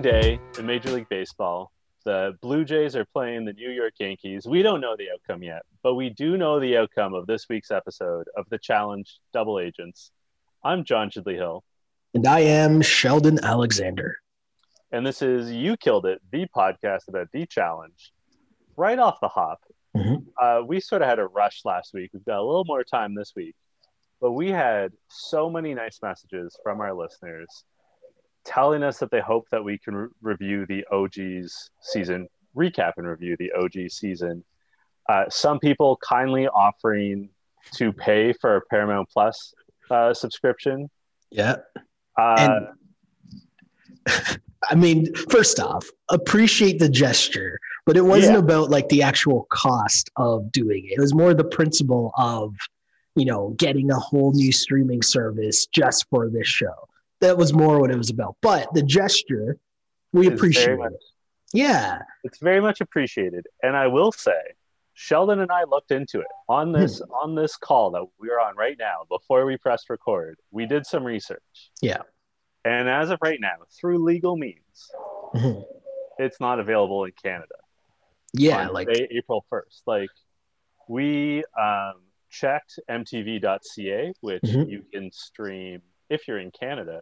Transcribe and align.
opening 0.00 0.20
day 0.20 0.40
in 0.58 0.66
Major 0.66 0.90
League 0.90 1.08
Baseball. 1.08 1.70
The 2.04 2.32
Blue 2.40 2.64
Jays 2.64 2.96
are 2.96 3.04
playing 3.04 3.44
the 3.44 3.52
New 3.52 3.70
York 3.70 3.92
Yankees. 4.00 4.46
We 4.46 4.62
don't 4.62 4.80
know 4.80 4.96
the 4.96 5.08
outcome 5.12 5.42
yet, 5.42 5.62
but 5.82 5.94
we 5.94 6.08
do 6.08 6.38
know 6.38 6.58
the 6.58 6.78
outcome 6.78 7.12
of 7.12 7.26
this 7.26 7.46
week's 7.50 7.70
episode 7.70 8.26
of 8.36 8.46
the 8.48 8.58
Challenge 8.58 9.18
Double 9.34 9.58
Agents. 9.58 10.10
I'm 10.64 10.84
John 10.84 11.10
Chidley 11.10 11.34
Hill. 11.34 11.64
And 12.14 12.26
I 12.26 12.40
am 12.40 12.80
Sheldon 12.80 13.44
Alexander. 13.44 14.16
And 14.90 15.06
this 15.06 15.20
is 15.20 15.52
You 15.52 15.76
Killed 15.76 16.06
It, 16.06 16.22
the 16.32 16.46
podcast 16.56 17.08
about 17.08 17.28
the 17.32 17.44
challenge. 17.44 18.12
Right 18.76 18.98
off 18.98 19.20
the 19.20 19.28
hop, 19.28 19.60
mm-hmm. 19.94 20.16
uh, 20.42 20.62
we 20.64 20.80
sort 20.80 21.02
of 21.02 21.08
had 21.08 21.18
a 21.18 21.26
rush 21.26 21.60
last 21.66 21.92
week. 21.92 22.10
We've 22.14 22.24
got 22.24 22.38
a 22.38 22.44
little 22.44 22.64
more 22.64 22.84
time 22.84 23.14
this 23.14 23.34
week, 23.36 23.54
but 24.18 24.32
we 24.32 24.48
had 24.48 24.92
so 25.08 25.50
many 25.50 25.74
nice 25.74 25.98
messages 26.02 26.58
from 26.62 26.80
our 26.80 26.94
listeners 26.94 27.64
telling 28.44 28.82
us 28.82 28.98
that 28.98 29.10
they 29.10 29.20
hope 29.20 29.48
that 29.50 29.62
we 29.62 29.78
can 29.78 29.94
re- 29.94 30.08
review 30.22 30.66
the 30.66 30.84
OG's 30.90 31.70
season, 31.80 32.28
recap 32.56 32.92
and 32.96 33.06
review 33.06 33.36
the 33.38 33.52
OG 33.52 33.90
season. 33.90 34.44
Uh, 35.08 35.24
some 35.28 35.58
people 35.58 35.98
kindly 36.06 36.46
offering 36.48 37.28
to 37.74 37.92
pay 37.92 38.32
for 38.32 38.56
a 38.56 38.60
Paramount 38.62 39.08
Plus 39.10 39.54
uh, 39.90 40.14
subscription. 40.14 40.88
Yeah. 41.30 41.56
Uh, 42.16 42.60
I 44.68 44.74
mean, 44.74 45.12
first 45.30 45.58
off, 45.58 45.88
appreciate 46.10 46.78
the 46.78 46.88
gesture, 46.88 47.58
but 47.86 47.96
it 47.96 48.02
wasn't 48.02 48.34
yeah. 48.34 48.40
about 48.40 48.70
like 48.70 48.88
the 48.88 49.02
actual 49.02 49.46
cost 49.50 50.10
of 50.16 50.52
doing 50.52 50.84
it. 50.86 50.98
It 50.98 51.00
was 51.00 51.14
more 51.14 51.32
the 51.32 51.44
principle 51.44 52.12
of, 52.16 52.54
you 53.16 53.24
know, 53.24 53.54
getting 53.56 53.90
a 53.90 53.98
whole 53.98 54.32
new 54.32 54.52
streaming 54.52 55.02
service 55.02 55.66
just 55.66 56.06
for 56.10 56.28
this 56.28 56.46
show 56.46 56.88
that 57.20 57.36
was 57.36 57.52
more 57.52 57.80
what 57.80 57.90
it 57.90 57.98
was 57.98 58.10
about. 58.10 58.36
But 58.40 58.72
the 58.74 58.82
gesture, 58.82 59.58
we 60.12 60.26
it's 60.26 60.34
appreciate 60.34 60.78
much, 60.78 60.92
it. 60.92 61.00
Yeah. 61.52 62.02
It's 62.24 62.38
very 62.38 62.60
much 62.60 62.80
appreciated. 62.80 63.46
And 63.62 63.76
I 63.76 63.86
will 63.86 64.12
say, 64.12 64.40
Sheldon 64.94 65.40
and 65.40 65.50
I 65.50 65.64
looked 65.64 65.92
into 65.92 66.20
it 66.20 66.26
on 66.48 66.72
this 66.72 66.98
hmm. 66.98 67.10
on 67.12 67.34
this 67.34 67.56
call 67.56 67.90
that 67.92 68.04
we're 68.18 68.38
on 68.38 68.56
right 68.56 68.76
now 68.78 69.06
before 69.08 69.46
we 69.46 69.56
pressed 69.56 69.88
record. 69.88 70.38
We 70.50 70.66
did 70.66 70.84
some 70.84 71.04
research. 71.04 71.70
Yeah. 71.80 72.02
And 72.64 72.88
as 72.88 73.10
of 73.10 73.18
right 73.22 73.40
now, 73.40 73.54
through 73.80 74.04
legal 74.04 74.36
means, 74.36 74.90
mm-hmm. 75.34 75.62
it's 76.18 76.38
not 76.40 76.60
available 76.60 77.04
in 77.04 77.12
Canada. 77.22 77.54
Yeah, 78.34 78.68
like 78.68 78.88
April 78.90 79.46
1st. 79.50 79.80
Like 79.86 80.10
we 80.86 81.42
um, 81.58 81.94
checked 82.28 82.78
mtv.ca, 82.88 84.12
which 84.20 84.42
mm-hmm. 84.42 84.68
you 84.68 84.84
can 84.92 85.10
stream 85.10 85.80
if 86.10 86.28
you're 86.28 86.38
in 86.38 86.50
Canada 86.50 87.00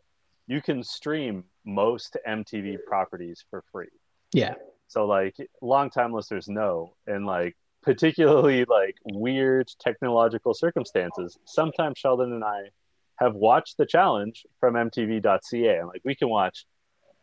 you 0.49 0.63
can 0.63 0.83
stream 0.83 1.45
most 1.65 2.17
MTV 2.27 2.79
properties 2.87 3.45
for 3.51 3.63
free. 3.71 3.89
Yeah. 4.33 4.55
So 4.89 5.07
like 5.07 5.37
longtime 5.61 6.13
listeners 6.13 6.49
know, 6.49 6.95
and 7.07 7.27
like 7.27 7.55
particularly 7.83 8.65
like 8.65 8.97
weird 9.05 9.69
technological 9.79 10.55
circumstances, 10.55 11.39
sometimes 11.45 11.99
Sheldon 11.99 12.33
and 12.33 12.43
I 12.43 12.71
have 13.17 13.35
watched 13.35 13.77
the 13.77 13.87
challenge 13.87 14.47
from 14.59 14.75
MTV.ca, 14.75 15.79
and 15.79 15.89
like 15.89 16.01
we 16.05 16.15
can 16.15 16.31
watch 16.31 16.65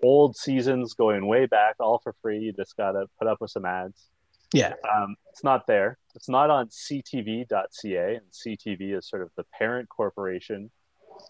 old 0.03 0.37
seasons 0.37 0.93
going 0.93 1.25
way 1.25 1.47
back 1.47 1.75
all 1.79 1.99
for 1.99 2.13
free. 2.21 2.39
You 2.39 2.53
just 2.53 2.77
gotta 2.77 3.07
put 3.17 3.27
up 3.27 3.41
with 3.41 3.49
some 3.49 3.65
ads. 3.65 4.09
Yeah. 4.53 4.73
Um, 4.95 5.15
it's 5.31 5.43
not 5.43 5.65
there. 5.65 5.97
It's 6.13 6.29
not 6.29 6.51
on 6.51 6.67
CTV.ca, 6.67 8.15
and 8.15 8.25
CTV 8.31 8.97
is 8.97 9.09
sort 9.09 9.23
of 9.23 9.31
the 9.35 9.45
parent 9.57 9.89
corporation 9.89 10.69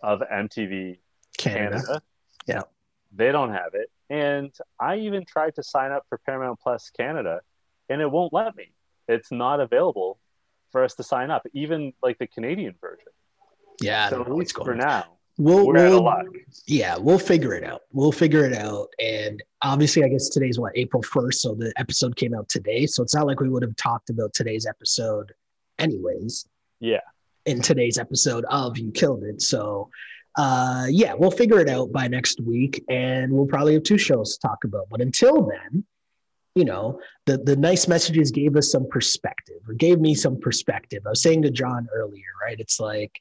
of 0.03 0.19
MTV 0.19 0.97
Canada. 1.38 1.81
Canada. 1.81 2.01
Yeah. 2.47 2.62
They 3.13 3.31
don't 3.31 3.51
have 3.51 3.73
it. 3.73 3.90
And 4.09 4.53
I 4.79 4.97
even 4.97 5.25
tried 5.25 5.56
to 5.56 5.63
sign 5.63 5.91
up 5.91 6.06
for 6.09 6.19
Paramount 6.25 6.59
Plus 6.59 6.91
Canada 6.91 7.41
and 7.90 8.01
it 8.01 8.09
won't 8.09 8.34
let 8.34 8.56
me. 8.56 8.72
It's 9.07 9.31
not 9.31 9.59
available 9.59 10.19
for 10.72 10.84
us 10.84 10.95
to 10.95 11.03
sign 11.03 11.31
up, 11.31 11.45
even 11.53 11.94
like 12.03 12.18
the 12.18 12.28
Canadian 12.28 12.75
version. 12.81 13.07
Yeah. 13.81 14.09
So 14.09 14.22
at 14.22 14.31
least 14.31 14.56
for 14.56 14.75
now, 14.75 15.18
we'll, 15.38 15.68
we'll 15.68 16.24
yeah, 16.66 16.97
we'll 16.97 17.19
figure 17.19 17.53
it 17.53 17.63
out. 17.63 17.81
We'll 17.91 18.12
figure 18.12 18.45
it 18.45 18.53
out. 18.53 18.88
And 19.00 19.41
obviously, 19.62 20.03
I 20.03 20.07
guess 20.07 20.29
today's 20.29 20.59
what, 20.59 20.72
April 20.75 21.03
1st. 21.03 21.35
So 21.35 21.56
the 21.56 21.74
episode 21.78 22.16
came 22.16 22.34
out 22.34 22.50
today. 22.50 22.85
So 22.85 23.03
it's 23.03 23.16
not 23.16 23.28
like 23.28 23.40
we 23.40 23.50
would 23.50 23.63
have 23.63 23.75
talked 23.75 24.09
about 24.09 24.34
today's 24.34 24.66
episode 24.66 25.34
anyways. 25.79 26.47
Yeah. 26.79 27.01
In 27.45 27.62
today's 27.62 28.00
episode 28.00 28.45
of 28.50 28.78
You 28.78 28.91
Killed 28.91 29.24
It. 29.24 29.41
So 29.41 29.90
uh, 30.38 30.85
yeah, 30.90 31.13
we'll 31.13 31.31
figure 31.31 31.59
it 31.59 31.69
out 31.69 31.91
by 31.91 32.07
next 32.07 32.41
week, 32.41 32.84
and 32.90 33.31
we'll 33.31 33.46
probably 33.46 33.73
have 33.73 33.84
two 33.84 33.97
shows 33.97 34.38
to 34.38 34.47
talk 34.47 34.63
about. 34.63 34.88
But 34.90 35.01
until 35.01 35.44
then, 35.44 35.85
you 36.56 36.66
know, 36.66 37.00
the 37.25 37.38
the 37.38 37.56
nice 37.56 37.88
messages 37.88 38.31
gave 38.31 38.56
us 38.56 38.72
some 38.72 38.88
perspective, 38.88 39.62
or 39.68 39.74
gave 39.74 40.00
me 40.00 40.13
some 40.13 40.40
perspective. 40.40 41.03
I 41.06 41.09
was 41.09 41.22
saying 41.22 41.44
to 41.44 41.51
John 41.51 41.88
earlier, 41.94 42.25
right? 42.45 42.59
It's 42.59 42.79
like 42.79 43.12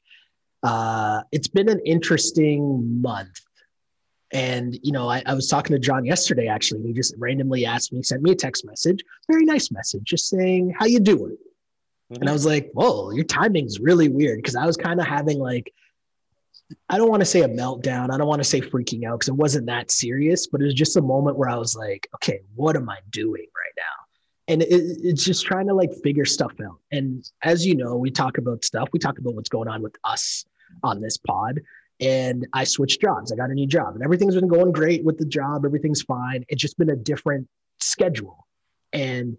uh, 0.63 1.21
it's 1.31 1.47
been 1.47 1.69
an 1.69 1.79
interesting 1.85 3.01
month. 3.01 3.39
And 4.33 4.77
you 4.83 4.91
know, 4.91 5.07
I, 5.07 5.21
I 5.25 5.33
was 5.35 5.47
talking 5.47 5.73
to 5.73 5.79
John 5.79 6.03
yesterday. 6.03 6.47
Actually, 6.47 6.81
he 6.83 6.93
just 6.93 7.13
randomly 7.17 7.65
asked 7.65 7.93
me, 7.93 8.01
sent 8.03 8.23
me 8.23 8.31
a 8.31 8.35
text 8.35 8.65
message, 8.65 9.01
very 9.29 9.45
nice 9.45 9.71
message, 9.71 10.03
just 10.03 10.27
saying, 10.27 10.73
"How 10.77 10.85
you 10.85 10.99
doing?" 10.99 11.37
Mm-hmm. 12.11 12.21
And 12.21 12.29
I 12.29 12.33
was 12.33 12.45
like, 12.45 12.71
"Whoa, 12.73 13.11
your 13.11 13.23
timing's 13.23 13.79
really 13.79 14.09
weird," 14.09 14.39
because 14.39 14.55
I 14.55 14.65
was 14.65 14.75
kind 14.75 14.99
of 14.99 15.05
having 15.05 15.39
like 15.39 15.71
I 16.89 16.97
don't 16.97 17.09
want 17.09 17.21
to 17.21 17.25
say 17.25 17.41
a 17.41 17.47
meltdown. 17.47 18.11
I 18.11 18.17
don't 18.17 18.27
want 18.27 18.41
to 18.41 18.47
say 18.47 18.61
freaking 18.61 19.05
out 19.05 19.19
because 19.19 19.29
it 19.29 19.35
wasn't 19.35 19.67
that 19.67 19.91
serious, 19.91 20.47
but 20.47 20.61
it 20.61 20.65
was 20.65 20.73
just 20.73 20.97
a 20.97 21.01
moment 21.01 21.37
where 21.37 21.49
I 21.49 21.57
was 21.57 21.75
like, 21.75 22.07
okay, 22.15 22.41
what 22.55 22.75
am 22.75 22.89
I 22.89 22.97
doing 23.11 23.45
right 23.55 23.73
now? 23.77 23.83
And 24.47 24.61
it, 24.61 24.67
it's 24.69 25.23
just 25.23 25.45
trying 25.45 25.67
to 25.67 25.73
like 25.73 25.93
figure 26.03 26.25
stuff 26.25 26.53
out. 26.63 26.79
And 26.91 27.29
as 27.43 27.65
you 27.65 27.75
know, 27.75 27.95
we 27.95 28.11
talk 28.11 28.37
about 28.37 28.63
stuff. 28.63 28.89
We 28.93 28.99
talk 28.99 29.19
about 29.19 29.35
what's 29.35 29.49
going 29.49 29.67
on 29.67 29.81
with 29.81 29.95
us 30.03 30.45
on 30.83 31.01
this 31.01 31.17
pod. 31.17 31.61
And 31.99 32.45
I 32.53 32.63
switched 32.65 32.99
jobs. 32.99 33.31
I 33.31 33.35
got 33.35 33.51
a 33.51 33.53
new 33.53 33.67
job, 33.67 33.95
and 33.95 34.03
everything's 34.03 34.35
been 34.35 34.49
going 34.49 34.73
great 34.73 35.05
with 35.05 35.17
the 35.17 35.25
job. 35.25 35.65
Everything's 35.65 36.01
fine. 36.01 36.43
It's 36.49 36.61
just 36.61 36.77
been 36.77 36.89
a 36.89 36.95
different 36.95 37.47
schedule. 37.79 38.45
And 38.91 39.37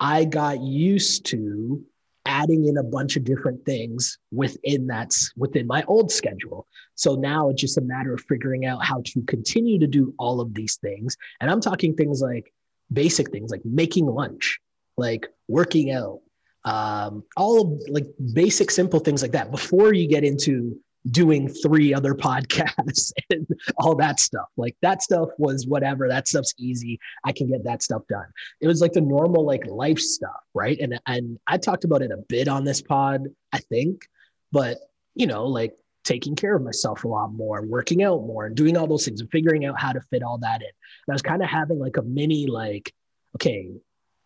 I 0.00 0.24
got 0.24 0.60
used 0.60 1.26
to 1.26 1.84
adding 2.26 2.66
in 2.66 2.76
a 2.76 2.82
bunch 2.82 3.16
of 3.16 3.24
different 3.24 3.64
things 3.64 4.18
within 4.30 4.86
that's 4.86 5.32
within 5.36 5.66
my 5.66 5.82
old 5.88 6.10
schedule. 6.10 6.66
So 6.94 7.14
now 7.14 7.48
it's 7.48 7.60
just 7.60 7.78
a 7.78 7.82
matter 7.82 8.14
of 8.14 8.20
figuring 8.22 8.64
out 8.66 8.84
how 8.84 9.02
to 9.06 9.22
continue 9.22 9.78
to 9.78 9.86
do 9.86 10.14
all 10.18 10.40
of 10.40 10.54
these 10.54 10.76
things. 10.76 11.16
And 11.40 11.50
I'm 11.50 11.60
talking 11.60 11.94
things 11.94 12.20
like 12.20 12.52
basic 12.92 13.30
things 13.30 13.50
like 13.50 13.64
making 13.64 14.06
lunch, 14.06 14.60
like 14.96 15.26
working 15.48 15.90
out, 15.90 16.20
um, 16.64 17.24
all 17.36 17.60
of 17.60 17.82
like 17.88 18.06
basic, 18.34 18.70
simple 18.70 19.00
things 19.00 19.22
like 19.22 19.32
that 19.32 19.50
before 19.50 19.92
you 19.92 20.06
get 20.06 20.24
into 20.24 20.78
doing 21.10 21.48
three 21.48 21.92
other 21.92 22.14
podcasts 22.14 23.12
and 23.30 23.46
all 23.78 23.94
that 23.96 24.20
stuff. 24.20 24.48
Like 24.56 24.76
that 24.82 25.02
stuff 25.02 25.30
was 25.38 25.66
whatever. 25.66 26.08
That 26.08 26.28
stuff's 26.28 26.54
easy. 26.58 26.98
I 27.24 27.32
can 27.32 27.48
get 27.48 27.64
that 27.64 27.82
stuff 27.82 28.02
done. 28.08 28.26
It 28.60 28.66
was 28.66 28.80
like 28.80 28.92
the 28.92 29.00
normal 29.00 29.44
like 29.44 29.66
life 29.66 29.98
stuff, 29.98 30.40
right? 30.54 30.78
And 30.80 30.98
and 31.06 31.38
I 31.46 31.58
talked 31.58 31.84
about 31.84 32.02
it 32.02 32.10
a 32.10 32.18
bit 32.28 32.48
on 32.48 32.64
this 32.64 32.82
pod, 32.82 33.28
I 33.52 33.58
think, 33.58 34.06
but 34.50 34.78
you 35.14 35.26
know, 35.26 35.46
like 35.46 35.74
taking 36.04 36.34
care 36.34 36.56
of 36.56 36.62
myself 36.62 37.04
a 37.04 37.08
lot 37.08 37.32
more, 37.32 37.62
working 37.62 38.02
out 38.02 38.22
more, 38.22 38.46
and 38.46 38.56
doing 38.56 38.76
all 38.76 38.86
those 38.86 39.04
things 39.04 39.20
and 39.20 39.30
figuring 39.30 39.64
out 39.64 39.80
how 39.80 39.92
to 39.92 40.00
fit 40.10 40.22
all 40.22 40.38
that 40.38 40.62
in. 40.62 40.68
And 41.06 41.12
I 41.12 41.12
was 41.12 41.22
kind 41.22 41.42
of 41.42 41.48
having 41.48 41.78
like 41.78 41.96
a 41.96 42.02
mini 42.02 42.46
like, 42.46 42.92
okay, 43.36 43.70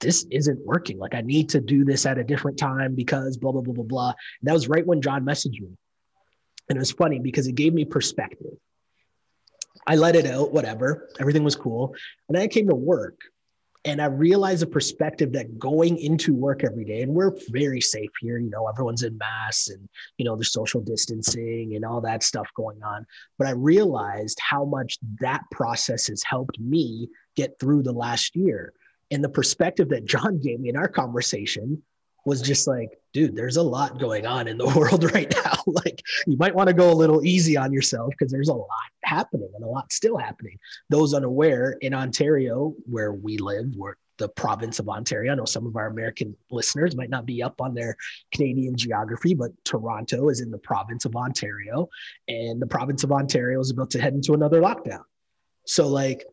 this 0.01 0.27
isn't 0.31 0.65
working. 0.65 0.99
Like 0.99 1.15
I 1.15 1.23
need 1.23 1.51
to 1.51 1.61
do 1.61 1.85
this 1.85 2.07
at 2.07 2.19
a 2.19 2.25
different 2.25 2.59
time 2.59 2.95
because 2.95 3.37
blah 3.37 3.53
blah 3.53 3.63
blah 3.63 3.75
blah 3.75 3.85
blah. 3.85 4.09
And 4.09 4.49
that 4.49 4.53
was 4.53 4.69
right 4.69 4.87
when 4.87 5.03
John 5.03 5.25
messaged 5.25 5.61
me 5.61 5.77
and 6.69 6.77
it 6.77 6.81
was 6.81 6.93
funny 6.93 7.19
because 7.19 7.47
it 7.47 7.55
gave 7.55 7.75
me 7.75 7.85
perspective. 7.85 8.55
I 9.87 9.97
let 9.97 10.17
it 10.17 10.27
out, 10.27 10.53
whatever. 10.53 11.09
Everything 11.21 11.45
was 11.45 11.55
cool. 11.55 11.95
And 12.29 12.37
I 12.37 12.49
came 12.49 12.69
to 12.69 12.75
work 12.75 13.21
and 13.85 14.03
I 14.03 14.07
realized 14.07 14.65
a 14.65 14.67
perspective 14.67 15.33
that 15.35 15.61
going 15.61 15.97
into 15.99 16.35
work 16.35 16.65
every 16.65 16.85
day, 16.85 17.03
and 17.03 17.15
we're 17.15 17.31
very 17.51 17.81
safe 17.81 18.11
here, 18.21 18.37
you 18.37 18.51
know, 18.51 18.67
everyone's 18.67 19.05
in 19.05 19.17
masks 19.17 19.69
and, 19.69 19.89
you 20.19 20.25
know, 20.25 20.35
there's 20.35 20.53
social 20.53 20.81
distancing 20.81 21.77
and 21.77 21.85
all 21.85 22.01
that 22.01 22.25
stuff 22.25 22.49
going 22.57 22.83
on. 22.83 23.07
But 23.39 23.47
I 23.47 23.53
realized 23.53 24.41
how 24.41 24.65
much 24.65 24.99
that 25.21 25.43
process 25.53 26.09
has 26.09 26.25
helped 26.25 26.59
me 26.59 27.09
get 27.37 27.61
through 27.61 27.85
the 27.85 27.93
last 27.93 28.35
year. 28.35 28.73
And 29.13 29.23
the 29.23 29.29
perspective 29.29 29.91
that 29.91 30.05
John 30.05 30.41
gave 30.41 30.59
me 30.59 30.69
in 30.69 30.77
our 30.77 30.89
conversation 30.89 31.81
was 32.27 32.43
just 32.43 32.67
like, 32.67 32.91
dude, 33.13 33.37
there's 33.37 33.57
a 33.57 33.63
lot 33.63 34.01
going 34.01 34.27
on 34.27 34.49
in 34.49 34.59
the 34.59 34.67
world 34.77 35.11
right 35.15 35.33
now. 35.45 35.55
like, 35.67 36.03
you 36.27 36.37
might 36.37 36.55
want 36.55 36.69
to 36.69 36.75
go 36.75 36.91
a 36.91 36.93
little 36.93 37.25
easy 37.25 37.57
on 37.57 37.73
yourself 37.73 38.11
because 38.11 38.33
there's 38.33 38.49
a 38.49 38.55
lot 38.55 38.69
happening 39.05 39.49
and 39.55 39.65
a 39.65 39.69
lot 39.69 39.91
still 39.93 40.19
happening. 40.19 40.59
Those 40.91 41.15
unaware 41.15 41.79
in 41.81 41.95
Ontario, 41.95 42.75
where 42.85 43.13
we 43.13 43.39
live, 43.39 43.67
where 43.77 43.97
the 44.19 44.29
province 44.31 44.79
of 44.79 44.89
Ontario. 44.89 45.31
I 45.31 45.35
know 45.35 45.45
some 45.45 45.67
of 45.67 45.77
our 45.77 45.89
American 45.89 46.35
listeners 46.51 46.97
might 46.97 47.11
not 47.11 47.27
be 47.27 47.43
up 47.43 47.61
on 47.61 47.75
their 47.75 47.97
Canadian 48.33 48.75
geography, 48.75 49.35
but 49.35 49.51
Toronto 49.65 50.31
is 50.31 50.41
in 50.41 50.51
the 50.51 50.59
province 50.59 51.05
of 51.05 51.15
Ontario, 51.15 51.89
and 52.27 52.61
the 52.61 52.67
province 52.67 53.05
of 53.05 53.13
Ontario 53.13 53.61
is 53.61 53.71
about 53.71 53.91
to 53.91 54.01
head 54.01 54.15
into 54.15 54.33
another 54.33 54.61
lockdown. 54.61 55.03
So, 55.67 55.87
like, 55.87 56.25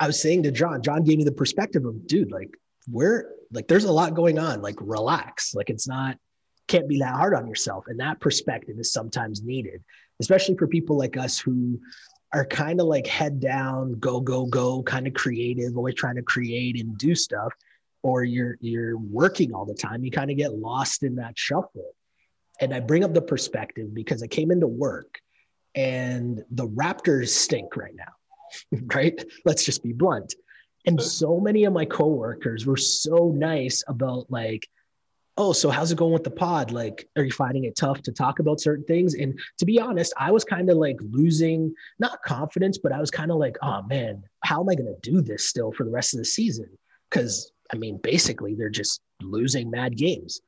I 0.00 0.08
was 0.08 0.20
saying 0.20 0.42
to 0.42 0.50
John, 0.50 0.82
John 0.82 1.04
gave 1.04 1.18
me 1.18 1.24
the 1.24 1.32
perspective 1.32 1.84
of, 1.84 2.06
dude, 2.08 2.32
like, 2.32 2.50
we're 2.90 3.26
like, 3.52 3.68
there's 3.68 3.84
a 3.84 3.92
lot 3.92 4.14
going 4.14 4.38
on. 4.38 4.62
Like, 4.62 4.76
relax. 4.80 5.54
Like, 5.54 5.70
it's 5.70 5.88
not, 5.88 6.16
can't 6.68 6.88
be 6.88 6.98
that 7.00 7.14
hard 7.14 7.34
on 7.34 7.46
yourself. 7.46 7.84
And 7.88 8.00
that 8.00 8.20
perspective 8.20 8.76
is 8.78 8.92
sometimes 8.92 9.42
needed, 9.42 9.82
especially 10.20 10.56
for 10.56 10.66
people 10.66 10.96
like 10.96 11.16
us 11.16 11.38
who 11.38 11.78
are 12.32 12.46
kind 12.46 12.80
of 12.80 12.86
like 12.86 13.06
head 13.06 13.40
down, 13.40 13.92
go, 13.98 14.20
go, 14.20 14.46
go, 14.46 14.82
kind 14.82 15.06
of 15.06 15.14
creative, 15.14 15.76
always 15.76 15.94
trying 15.94 16.16
to 16.16 16.22
create 16.22 16.80
and 16.80 16.96
do 16.96 17.14
stuff. 17.14 17.52
Or 18.02 18.24
you're 18.24 18.56
you're 18.60 18.96
working 18.96 19.54
all 19.54 19.64
the 19.64 19.74
time, 19.74 20.02
you 20.02 20.10
kind 20.10 20.30
of 20.30 20.36
get 20.36 20.54
lost 20.54 21.04
in 21.04 21.16
that 21.16 21.38
shuffle. 21.38 21.94
And 22.60 22.74
I 22.74 22.80
bring 22.80 23.04
up 23.04 23.14
the 23.14 23.22
perspective 23.22 23.94
because 23.94 24.22
I 24.22 24.26
came 24.26 24.50
into 24.50 24.66
work 24.66 25.20
and 25.74 26.42
the 26.50 26.66
Raptors 26.66 27.28
stink 27.28 27.76
right 27.76 27.94
now, 27.94 28.78
right? 28.94 29.22
Let's 29.44 29.64
just 29.64 29.82
be 29.82 29.92
blunt. 29.92 30.34
And 30.84 31.00
so 31.00 31.38
many 31.38 31.64
of 31.64 31.72
my 31.72 31.84
coworkers 31.84 32.66
were 32.66 32.76
so 32.76 33.32
nice 33.34 33.84
about 33.86 34.30
like, 34.30 34.68
oh, 35.36 35.52
so 35.52 35.70
how's 35.70 35.90
it 35.90 35.98
going 35.98 36.12
with 36.12 36.24
the 36.24 36.30
pod? 36.30 36.72
Like, 36.72 37.08
are 37.16 37.24
you 37.24 37.30
finding 37.30 37.64
it 37.64 37.76
tough 37.76 38.02
to 38.02 38.12
talk 38.12 38.38
about 38.38 38.60
certain 38.60 38.84
things? 38.84 39.14
And 39.14 39.38
to 39.58 39.64
be 39.64 39.80
honest, 39.80 40.12
I 40.18 40.30
was 40.30 40.44
kind 40.44 40.68
of 40.68 40.76
like 40.76 40.98
losing 41.00 41.74
not 41.98 42.22
confidence, 42.22 42.78
but 42.78 42.92
I 42.92 43.00
was 43.00 43.10
kind 43.10 43.30
of 43.30 43.38
like, 43.38 43.56
oh 43.62 43.82
man, 43.82 44.24
how 44.44 44.60
am 44.60 44.68
I 44.68 44.74
going 44.74 44.94
to 44.94 45.10
do 45.10 45.22
this 45.22 45.48
still 45.48 45.72
for 45.72 45.84
the 45.84 45.90
rest 45.90 46.14
of 46.14 46.18
the 46.18 46.24
season? 46.24 46.68
Because 47.08 47.52
I 47.72 47.76
mean, 47.76 47.98
basically, 48.02 48.54
they're 48.54 48.68
just 48.68 49.00
losing 49.22 49.70
mad 49.70 49.96
games. 49.96 50.40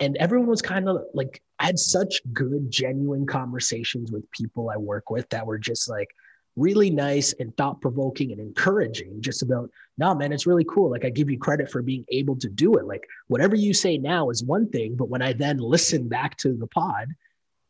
And 0.00 0.16
everyone 0.16 0.48
was 0.48 0.62
kind 0.62 0.88
of 0.88 1.04
like, 1.14 1.40
I 1.58 1.66
had 1.66 1.78
such 1.78 2.20
good, 2.32 2.70
genuine 2.70 3.26
conversations 3.26 4.10
with 4.12 4.30
people 4.30 4.68
I 4.68 4.76
work 4.76 5.08
with 5.10 5.28
that 5.30 5.46
were 5.46 5.58
just 5.58 5.88
like, 5.88 6.08
really 6.56 6.90
nice 6.90 7.34
and 7.38 7.56
thought 7.56 7.80
provoking 7.80 8.32
and 8.32 8.40
encouraging 8.40 9.20
just 9.20 9.42
about, 9.42 9.70
no, 9.98 10.14
man, 10.14 10.32
it's 10.32 10.46
really 10.46 10.64
cool. 10.64 10.90
Like, 10.90 11.04
I 11.04 11.10
give 11.10 11.30
you 11.30 11.38
credit 11.38 11.70
for 11.70 11.82
being 11.82 12.04
able 12.08 12.36
to 12.36 12.48
do 12.48 12.74
it. 12.76 12.86
Like, 12.86 13.06
whatever 13.28 13.54
you 13.54 13.74
say 13.74 13.98
now 13.98 14.30
is 14.30 14.42
one 14.42 14.68
thing, 14.70 14.96
but 14.96 15.08
when 15.08 15.22
I 15.22 15.32
then 15.32 15.58
listen 15.58 16.08
back 16.08 16.36
to 16.38 16.54
the 16.54 16.66
pod, 16.66 17.08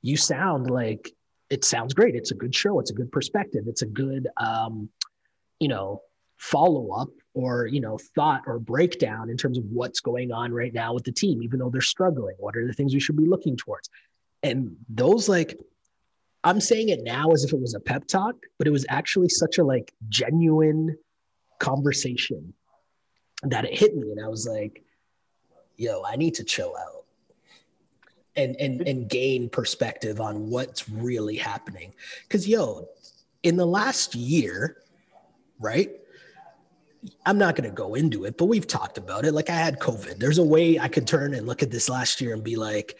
you 0.03 0.17
sound 0.17 0.71
like 0.71 1.11
it 1.50 1.65
sounds 1.65 1.94
great. 1.94 2.15
It's 2.15 2.31
a 2.31 2.37
good 2.37 2.55
show. 2.55 2.79
It's 2.81 2.91
a 2.91 2.94
good 2.94 3.11
perspective. 3.11 3.65
It's 3.67 3.83
a 3.83 3.87
good, 3.87 4.29
um, 4.37 4.89
you 5.59 5.69
know, 5.69 6.03
follow 6.39 6.91
up 6.93 7.09
or 7.35 7.67
you 7.67 7.81
know 7.81 7.99
thought 8.15 8.43
or 8.47 8.59
breakdown 8.59 9.31
in 9.31 9.37
terms 9.37 9.56
of 9.56 9.65
what's 9.67 10.00
going 10.00 10.32
on 10.32 10.53
right 10.53 10.75
now 10.75 10.93
with 10.93 11.05
the 11.05 11.12
team 11.12 11.43
even 11.43 11.59
though 11.59 11.71
they're 11.71 11.81
struggling 11.81 12.35
what 12.39 12.56
are 12.56 12.67
the 12.67 12.73
things 12.75 12.93
we 12.93 13.00
should 13.00 13.17
be 13.17 13.25
looking 13.25 13.56
towards 13.56 13.89
and 14.43 14.77
those 14.89 15.29
like 15.29 15.59
I'm 16.46 16.60
saying 16.60 16.90
it 16.90 17.02
now 17.02 17.32
as 17.32 17.43
if 17.43 17.52
it 17.52 17.60
was 17.60 17.75
a 17.75 17.81
pep 17.81 18.06
talk, 18.06 18.37
but 18.56 18.69
it 18.69 18.70
was 18.70 18.87
actually 18.88 19.28
such 19.28 19.58
a 19.58 19.64
like 19.64 19.93
genuine 20.08 20.96
conversation 21.58 22.54
that 23.43 23.64
it 23.64 23.76
hit 23.76 23.96
me. 23.96 24.12
And 24.12 24.25
I 24.25 24.28
was 24.28 24.46
like, 24.46 24.84
yo, 25.76 26.04
I 26.06 26.14
need 26.14 26.34
to 26.34 26.44
chill 26.44 26.72
out 26.78 27.04
and 28.37 28.54
and 28.60 28.87
and 28.87 29.08
gain 29.08 29.48
perspective 29.48 30.20
on 30.20 30.48
what's 30.48 30.88
really 30.88 31.37
happening. 31.37 31.93
Cause 32.28 32.46
yo, 32.46 32.87
in 33.43 33.56
the 33.56 33.66
last 33.66 34.14
year, 34.14 34.76
right? 35.58 35.90
I'm 37.25 37.38
not 37.38 37.56
going 37.56 37.69
to 37.69 37.75
go 37.75 37.94
into 37.94 38.25
it, 38.25 38.37
but 38.37 38.46
we've 38.46 38.66
talked 38.66 38.98
about 38.98 39.25
it. 39.25 39.32
Like 39.32 39.50
I 39.50 39.54
had 39.54 39.78
COVID. 39.81 40.19
There's 40.19 40.38
a 40.38 40.44
way 40.44 40.78
I 40.78 40.88
could 40.88 41.06
turn 41.08 41.34
and 41.34 41.46
look 41.46 41.62
at 41.62 41.70
this 41.70 41.88
last 41.88 42.20
year 42.20 42.34
and 42.34 42.43
be 42.43 42.56
like, 42.56 42.98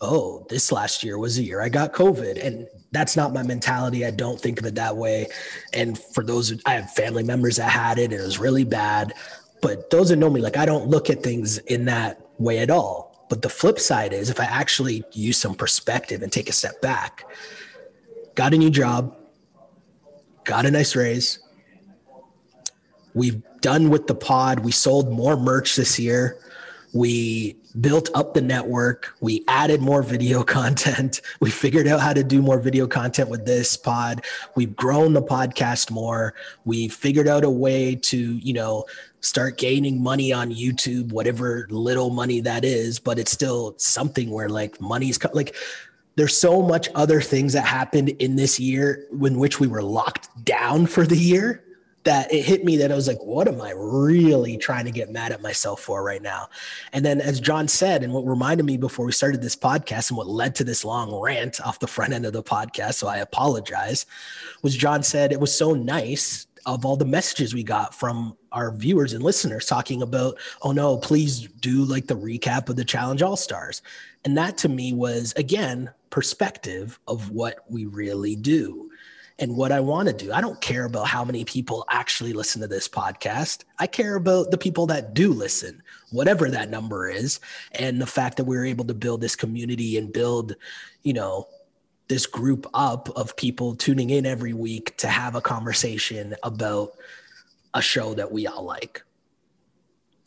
oh, 0.00 0.46
this 0.48 0.72
last 0.72 1.04
year 1.04 1.18
was 1.18 1.38
a 1.38 1.42
year 1.42 1.60
I 1.60 1.68
got 1.68 1.92
COVID. 1.92 2.44
And 2.44 2.66
that's 2.92 3.16
not 3.16 3.32
my 3.32 3.42
mentality. 3.42 4.04
I 4.04 4.10
don't 4.10 4.40
think 4.40 4.58
of 4.58 4.66
it 4.66 4.74
that 4.76 4.96
way. 4.96 5.26
And 5.72 5.98
for 5.98 6.24
those, 6.24 6.60
I 6.64 6.74
have 6.74 6.90
family 6.92 7.22
members 7.22 7.56
that 7.56 7.70
had 7.70 7.98
it 7.98 8.04
and 8.04 8.14
it 8.14 8.24
was 8.24 8.38
really 8.38 8.64
bad. 8.64 9.12
But 9.60 9.90
those 9.90 10.08
that 10.08 10.16
know 10.16 10.30
me, 10.30 10.40
like 10.40 10.56
I 10.56 10.64
don't 10.64 10.88
look 10.88 11.10
at 11.10 11.22
things 11.22 11.58
in 11.58 11.84
that 11.84 12.20
way 12.38 12.58
at 12.58 12.70
all. 12.70 13.26
But 13.28 13.42
the 13.42 13.48
flip 13.48 13.78
side 13.78 14.12
is 14.12 14.30
if 14.30 14.40
I 14.40 14.44
actually 14.44 15.04
use 15.12 15.36
some 15.36 15.54
perspective 15.54 16.22
and 16.22 16.32
take 16.32 16.48
a 16.48 16.52
step 16.52 16.80
back, 16.80 17.24
got 18.34 18.54
a 18.54 18.58
new 18.58 18.70
job, 18.70 19.16
got 20.44 20.66
a 20.66 20.70
nice 20.70 20.96
raise. 20.96 21.38
We've 23.14 23.42
done 23.60 23.90
with 23.90 24.06
the 24.06 24.14
pod. 24.14 24.60
We 24.60 24.72
sold 24.72 25.12
more 25.12 25.36
merch 25.36 25.76
this 25.76 25.98
year. 25.98 26.38
We 26.92 27.59
built 27.80 28.10
up 28.14 28.34
the 28.34 28.40
network. 28.40 29.14
We 29.20 29.44
added 29.48 29.80
more 29.80 30.02
video 30.02 30.42
content. 30.58 31.20
We 31.40 31.50
figured 31.50 31.86
out 31.86 32.00
how 32.00 32.12
to 32.12 32.24
do 32.24 32.42
more 32.42 32.58
video 32.58 32.86
content 32.86 33.28
with 33.28 33.46
this 33.46 33.76
pod. 33.76 34.24
We've 34.56 34.74
grown 34.74 35.12
the 35.12 35.22
podcast 35.22 35.90
more. 35.90 36.34
We 36.64 36.88
figured 36.88 37.28
out 37.28 37.44
a 37.44 37.50
way 37.50 37.94
to, 37.96 38.18
you 38.18 38.52
know, 38.52 38.84
start 39.20 39.58
gaining 39.58 40.02
money 40.02 40.32
on 40.32 40.52
YouTube, 40.52 41.12
whatever 41.12 41.66
little 41.70 42.10
money 42.10 42.40
that 42.40 42.64
is, 42.64 42.98
but 42.98 43.18
it's 43.18 43.30
still 43.30 43.74
something 43.78 44.30
where 44.30 44.48
like 44.48 44.80
money's 44.80 45.18
co- 45.18 45.30
like 45.32 45.54
there's 46.16 46.36
so 46.36 46.62
much 46.62 46.88
other 46.94 47.20
things 47.20 47.52
that 47.52 47.64
happened 47.64 48.08
in 48.08 48.36
this 48.36 48.58
year 48.58 49.06
in 49.22 49.38
which 49.38 49.60
we 49.60 49.66
were 49.66 49.82
locked 49.82 50.28
down 50.44 50.86
for 50.86 51.06
the 51.06 51.16
year 51.16 51.62
that 52.04 52.32
it 52.32 52.44
hit 52.44 52.64
me 52.64 52.78
that 52.78 52.90
I 52.90 52.94
was 52.94 53.06
like, 53.06 53.22
what 53.22 53.46
am 53.46 53.60
I 53.60 53.72
really 53.76 54.56
trying 54.56 54.86
to 54.86 54.90
get 54.90 55.10
mad 55.10 55.32
at 55.32 55.42
myself 55.42 55.80
for 55.80 56.02
right 56.02 56.22
now? 56.22 56.48
And 56.92 57.04
then, 57.04 57.20
as 57.20 57.40
John 57.40 57.68
said, 57.68 58.02
and 58.02 58.12
what 58.12 58.26
reminded 58.26 58.64
me 58.64 58.76
before 58.76 59.04
we 59.04 59.12
started 59.12 59.42
this 59.42 59.56
podcast 59.56 60.10
and 60.10 60.16
what 60.16 60.26
led 60.26 60.54
to 60.56 60.64
this 60.64 60.84
long 60.84 61.14
rant 61.14 61.60
off 61.60 61.78
the 61.78 61.86
front 61.86 62.12
end 62.12 62.24
of 62.24 62.32
the 62.32 62.42
podcast, 62.42 62.94
so 62.94 63.06
I 63.06 63.18
apologize, 63.18 64.06
was 64.62 64.76
John 64.76 65.02
said 65.02 65.32
it 65.32 65.40
was 65.40 65.54
so 65.54 65.74
nice 65.74 66.46
of 66.66 66.84
all 66.84 66.96
the 66.96 67.04
messages 67.04 67.54
we 67.54 67.62
got 67.62 67.94
from 67.94 68.36
our 68.52 68.70
viewers 68.70 69.12
and 69.12 69.22
listeners 69.22 69.66
talking 69.66 70.02
about, 70.02 70.36
oh 70.62 70.72
no, 70.72 70.96
please 70.98 71.48
do 71.60 71.84
like 71.84 72.06
the 72.06 72.16
recap 72.16 72.68
of 72.68 72.76
the 72.76 72.84
Challenge 72.84 73.22
All 73.22 73.36
Stars. 73.36 73.82
And 74.24 74.36
that 74.36 74.58
to 74.58 74.68
me 74.68 74.92
was, 74.92 75.32
again, 75.36 75.90
perspective 76.10 76.98
of 77.06 77.30
what 77.30 77.64
we 77.68 77.86
really 77.86 78.36
do 78.36 78.89
and 79.40 79.56
what 79.56 79.72
I 79.72 79.80
want 79.80 80.06
to 80.06 80.14
do. 80.14 80.32
I 80.32 80.42
don't 80.42 80.60
care 80.60 80.84
about 80.84 81.06
how 81.06 81.24
many 81.24 81.44
people 81.46 81.86
actually 81.88 82.34
listen 82.34 82.60
to 82.60 82.68
this 82.68 82.86
podcast. 82.86 83.64
I 83.78 83.86
care 83.86 84.14
about 84.16 84.50
the 84.50 84.58
people 84.58 84.86
that 84.88 85.14
do 85.14 85.32
listen, 85.32 85.82
whatever 86.12 86.50
that 86.50 86.68
number 86.68 87.08
is, 87.08 87.40
and 87.72 88.00
the 88.00 88.06
fact 88.06 88.36
that 88.36 88.44
we're 88.44 88.66
able 88.66 88.84
to 88.84 88.94
build 88.94 89.22
this 89.22 89.34
community 89.34 89.96
and 89.96 90.12
build, 90.12 90.56
you 91.02 91.14
know, 91.14 91.48
this 92.08 92.26
group 92.26 92.66
up 92.74 93.08
of 93.16 93.34
people 93.36 93.74
tuning 93.74 94.10
in 94.10 94.26
every 94.26 94.52
week 94.52 94.96
to 94.98 95.08
have 95.08 95.34
a 95.34 95.40
conversation 95.40 96.34
about 96.42 96.92
a 97.72 97.80
show 97.80 98.12
that 98.14 98.30
we 98.30 98.46
all 98.46 98.64
like. 98.64 99.02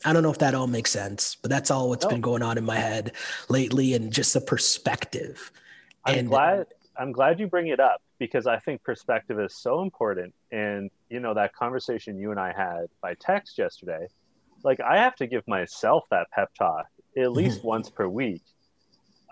I 0.04 0.12
don't 0.12 0.22
know 0.22 0.30
if 0.30 0.38
that 0.38 0.54
all 0.54 0.66
makes 0.66 0.90
sense, 0.90 1.36
but 1.40 1.50
that's 1.50 1.70
all 1.70 1.88
what's 1.88 2.04
no. 2.04 2.10
been 2.10 2.20
going 2.20 2.42
on 2.42 2.58
in 2.58 2.64
my 2.64 2.76
head 2.76 3.12
lately 3.48 3.94
and 3.94 4.12
just 4.12 4.34
a 4.34 4.40
perspective. 4.40 5.52
I'm 6.04 6.18
and 6.18 6.28
glad 6.28 6.66
I'm 6.96 7.12
glad 7.12 7.40
you 7.40 7.46
bring 7.46 7.68
it 7.68 7.80
up 7.80 8.02
because 8.18 8.46
I 8.46 8.58
think 8.58 8.82
perspective 8.82 9.38
is 9.40 9.56
so 9.56 9.82
important. 9.82 10.34
And 10.52 10.90
you 11.10 11.20
know 11.20 11.34
that 11.34 11.54
conversation 11.54 12.18
you 12.18 12.30
and 12.30 12.40
I 12.40 12.52
had 12.52 12.86
by 13.00 13.14
text 13.14 13.58
yesterday, 13.58 14.08
like 14.62 14.80
I 14.80 14.98
have 14.98 15.16
to 15.16 15.26
give 15.26 15.46
myself 15.46 16.04
that 16.10 16.30
pep 16.30 16.52
talk 16.54 16.86
at 17.16 17.32
least 17.40 17.64
once 17.64 17.90
per 17.90 18.08
week. 18.08 18.42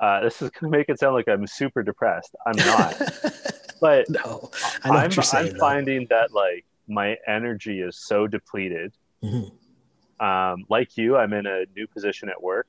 Uh, 0.00 0.20
this 0.20 0.42
is 0.42 0.50
going 0.50 0.72
to 0.72 0.78
make 0.78 0.88
it 0.88 0.98
sound 0.98 1.14
like 1.14 1.28
I'm 1.28 1.46
super 1.46 1.82
depressed. 1.82 2.34
I'm 2.44 2.56
not, 2.56 3.00
but 3.80 4.08
no, 4.08 4.50
I'm, 4.82 5.10
saying, 5.12 5.52
I'm 5.52 5.58
finding 5.58 6.06
that 6.10 6.32
like 6.32 6.64
my 6.88 7.16
energy 7.26 7.80
is 7.80 7.96
so 7.96 8.26
depleted. 8.26 8.92
Mm-hmm. 9.22 10.24
Um, 10.24 10.64
like 10.68 10.96
you, 10.96 11.16
I'm 11.16 11.32
in 11.32 11.46
a 11.46 11.64
new 11.76 11.86
position 11.86 12.28
at 12.28 12.42
work. 12.42 12.66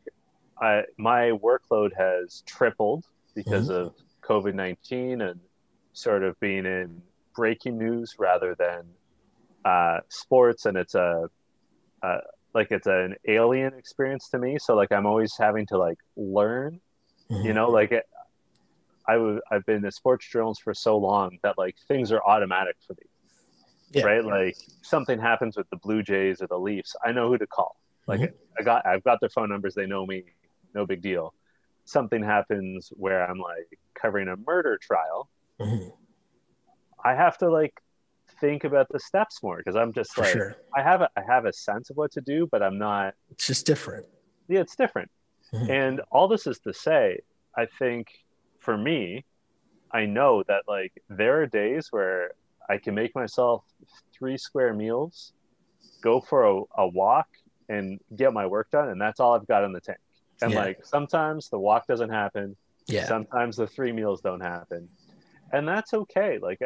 I, 0.61 0.83
my 0.97 1.31
workload 1.31 1.91
has 1.97 2.43
tripled 2.45 3.05
because 3.33 3.69
mm-hmm. 3.69 3.87
of 3.87 3.95
COVID 4.21 4.53
19 4.53 5.21
and 5.21 5.39
sort 5.93 6.23
of 6.23 6.39
being 6.39 6.65
in 6.65 7.01
breaking 7.35 7.77
news 7.77 8.15
rather 8.19 8.55
than 8.55 8.83
uh, 9.65 9.99
sports. 10.09 10.65
And 10.65 10.77
it's 10.77 10.95
a, 10.95 11.29
uh, 12.01 12.17
like 12.53 12.71
it's 12.71 12.87
an 12.87 13.15
alien 13.27 13.73
experience 13.73 14.29
to 14.29 14.39
me. 14.39 14.57
So 14.59 14.75
like 14.75 14.91
I'm 14.91 15.05
always 15.05 15.35
having 15.37 15.65
to 15.67 15.77
like 15.77 15.97
learn, 16.15 16.79
mm-hmm. 17.29 17.45
you 17.45 17.53
know, 17.53 17.69
like 17.69 17.91
it, 17.91 18.05
I 19.07 19.13
w- 19.13 19.41
I've 19.51 19.65
been 19.65 19.83
a 19.85 19.91
sports 19.91 20.27
journalist 20.29 20.61
for 20.61 20.73
so 20.73 20.97
long 20.97 21.39
that 21.43 21.57
like 21.57 21.75
things 21.87 22.11
are 22.11 22.23
automatic 22.23 22.75
for 22.85 22.93
me. 22.93 23.07
Yeah. 23.91 24.05
Right. 24.05 24.25
Like 24.25 24.57
something 24.81 25.19
happens 25.19 25.55
with 25.55 25.69
the 25.69 25.77
Blue 25.77 26.01
Jays 26.01 26.41
or 26.41 26.47
the 26.47 26.57
Leafs. 26.57 26.95
I 27.03 27.11
know 27.11 27.29
who 27.29 27.37
to 27.37 27.47
call. 27.47 27.75
Like 28.07 28.21
mm-hmm. 28.21 28.35
I 28.59 28.63
got, 28.63 28.85
I've 28.85 29.03
got 29.03 29.19
their 29.19 29.29
phone 29.29 29.49
numbers. 29.49 29.75
They 29.75 29.85
know 29.85 30.05
me. 30.05 30.23
No 30.73 30.85
big 30.87 31.01
deal 31.01 31.33
something 31.85 32.23
happens 32.23 32.91
where 32.95 33.29
I'm 33.29 33.39
like 33.39 33.79
covering 33.93 34.27
a 34.27 34.35
murder 34.37 34.77
trial, 34.81 35.29
mm-hmm. 35.63 35.89
I 37.03 37.15
have 37.15 37.37
to 37.39 37.49
like 37.49 37.73
think 38.39 38.63
about 38.63 38.87
the 38.89 38.99
steps 38.99 39.41
more 39.43 39.57
because 39.57 39.75
I'm 39.75 39.93
just 39.93 40.13
For 40.13 40.21
like 40.21 40.33
sure. 40.33 40.55
I 40.75 40.81
have 40.81 41.01
a, 41.01 41.09
I 41.15 41.21
have 41.27 41.45
a 41.45 41.53
sense 41.53 41.89
of 41.89 41.97
what 41.97 42.11
to 42.13 42.21
do, 42.21 42.47
but 42.51 42.61
I'm 42.61 42.77
not. 42.77 43.13
It's 43.31 43.47
just 43.47 43.65
different. 43.65 44.05
Yeah, 44.47 44.59
it's 44.59 44.75
different. 44.75 45.09
Mm-hmm. 45.53 45.71
And 45.71 46.01
all 46.11 46.27
this 46.27 46.47
is 46.47 46.59
to 46.59 46.73
say, 46.73 47.19
I 47.55 47.67
think 47.79 48.07
for 48.59 48.77
me, 48.77 49.25
I 49.91 50.05
know 50.05 50.43
that 50.47 50.63
like 50.67 50.91
there 51.09 51.41
are 51.41 51.45
days 51.45 51.87
where 51.91 52.31
I 52.67 52.77
can 52.77 52.95
make 52.95 53.13
myself 53.15 53.63
three 54.17 54.37
square 54.37 54.73
meals, 54.73 55.33
go 56.01 56.19
for 56.19 56.45
a, 56.45 56.61
a 56.77 56.87
walk, 56.87 57.27
and 57.69 57.99
get 58.15 58.33
my 58.33 58.45
work 58.45 58.71
done, 58.71 58.89
and 58.89 58.99
that's 58.99 59.19
all 59.19 59.33
I've 59.33 59.47
got 59.47 59.63
in 59.63 59.71
the 59.71 59.81
tank. 59.81 59.99
And 60.41 60.51
yeah. 60.51 60.59
like 60.59 60.85
sometimes 60.85 61.49
the 61.49 61.59
walk 61.59 61.87
doesn't 61.87 62.09
happen. 62.09 62.55
Yeah. 62.87 63.05
Sometimes 63.05 63.55
the 63.55 63.67
three 63.67 63.91
meals 63.91 64.21
don't 64.21 64.41
happen, 64.41 64.89
and 65.53 65.67
that's 65.67 65.93
okay. 65.93 66.39
Like, 66.41 66.59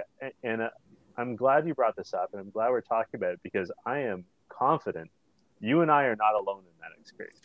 and 0.43 0.61
uh, 0.63 0.69
I'm 1.17 1.35
glad 1.35 1.67
you 1.67 1.75
brought 1.75 1.95
this 1.95 2.13
up, 2.13 2.29
and 2.31 2.41
I'm 2.41 2.49
glad 2.49 2.71
we're 2.71 2.81
talking 2.81 3.17
about 3.19 3.33
it 3.33 3.39
because 3.43 3.71
I 3.85 3.99
am 3.99 4.25
confident 4.49 5.11
you 5.59 5.81
and 5.81 5.91
I 5.91 6.03
are 6.03 6.15
not 6.15 6.35
alone 6.35 6.59
in 6.59 6.79
that 6.81 6.91
experience. 6.99 7.39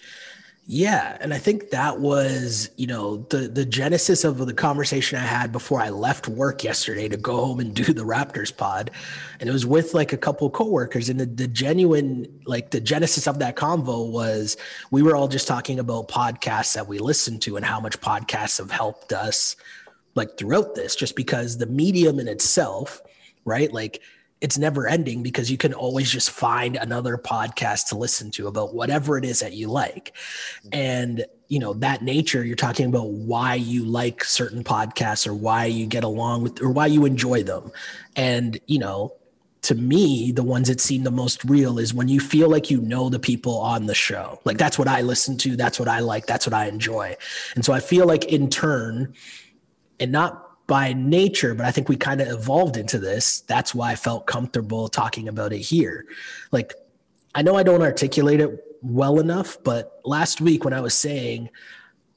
Yeah, 0.64 1.18
and 1.20 1.34
I 1.34 1.38
think 1.38 1.70
that 1.70 1.98
was, 1.98 2.70
you 2.76 2.86
know, 2.86 3.16
the 3.30 3.48
the 3.48 3.64
genesis 3.64 4.22
of 4.22 4.46
the 4.46 4.54
conversation 4.54 5.18
I 5.18 5.22
had 5.22 5.50
before 5.50 5.80
I 5.80 5.88
left 5.88 6.28
work 6.28 6.62
yesterday 6.62 7.08
to 7.08 7.16
go 7.16 7.44
home 7.44 7.58
and 7.58 7.74
do 7.74 7.82
the 7.82 8.04
Raptors 8.04 8.56
pod. 8.56 8.92
And 9.40 9.48
it 9.48 9.52
was 9.52 9.66
with 9.66 9.92
like 9.92 10.12
a 10.12 10.16
couple 10.16 10.46
of 10.46 10.52
coworkers 10.52 11.08
and 11.08 11.18
the, 11.18 11.26
the 11.26 11.48
genuine 11.48 12.42
like 12.46 12.70
the 12.70 12.80
genesis 12.80 13.26
of 13.26 13.40
that 13.40 13.56
convo 13.56 14.08
was 14.08 14.56
we 14.92 15.02
were 15.02 15.16
all 15.16 15.26
just 15.26 15.48
talking 15.48 15.80
about 15.80 16.06
podcasts 16.06 16.74
that 16.74 16.86
we 16.86 17.00
listened 17.00 17.42
to 17.42 17.56
and 17.56 17.66
how 17.66 17.80
much 17.80 18.00
podcasts 18.00 18.58
have 18.58 18.70
helped 18.70 19.12
us 19.12 19.56
like 20.14 20.36
throughout 20.36 20.74
this 20.74 20.94
just 20.96 21.16
because 21.16 21.58
the 21.58 21.66
medium 21.66 22.18
in 22.18 22.28
itself, 22.28 23.00
right? 23.44 23.72
Like 23.72 24.00
it's 24.42 24.58
never 24.58 24.88
ending 24.88 25.22
because 25.22 25.50
you 25.50 25.56
can 25.56 25.72
always 25.72 26.10
just 26.10 26.30
find 26.30 26.76
another 26.76 27.16
podcast 27.16 27.88
to 27.88 27.96
listen 27.96 28.30
to 28.32 28.48
about 28.48 28.74
whatever 28.74 29.16
it 29.16 29.24
is 29.24 29.38
that 29.38 29.52
you 29.52 29.68
like. 29.68 30.12
And, 30.72 31.24
you 31.46 31.60
know, 31.60 31.74
that 31.74 32.02
nature, 32.02 32.44
you're 32.44 32.56
talking 32.56 32.86
about 32.86 33.08
why 33.08 33.54
you 33.54 33.84
like 33.84 34.24
certain 34.24 34.64
podcasts 34.64 35.28
or 35.28 35.34
why 35.34 35.66
you 35.66 35.86
get 35.86 36.02
along 36.02 36.42
with 36.42 36.60
or 36.60 36.70
why 36.70 36.86
you 36.86 37.04
enjoy 37.04 37.44
them. 37.44 37.70
And, 38.16 38.58
you 38.66 38.80
know, 38.80 39.14
to 39.62 39.76
me, 39.76 40.32
the 40.32 40.42
ones 40.42 40.66
that 40.66 40.80
seem 40.80 41.04
the 41.04 41.12
most 41.12 41.44
real 41.44 41.78
is 41.78 41.94
when 41.94 42.08
you 42.08 42.18
feel 42.18 42.50
like 42.50 42.68
you 42.68 42.80
know 42.80 43.08
the 43.08 43.20
people 43.20 43.58
on 43.58 43.86
the 43.86 43.94
show. 43.94 44.40
Like 44.44 44.58
that's 44.58 44.76
what 44.76 44.88
I 44.88 45.02
listen 45.02 45.38
to, 45.38 45.54
that's 45.54 45.78
what 45.78 45.88
I 45.88 46.00
like, 46.00 46.26
that's 46.26 46.48
what 46.48 46.54
I 46.54 46.66
enjoy. 46.66 47.16
And 47.54 47.64
so 47.64 47.72
I 47.72 47.78
feel 47.78 48.06
like 48.06 48.24
in 48.24 48.50
turn, 48.50 49.14
and 50.02 50.10
not 50.10 50.66
by 50.66 50.92
nature, 50.92 51.54
but 51.54 51.64
I 51.64 51.70
think 51.70 51.88
we 51.88 51.96
kind 51.96 52.20
of 52.20 52.26
evolved 52.26 52.76
into 52.76 52.98
this. 52.98 53.42
That's 53.42 53.72
why 53.72 53.92
I 53.92 53.94
felt 53.94 54.26
comfortable 54.26 54.88
talking 54.88 55.28
about 55.28 55.52
it 55.52 55.60
here. 55.60 56.06
Like, 56.50 56.74
I 57.36 57.42
know 57.42 57.54
I 57.54 57.62
don't 57.62 57.82
articulate 57.82 58.40
it 58.40 58.64
well 58.82 59.20
enough, 59.20 59.58
but 59.62 60.00
last 60.04 60.40
week 60.40 60.64
when 60.64 60.74
I 60.74 60.80
was 60.80 60.94
saying 60.94 61.50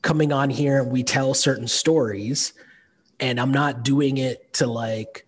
coming 0.02 0.34
on 0.34 0.50
here 0.50 0.82
and 0.82 0.92
we 0.92 1.04
tell 1.04 1.36
certain 1.36 1.68
stories, 1.68 2.54
and 3.20 3.40
I'm 3.40 3.52
not 3.52 3.84
doing 3.84 4.18
it 4.18 4.54
to 4.54 4.66
like, 4.68 5.28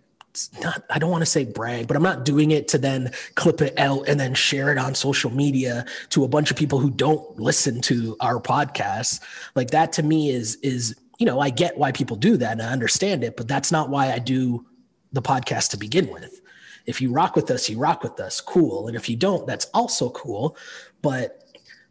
not, 0.61 0.83
I 0.89 0.97
don't 0.97 1.11
want 1.11 1.21
to 1.21 1.29
say 1.29 1.45
brag, 1.45 1.87
but 1.87 1.95
I'm 1.95 2.03
not 2.03 2.25
doing 2.25 2.51
it 2.51 2.67
to 2.69 2.79
then 2.79 3.11
clip 3.35 3.61
it 3.61 3.77
out 3.77 4.07
and 4.07 4.19
then 4.19 4.33
share 4.33 4.71
it 4.71 4.79
on 4.79 4.95
social 4.95 5.31
media 5.31 5.85
to 6.09 6.23
a 6.23 6.27
bunch 6.27 6.49
of 6.49 6.57
people 6.57 6.79
who 6.79 6.89
don't 6.89 7.39
listen 7.39 7.81
to 7.81 8.17
our 8.19 8.39
podcast. 8.39 9.21
Like 9.55 9.71
that 9.71 9.93
to 9.93 10.03
me 10.03 10.29
is 10.31 10.55
is 10.57 10.95
you 11.17 11.25
know, 11.25 11.39
I 11.39 11.49
get 11.49 11.77
why 11.77 11.91
people 11.91 12.15
do 12.15 12.37
that 12.37 12.53
and 12.53 12.61
I 12.61 12.71
understand 12.71 13.23
it, 13.23 13.37
but 13.37 13.47
that's 13.47 13.71
not 13.71 13.89
why 13.89 14.11
I 14.11 14.19
do 14.19 14.65
the 15.13 15.21
podcast 15.21 15.71
to 15.71 15.77
begin 15.77 16.09
with. 16.11 16.41
If 16.85 17.01
you 17.01 17.11
rock 17.11 17.35
with 17.35 17.51
us, 17.51 17.69
you 17.69 17.77
rock 17.77 18.03
with 18.03 18.19
us, 18.19 18.39
cool. 18.39 18.87
And 18.87 18.95
if 18.95 19.09
you 19.09 19.15
don't, 19.15 19.45
that's 19.47 19.65
also 19.73 20.09
cool. 20.11 20.55
But 21.01 21.43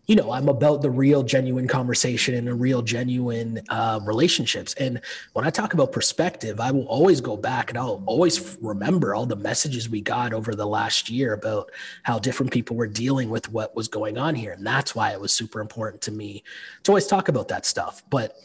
you 0.07 0.15
know, 0.15 0.31
I'm 0.31 0.49
about 0.49 0.83
the 0.83 0.91
real, 0.91 1.25
genuine 1.25 1.67
conversation 1.67 2.35
and 2.35 2.47
the 2.47 2.55
real, 2.55 2.81
genuine 2.81 3.61
uh, 3.69 3.99
relationships. 4.05 4.73
And 4.75 5.01
when 5.33 5.45
I 5.45 5.51
talk 5.51 5.75
about 5.75 5.91
perspective, 5.91 6.61
I 6.61 6.71
will 6.71 6.87
always 6.87 7.21
go 7.21 7.37
back 7.37 7.71
and 7.71 7.79
I'll 7.79 8.03
always 8.07 8.57
remember 8.61 9.15
all 9.15 9.27
the 9.27 9.37
messages 9.37 9.89
we 9.89 10.01
got 10.01 10.33
over 10.33 10.55
the 10.55 10.67
last 10.67 11.11
year 11.11 11.33
about 11.33 11.73
how 12.05 12.21
different 12.21 12.53
people 12.53 12.77
were 12.77 12.87
dealing 12.87 13.31
with 13.31 13.51
what 13.51 13.75
was 13.75 13.89
going 13.89 14.17
on 14.17 14.37
here. 14.37 14.53
And 14.53 14.65
that's 14.65 14.95
why 14.95 15.11
it 15.11 15.21
was 15.21 15.33
super 15.33 15.61
important 15.61 16.03
to 16.03 16.13
me 16.13 16.45
to 16.85 16.93
always 16.93 17.09
talk 17.09 17.29
about 17.29 17.49
that 17.49 17.67
stuff. 17.67 18.05
But 18.09 18.37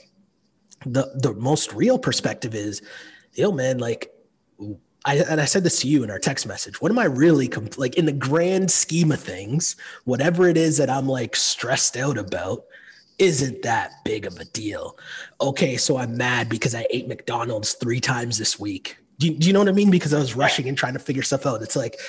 the 0.86 1.12
the 1.16 1.34
most 1.34 1.74
real 1.74 2.00
perspective 2.00 2.56
is, 2.56 2.82
yo, 3.34 3.52
man, 3.52 3.78
like 3.78 4.12
I, 5.06 5.18
and 5.18 5.42
I 5.42 5.46
said 5.46 5.64
this 5.64 5.80
to 5.82 5.88
you 5.88 6.04
in 6.04 6.12
our 6.12 6.20
text 6.20 6.46
message. 6.46 6.82
What 6.82 6.92
am 6.92 7.00
I 7.00 7.06
really 7.06 7.48
comp- 7.48 7.78
like 7.78 7.96
in 7.96 8.06
the 8.06 8.12
grand 8.12 8.70
scheme 8.70 9.12
of 9.12 9.20
things? 9.20 9.76
Whatever 10.06 10.48
it 10.48 10.58
is 10.58 10.78
that 10.78 10.90
I'm 10.90 11.08
like 11.08 11.36
stressed 11.36 11.98
out 11.98 12.18
about, 12.18 12.66
isn't 13.18 13.64
that 13.64 14.04
big 14.04 14.26
of 14.26 14.40
a 14.40 14.46
deal. 14.46 14.98
Okay, 15.40 15.78
so 15.78 15.98
I'm 15.98 16.18
mad 16.18 16.50
because 16.50 16.76
I 16.76 16.86
ate 16.90 17.08
McDonald's 17.08 17.74
three 17.74 18.00
times 18.00 18.38
this 18.38 18.60
week. 18.60 18.98
Do 19.20 19.28
you, 19.28 19.38
do 19.38 19.48
you 19.48 19.54
know 19.54 19.60
what 19.60 19.70
I 19.70 19.74
mean? 19.74 19.92
Because 19.92 20.14
I 20.14 20.20
was 20.20 20.36
rushing 20.36 20.68
and 20.68 20.78
trying 20.78 20.94
to 20.94 21.00
figure 21.00 21.24
stuff 21.24 21.46
out. 21.46 21.62
It's 21.62 21.76
like, 21.76 22.00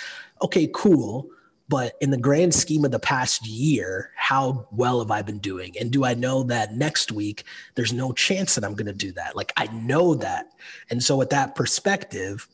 okay, 0.43 0.71
cool. 0.75 1.29
But 1.73 1.95
in 2.03 2.11
the 2.11 2.19
grand 2.19 2.55
scheme 2.55 2.85
of 2.85 2.91
the 2.91 2.99
past 2.99 3.47
year, 3.47 4.11
how 4.15 4.69
well 4.73 4.99
have 4.99 5.11
I 5.11 5.23
been 5.23 5.39
doing? 5.39 5.75
And 5.81 5.91
do 5.91 6.05
I 6.05 6.13
know 6.13 6.43
that 6.43 6.75
next 6.75 7.11
week 7.11 7.45
there's 7.77 7.95
no 7.95 8.13
chance 8.13 8.57
that 8.57 8.63
I'm 8.63 8.75
going 8.75 8.89
to 8.89 8.93
do 8.93 9.11
that? 9.13 9.37
Like 9.37 9.55
I 9.57 9.69
know 9.69 10.15
that. 10.17 10.53
And 10.91 11.03
so 11.03 11.17
with 11.17 11.31
that 11.31 11.55
perspective, 11.55 12.47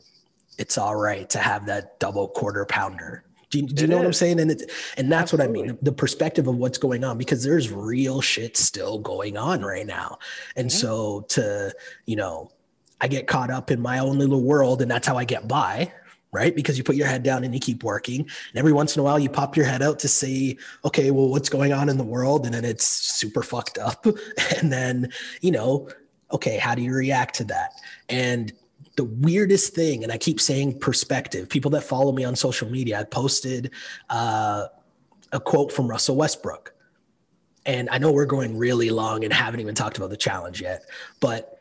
it's 0.56 0.78
all 0.78 0.94
right 0.94 1.28
to 1.30 1.40
have 1.40 1.66
that 1.66 1.98
double 1.98 2.28
quarter 2.28 2.64
pounder. 2.64 3.25
Do 3.50 3.58
you, 3.58 3.66
do 3.66 3.82
you 3.82 3.88
know 3.88 3.96
is. 3.96 3.98
what 3.98 4.06
I'm 4.06 4.12
saying? 4.12 4.38
And 4.38 4.52
it, 4.52 4.70
and 4.96 5.10
that's 5.10 5.32
Absolutely. 5.32 5.62
what 5.62 5.64
I 5.64 5.66
mean. 5.72 5.78
The 5.82 5.90
perspective 5.90 6.46
of 6.46 6.54
what's 6.54 6.78
going 6.78 7.02
on 7.02 7.18
because 7.18 7.42
there's 7.42 7.72
real 7.72 8.20
shit 8.20 8.56
still 8.56 9.00
going 9.00 9.37
on 9.37 9.62
right 9.62 9.84
now. 9.84 10.20
And 10.54 10.68
mm-hmm. 10.68 10.78
so 10.78 11.22
to, 11.30 11.75
you 12.06 12.14
know, 12.14 12.52
I 13.00 13.08
get 13.08 13.26
caught 13.26 13.50
up 13.50 13.72
in 13.72 13.80
my 13.80 13.98
own 13.98 14.20
little 14.20 14.42
world 14.42 14.80
and 14.80 14.88
that's 14.88 15.08
how 15.08 15.18
I 15.18 15.25
get 15.25 15.48
by 15.48 15.92
right? 16.32 16.54
Because 16.54 16.76
you 16.76 16.85
put 16.85 16.97
your 16.97 17.06
head 17.06 17.23
down 17.23 17.44
and 17.44 17.54
you 17.54 17.61
keep 17.61 17.82
working. 17.82 18.20
And 18.20 18.56
every 18.56 18.73
once 18.73 18.97
in 18.97 19.00
a 19.00 19.02
while, 19.02 19.18
you 19.18 19.30
pop 19.30 19.56
your 19.56 19.66
head 19.66 19.82
out 19.82 19.99
to 20.00 20.08
see, 20.08 20.58
okay, 20.85 21.11
well, 21.11 21.28
what's 21.28 21.49
going 21.49 21.73
on 21.73 21.88
in 21.88 21.97
the 21.97 22.04
world? 22.04 22.44
And 22.44 22.54
then 22.54 22.64
it's 22.64 22.87
super 22.87 23.42
fucked 23.42 23.78
up. 23.78 24.06
And 24.58 24.73
then, 24.73 25.11
you 25.40 25.50
know, 25.50 25.88
okay, 26.32 26.58
how 26.58 26.75
do 26.75 26.82
you 26.82 26.92
react 26.92 27.37
to 27.37 27.44
that? 27.44 27.73
And 28.08 28.52
the 28.97 29.04
weirdest 29.04 29.75
thing, 29.75 30.02
and 30.02 30.12
I 30.12 30.18
keep 30.18 30.40
saying 30.40 30.80
perspective, 30.80 31.49
people 31.49 31.70
that 31.73 31.82
follow 31.82 32.12
me 32.12 32.25
on 32.25 32.35
social 32.35 32.68
media, 32.68 33.00
I 33.00 33.04
posted 33.04 33.70
uh, 34.11 34.66
a 35.32 35.40
quote 35.40 35.73
from 35.73 35.88
Russell 35.88 36.16
Westbrook. 36.16 36.75
And 37.64 37.88
I 37.90 37.99
know 37.99 38.11
we're 38.11 38.26
going 38.26 38.56
really 38.56 38.90
long 38.90 39.25
and 39.25 39.32
haven't 39.32 39.61
even 39.61 39.75
talked 39.75 39.99
about 39.99 40.11
the 40.11 40.16
challenge 40.16 40.61
yet, 40.61 40.85
but 41.20 41.57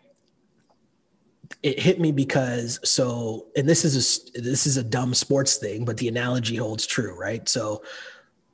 it 1.64 1.80
hit 1.80 2.00
me 2.00 2.12
because 2.12 2.80
so 2.84 3.48
and 3.56 3.68
this 3.68 3.86
is 3.86 4.30
a 4.36 4.42
this 4.42 4.68
is 4.68 4.78
a 4.78 4.84
dumb 4.84 5.14
sports 5.14 5.58
thing 5.58 5.86
but 5.86 5.98
the 5.98 6.08
analogy 6.08 6.56
holds 6.56 6.86
true 6.86 7.18
right 7.18 7.48
so 7.48 7.82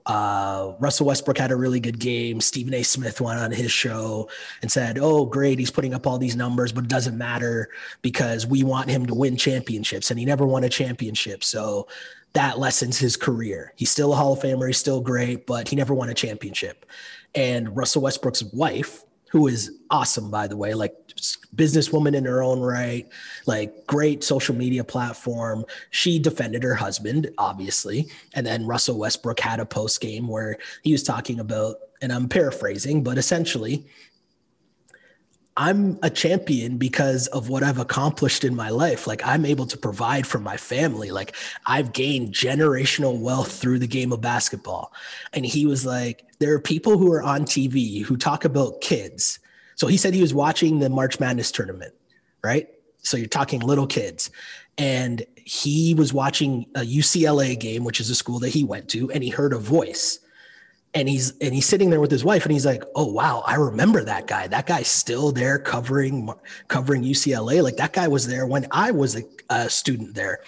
uh, 0.05 0.73
Russell 0.79 1.07
Westbrook 1.07 1.37
had 1.37 1.51
a 1.51 1.55
really 1.55 1.79
good 1.79 1.99
game. 1.99 2.41
Stephen 2.41 2.73
A. 2.73 2.83
Smith 2.83 3.21
went 3.21 3.39
on 3.39 3.51
his 3.51 3.71
show 3.71 4.29
and 4.61 4.71
said, 4.71 4.97
Oh, 4.99 5.25
great. 5.25 5.59
He's 5.59 5.71
putting 5.71 5.93
up 5.93 6.05
all 6.05 6.17
these 6.17 6.35
numbers, 6.35 6.71
but 6.71 6.83
it 6.83 6.89
doesn't 6.89 7.17
matter 7.17 7.69
because 8.01 8.45
we 8.45 8.63
want 8.63 8.89
him 8.89 9.05
to 9.05 9.15
win 9.15 9.37
championships. 9.37 10.11
And 10.11 10.19
he 10.19 10.25
never 10.25 10.45
won 10.45 10.65
a 10.65 10.69
championship. 10.69 11.43
So 11.43 11.87
that 12.33 12.59
lessens 12.59 12.97
his 12.97 13.15
career. 13.15 13.73
He's 13.75 13.91
still 13.91 14.11
a 14.11 14.15
Hall 14.15 14.33
of 14.33 14.39
Famer. 14.39 14.67
He's 14.67 14.77
still 14.77 15.01
great, 15.01 15.45
but 15.45 15.69
he 15.69 15.75
never 15.75 15.93
won 15.93 16.09
a 16.09 16.13
championship. 16.13 16.85
And 17.35 17.75
Russell 17.75 18.01
Westbrook's 18.01 18.43
wife, 18.43 19.03
who 19.33 19.47
is 19.47 19.79
awesome, 19.89 20.29
by 20.29 20.45
the 20.45 20.55
way, 20.55 20.75
like 20.75 20.93
businesswoman 21.55 22.13
in 22.13 22.23
her 22.23 22.43
own 22.43 22.61
right, 22.61 23.09
like 23.47 23.87
great 23.87 24.23
social 24.23 24.53
media 24.53 24.83
platform. 24.83 25.65
She 25.89 26.19
defended 26.19 26.61
her 26.61 26.75
husband, 26.75 27.31
obviously. 27.39 28.09
And 28.35 28.45
then 28.45 28.67
Russell 28.67 28.99
Westbrook 28.99 29.39
had 29.39 29.59
a 29.59 29.65
post 29.65 30.01
game 30.01 30.27
where 30.27 30.59
he 30.83 30.91
was 30.91 31.01
talking 31.01 31.39
about, 31.39 31.77
and 31.99 32.13
I'm 32.13 32.29
paraphrasing, 32.29 33.03
but 33.03 33.17
essentially, 33.17 33.87
I'm 35.55 35.99
a 36.01 36.09
champion 36.09 36.77
because 36.77 37.27
of 37.27 37.47
what 37.47 37.61
I've 37.61 37.77
accomplished 37.77 38.43
in 38.43 38.55
my 38.55 38.69
life. 38.69 39.05
Like 39.05 39.21
I'm 39.25 39.45
able 39.45 39.67
to 39.67 39.77
provide 39.77 40.25
for 40.25 40.39
my 40.39 40.57
family. 40.57 41.11
Like 41.11 41.35
I've 41.67 41.93
gained 41.93 42.33
generational 42.33 43.19
wealth 43.19 43.51
through 43.51 43.79
the 43.79 43.87
game 43.87 44.11
of 44.11 44.21
basketball. 44.21 44.91
And 45.31 45.45
he 45.45 45.65
was 45.65 45.85
like, 45.85 46.25
there 46.39 46.53
are 46.53 46.59
people 46.59 46.97
who 46.97 47.11
are 47.13 47.21
on 47.21 47.43
TV 47.43 48.03
who 48.03 48.17
talk 48.17 48.45
about 48.45 48.81
kids. 48.81 49.39
So 49.75 49.85
he 49.87 49.97
said 49.97 50.13
he 50.13 50.21
was 50.21 50.33
watching 50.33 50.79
the 50.79 50.89
March 50.89 51.19
Madness 51.19 51.51
tournament, 51.51 51.93
right? 52.43 52.67
So 53.03 53.17
you're 53.17 53.27
talking 53.27 53.59
little 53.59 53.87
kids. 53.87 54.31
And 54.77 55.23
he 55.35 55.93
was 55.93 56.13
watching 56.13 56.65
a 56.73 56.81
UCLA 56.81 57.59
game, 57.59 57.83
which 57.83 57.99
is 57.99 58.09
a 58.09 58.15
school 58.15 58.39
that 58.39 58.49
he 58.49 58.63
went 58.63 58.89
to, 58.89 59.11
and 59.11 59.23
he 59.23 59.29
heard 59.29 59.53
a 59.53 59.59
voice 59.59 60.19
and 60.93 61.09
he's 61.09 61.33
and 61.39 61.53
he's 61.53 61.65
sitting 61.65 61.89
there 61.89 61.99
with 61.99 62.11
his 62.11 62.23
wife 62.23 62.43
and 62.43 62.51
he's 62.51 62.65
like 62.65 62.83
oh 62.95 63.11
wow 63.11 63.43
i 63.45 63.55
remember 63.55 64.03
that 64.03 64.27
guy. 64.27 64.47
That 64.47 64.65
guy's 64.65 64.87
still 64.87 65.31
there 65.31 65.59
covering 65.59 66.29
covering 66.67 67.03
ucla 67.03 67.63
like 67.63 67.77
that 67.77 67.93
guy 67.93 68.07
was 68.07 68.27
there 68.27 68.45
when 68.45 68.67
i 68.71 68.91
was 68.91 69.15
a, 69.15 69.23
a 69.49 69.69
student 69.69 70.15
there. 70.15 70.39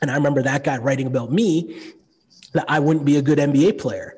And 0.00 0.10
i 0.10 0.14
remember 0.14 0.42
that 0.42 0.64
guy 0.64 0.78
writing 0.78 1.06
about 1.06 1.32
me 1.32 1.92
that 2.52 2.64
i 2.68 2.78
wouldn't 2.78 3.04
be 3.04 3.16
a 3.16 3.22
good 3.22 3.38
nba 3.38 3.78
player. 3.78 4.14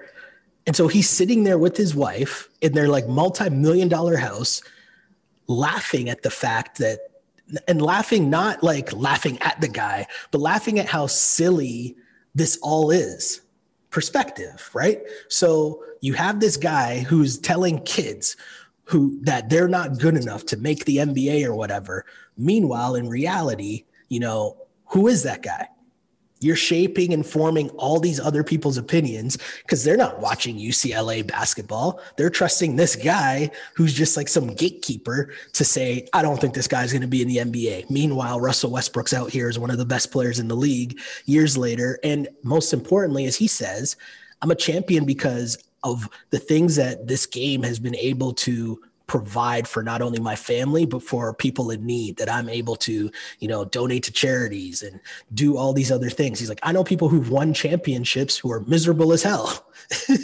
And 0.66 0.76
so 0.76 0.88
he's 0.88 1.08
sitting 1.08 1.44
there 1.44 1.58
with 1.58 1.76
his 1.76 1.94
wife 1.94 2.48
in 2.60 2.74
their 2.74 2.88
like 2.88 3.08
multi-million 3.08 3.88
dollar 3.88 4.16
house 4.16 4.62
laughing 5.46 6.08
at 6.08 6.22
the 6.22 6.30
fact 6.30 6.78
that 6.78 7.00
and 7.66 7.82
laughing 7.82 8.30
not 8.30 8.62
like 8.62 8.92
laughing 8.92 9.38
at 9.40 9.60
the 9.60 9.68
guy, 9.68 10.06
but 10.30 10.40
laughing 10.40 10.78
at 10.78 10.86
how 10.86 11.06
silly 11.06 11.96
this 12.34 12.58
all 12.62 12.90
is. 12.90 13.40
Perspective, 13.90 14.70
right? 14.72 15.00
So 15.28 15.82
you 16.00 16.14
have 16.14 16.40
this 16.40 16.56
guy 16.56 17.00
who's 17.00 17.38
telling 17.38 17.82
kids 17.82 18.36
who 18.84 19.20
that 19.22 19.48
they're 19.48 19.68
not 19.68 19.98
good 19.98 20.16
enough 20.16 20.46
to 20.46 20.56
make 20.56 20.84
the 20.84 20.98
NBA 20.98 21.44
or 21.44 21.54
whatever. 21.54 22.04
Meanwhile, 22.36 22.96
in 22.96 23.08
reality, 23.08 23.84
you 24.08 24.20
know, 24.20 24.56
who 24.86 25.06
is 25.06 25.22
that 25.22 25.42
guy? 25.42 25.68
You're 26.40 26.56
shaping 26.56 27.12
and 27.12 27.24
forming 27.24 27.68
all 27.70 28.00
these 28.00 28.18
other 28.18 28.42
people's 28.42 28.78
opinions 28.78 29.38
because 29.62 29.84
they're 29.84 29.96
not 29.96 30.20
watching 30.20 30.56
UCLA 30.56 31.26
basketball. 31.26 32.00
They're 32.16 32.30
trusting 32.30 32.76
this 32.76 32.96
guy 32.96 33.50
who's 33.74 33.92
just 33.92 34.16
like 34.16 34.28
some 34.28 34.54
gatekeeper 34.54 35.32
to 35.52 35.64
say, 35.64 36.08
I 36.12 36.22
don't 36.22 36.40
think 36.40 36.54
this 36.54 36.68
guy's 36.68 36.92
going 36.92 37.02
to 37.02 37.08
be 37.08 37.22
in 37.22 37.28
the 37.28 37.36
NBA. 37.36 37.90
Meanwhile, 37.90 38.40
Russell 38.40 38.70
Westbrook's 38.70 39.12
out 39.12 39.30
here 39.30 39.48
as 39.48 39.58
one 39.58 39.70
of 39.70 39.78
the 39.78 39.84
best 39.84 40.10
players 40.10 40.38
in 40.38 40.48
the 40.48 40.56
league 40.56 40.98
years 41.26 41.58
later. 41.58 41.98
And 42.02 42.28
most 42.42 42.72
importantly, 42.72 43.26
as 43.26 43.36
he 43.36 43.46
says, 43.46 43.96
I'm 44.42 44.50
a 44.50 44.56
champion 44.56 45.04
because 45.04 45.62
of 45.82 46.08
the 46.30 46.38
things 46.38 46.76
that 46.76 47.06
this 47.06 47.26
game 47.26 47.62
has 47.62 47.78
been 47.78 47.96
able 47.96 48.32
to 48.34 48.80
provide 49.10 49.66
for 49.66 49.82
not 49.82 50.00
only 50.00 50.20
my 50.20 50.36
family 50.36 50.86
but 50.86 51.02
for 51.02 51.34
people 51.34 51.68
in 51.72 51.84
need 51.84 52.16
that 52.16 52.30
i'm 52.30 52.48
able 52.48 52.76
to 52.76 53.10
you 53.40 53.48
know 53.48 53.64
donate 53.64 54.04
to 54.04 54.12
charities 54.12 54.84
and 54.84 55.00
do 55.34 55.56
all 55.56 55.72
these 55.72 55.90
other 55.90 56.08
things. 56.08 56.38
He's 56.38 56.48
like 56.48 56.60
i 56.62 56.70
know 56.70 56.84
people 56.84 57.08
who've 57.08 57.28
won 57.28 57.52
championships 57.52 58.38
who 58.38 58.52
are 58.52 58.60
miserable 58.60 59.12
as 59.12 59.24
hell. 59.24 59.66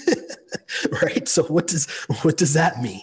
Right? 1.02 1.26
So 1.28 1.42
what 1.44 1.66
does 1.66 1.86
what 2.22 2.36
does 2.36 2.52
that 2.54 2.80
mean? 2.80 3.02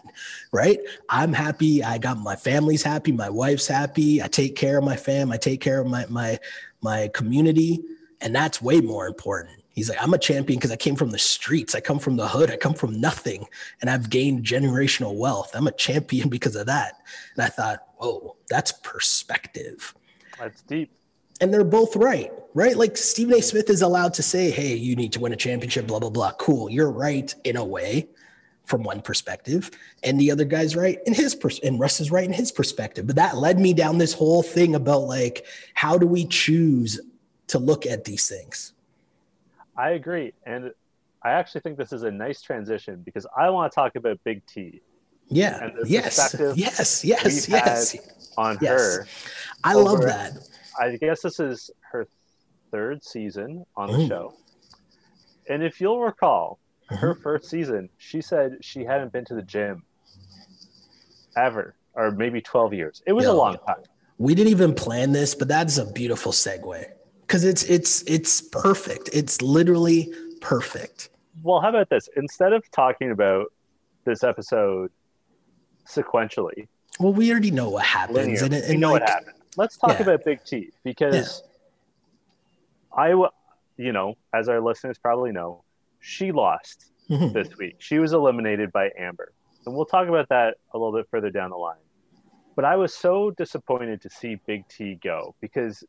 Right? 0.51 0.79
I'm 1.09 1.33
happy. 1.33 1.83
I 1.83 1.97
got 1.97 2.17
my 2.17 2.35
family's 2.35 2.83
happy. 2.83 3.11
My 3.11 3.29
wife's 3.29 3.67
happy. 3.67 4.21
I 4.21 4.27
take 4.27 4.55
care 4.55 4.77
of 4.77 4.83
my 4.83 4.95
fam 4.95 5.31
i 5.31 5.37
take 5.37 5.59
care 5.59 5.81
of 5.81 5.87
my 5.87 6.05
my 6.09 6.39
my 6.81 7.09
community. 7.13 7.81
And 8.21 8.33
that's 8.33 8.61
way 8.61 8.79
more 8.79 9.05
important 9.07 9.62
He's 9.73 9.89
like, 9.89 9.97
I'm 10.01 10.13
a 10.13 10.19
champion 10.19 10.59
because 10.59 10.71
I 10.71 10.75
came 10.75 10.95
from 10.95 11.09
the 11.09 11.19
streets. 11.19 11.73
I 11.73 11.81
come 11.81 11.97
from 11.97 12.15
the 12.15 12.27
hood. 12.27 12.51
I 12.51 12.57
come 12.57 12.75
from 12.75 13.01
nothing 13.01 13.47
and 13.81 13.89
I've 13.89 14.09
gained 14.09 14.45
generational 14.45 15.15
wealth. 15.15 15.51
I'm 15.55 15.67
a 15.67 15.71
champion 15.71 16.29
because 16.37 16.55
of 16.55 16.67
that. 16.67 17.01
And 17.35 17.43
I 17.43 17.49
thought, 17.49 17.79
whoa, 17.97 18.37
that's 18.49 18.71
perspective. 18.71 19.95
That's 20.39 20.61
deep. 20.61 20.95
And 21.41 21.51
they're 21.51 21.63
both 21.63 21.95
right, 21.95 22.31
right? 22.53 22.77
Like 22.77 22.95
Stephen 22.95 23.33
A. 23.33 23.41
Smith 23.41 23.69
is 23.69 23.81
allowed 23.81 24.13
to 24.13 24.23
say, 24.23 24.51
hey, 24.51 24.75
you 24.75 24.95
need 24.95 25.11
to 25.13 25.19
win 25.19 25.33
a 25.33 25.35
championship, 25.35 25.87
blah, 25.87 25.99
blah, 25.99 26.11
blah. 26.11 26.31
Cool. 26.33 26.69
You're 26.69 26.91
right 26.91 27.33
in 27.43 27.57
a 27.57 27.65
way 27.65 28.07
from 28.65 28.83
one 28.83 29.01
perspective. 29.01 29.71
And 30.03 30.19
the 30.19 30.31
other 30.31 30.45
guy's 30.45 30.75
right 30.75 30.99
in 31.07 31.13
his 31.13 31.33
pers- 31.33 31.59
and 31.59 31.79
Russ 31.79 31.99
is 31.99 32.11
right 32.11 32.23
in 32.23 32.31
his 32.31 32.51
perspective. 32.51 33.07
But 33.07 33.15
that 33.15 33.37
led 33.37 33.59
me 33.59 33.73
down 33.73 33.97
this 33.97 34.13
whole 34.13 34.43
thing 34.43 34.75
about 34.75 35.01
like, 35.01 35.45
how 35.73 35.97
do 35.97 36.05
we 36.05 36.25
choose 36.25 37.01
to 37.47 37.57
look 37.57 37.85
at 37.87 38.05
these 38.05 38.29
things? 38.29 38.73
I 39.77 39.91
agree. 39.91 40.33
And 40.45 40.71
I 41.23 41.31
actually 41.31 41.61
think 41.61 41.77
this 41.77 41.93
is 41.93 42.03
a 42.03 42.11
nice 42.11 42.41
transition 42.41 43.01
because 43.03 43.25
I 43.37 43.49
want 43.49 43.71
to 43.71 43.75
talk 43.75 43.95
about 43.95 44.19
Big 44.23 44.45
T. 44.45 44.81
Yeah. 45.29 45.69
yes. 45.85 46.35
Yes. 46.55 47.03
Yes. 47.03 47.49
Yes. 47.49 47.97
On 48.37 48.57
yes. 48.61 48.71
her. 48.71 49.07
I 49.63 49.73
over, 49.75 49.83
love 49.83 50.01
that. 50.01 50.33
I 50.79 50.97
guess 50.97 51.21
this 51.21 51.39
is 51.39 51.71
her 51.91 52.07
third 52.71 53.03
season 53.03 53.65
on 53.75 53.91
the 53.91 54.07
show. 54.07 54.33
And 55.49 55.63
if 55.63 55.79
you'll 55.79 56.01
recall, 56.01 56.59
mm-hmm. 56.91 56.95
her 56.95 57.15
first 57.15 57.49
season, 57.49 57.89
she 57.97 58.21
said 58.21 58.57
she 58.61 58.83
hadn't 58.83 59.11
been 59.11 59.25
to 59.25 59.35
the 59.35 59.41
gym 59.41 59.83
ever, 61.35 61.75
or 61.93 62.11
maybe 62.11 62.41
12 62.41 62.73
years. 62.73 63.01
It 63.05 63.13
was 63.13 63.25
Yo, 63.25 63.33
a 63.33 63.35
long 63.35 63.57
time. 63.65 63.83
We 64.17 64.35
didn't 64.35 64.51
even 64.51 64.73
plan 64.73 65.11
this, 65.11 65.35
but 65.35 65.47
that's 65.47 65.77
a 65.77 65.91
beautiful 65.91 66.31
segue 66.31 66.85
because 67.27 67.43
it's 67.43 67.63
it's 67.63 68.03
it's 68.03 68.41
perfect. 68.41 69.09
It's 69.13 69.41
literally 69.41 70.13
perfect. 70.41 71.09
Well, 71.41 71.61
how 71.61 71.69
about 71.69 71.89
this? 71.89 72.09
Instead 72.15 72.53
of 72.53 72.69
talking 72.71 73.11
about 73.11 73.47
this 74.05 74.23
episode 74.23 74.91
sequentially, 75.87 76.67
well, 76.99 77.13
we 77.13 77.31
already 77.31 77.51
know 77.51 77.69
what 77.69 77.85
happens, 77.85 78.17
linear, 78.17 78.43
and, 78.43 78.53
and 78.53 78.69
we 78.69 78.77
know 78.77 78.91
like, 78.91 79.01
what 79.01 79.09
happened. 79.09 79.35
Let's 79.57 79.77
talk 79.77 79.99
yeah. 79.99 80.03
about 80.03 80.25
Big 80.25 80.43
T 80.43 80.71
because 80.83 81.43
yeah. 82.95 83.03
I, 83.03 83.27
you 83.77 83.91
know, 83.91 84.15
as 84.33 84.49
our 84.49 84.61
listeners 84.61 84.97
probably 84.97 85.31
know, 85.31 85.63
she 85.99 86.31
lost 86.31 86.91
mm-hmm. 87.09 87.33
this 87.33 87.57
week. 87.57 87.77
She 87.79 87.99
was 87.99 88.13
eliminated 88.13 88.71
by 88.71 88.91
Amber, 88.97 89.31
and 89.65 89.75
we'll 89.75 89.85
talk 89.85 90.07
about 90.07 90.29
that 90.29 90.57
a 90.73 90.77
little 90.77 90.93
bit 90.93 91.07
further 91.09 91.29
down 91.29 91.49
the 91.49 91.57
line. 91.57 91.77
But 92.55 92.65
I 92.65 92.75
was 92.75 92.93
so 92.93 93.31
disappointed 93.31 94.01
to 94.01 94.09
see 94.09 94.35
Big 94.45 94.67
T 94.67 94.99
go 95.03 95.33
because, 95.41 95.83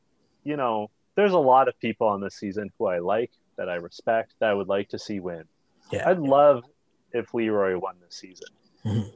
you 0.44 0.56
know, 0.56 0.90
there's 1.16 1.32
a 1.32 1.38
lot 1.38 1.68
of 1.68 1.78
people 1.78 2.08
on 2.08 2.20
this 2.20 2.36
season 2.36 2.70
who 2.78 2.86
I 2.86 2.98
like, 2.98 3.30
that 3.56 3.68
I 3.68 3.74
respect, 3.74 4.34
that 4.40 4.50
I 4.50 4.54
would 4.54 4.68
like 4.68 4.88
to 4.90 4.98
see 4.98 5.20
win. 5.20 5.44
Yeah. 5.92 6.08
I'd 6.08 6.18
love 6.18 6.64
if 7.12 7.32
Leroy 7.34 7.78
won 7.78 7.96
this 8.04 8.16
season. 8.16 8.48
Mm-hmm. 8.84 9.08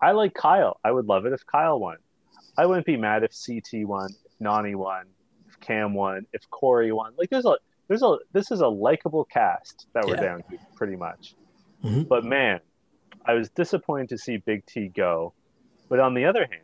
I 0.00 0.12
like 0.12 0.34
Kyle. 0.34 0.80
I 0.84 0.90
would 0.90 1.06
love 1.06 1.26
it 1.26 1.32
if 1.32 1.46
Kyle 1.46 1.78
won. 1.78 1.96
I 2.56 2.66
wouldn't 2.66 2.86
be 2.86 2.96
mad 2.96 3.22
if 3.22 3.32
CT 3.32 3.86
won, 3.86 4.10
if 4.24 4.38
Nany 4.44 4.74
won, 4.74 5.06
if 5.48 5.60
Cam 5.60 5.94
won, 5.94 6.26
if 6.32 6.48
Corey 6.50 6.92
won. 6.92 7.12
Like 7.16 7.30
there's 7.30 7.46
a 7.46 7.56
there's 7.88 8.02
a 8.02 8.16
this 8.32 8.50
is 8.50 8.60
a 8.60 8.68
likable 8.68 9.24
cast 9.24 9.86
that 9.94 10.04
we're 10.06 10.16
yeah. 10.16 10.22
down 10.22 10.42
to 10.50 10.58
pretty 10.74 10.96
much. 10.96 11.34
Mm-hmm. 11.84 12.02
But 12.02 12.24
man, 12.24 12.60
I 13.24 13.34
was 13.34 13.48
disappointed 13.50 14.08
to 14.10 14.18
see 14.18 14.38
Big 14.38 14.66
T 14.66 14.88
go. 14.88 15.34
But 15.88 16.00
on 16.00 16.14
the 16.14 16.24
other 16.24 16.40
hand, 16.40 16.62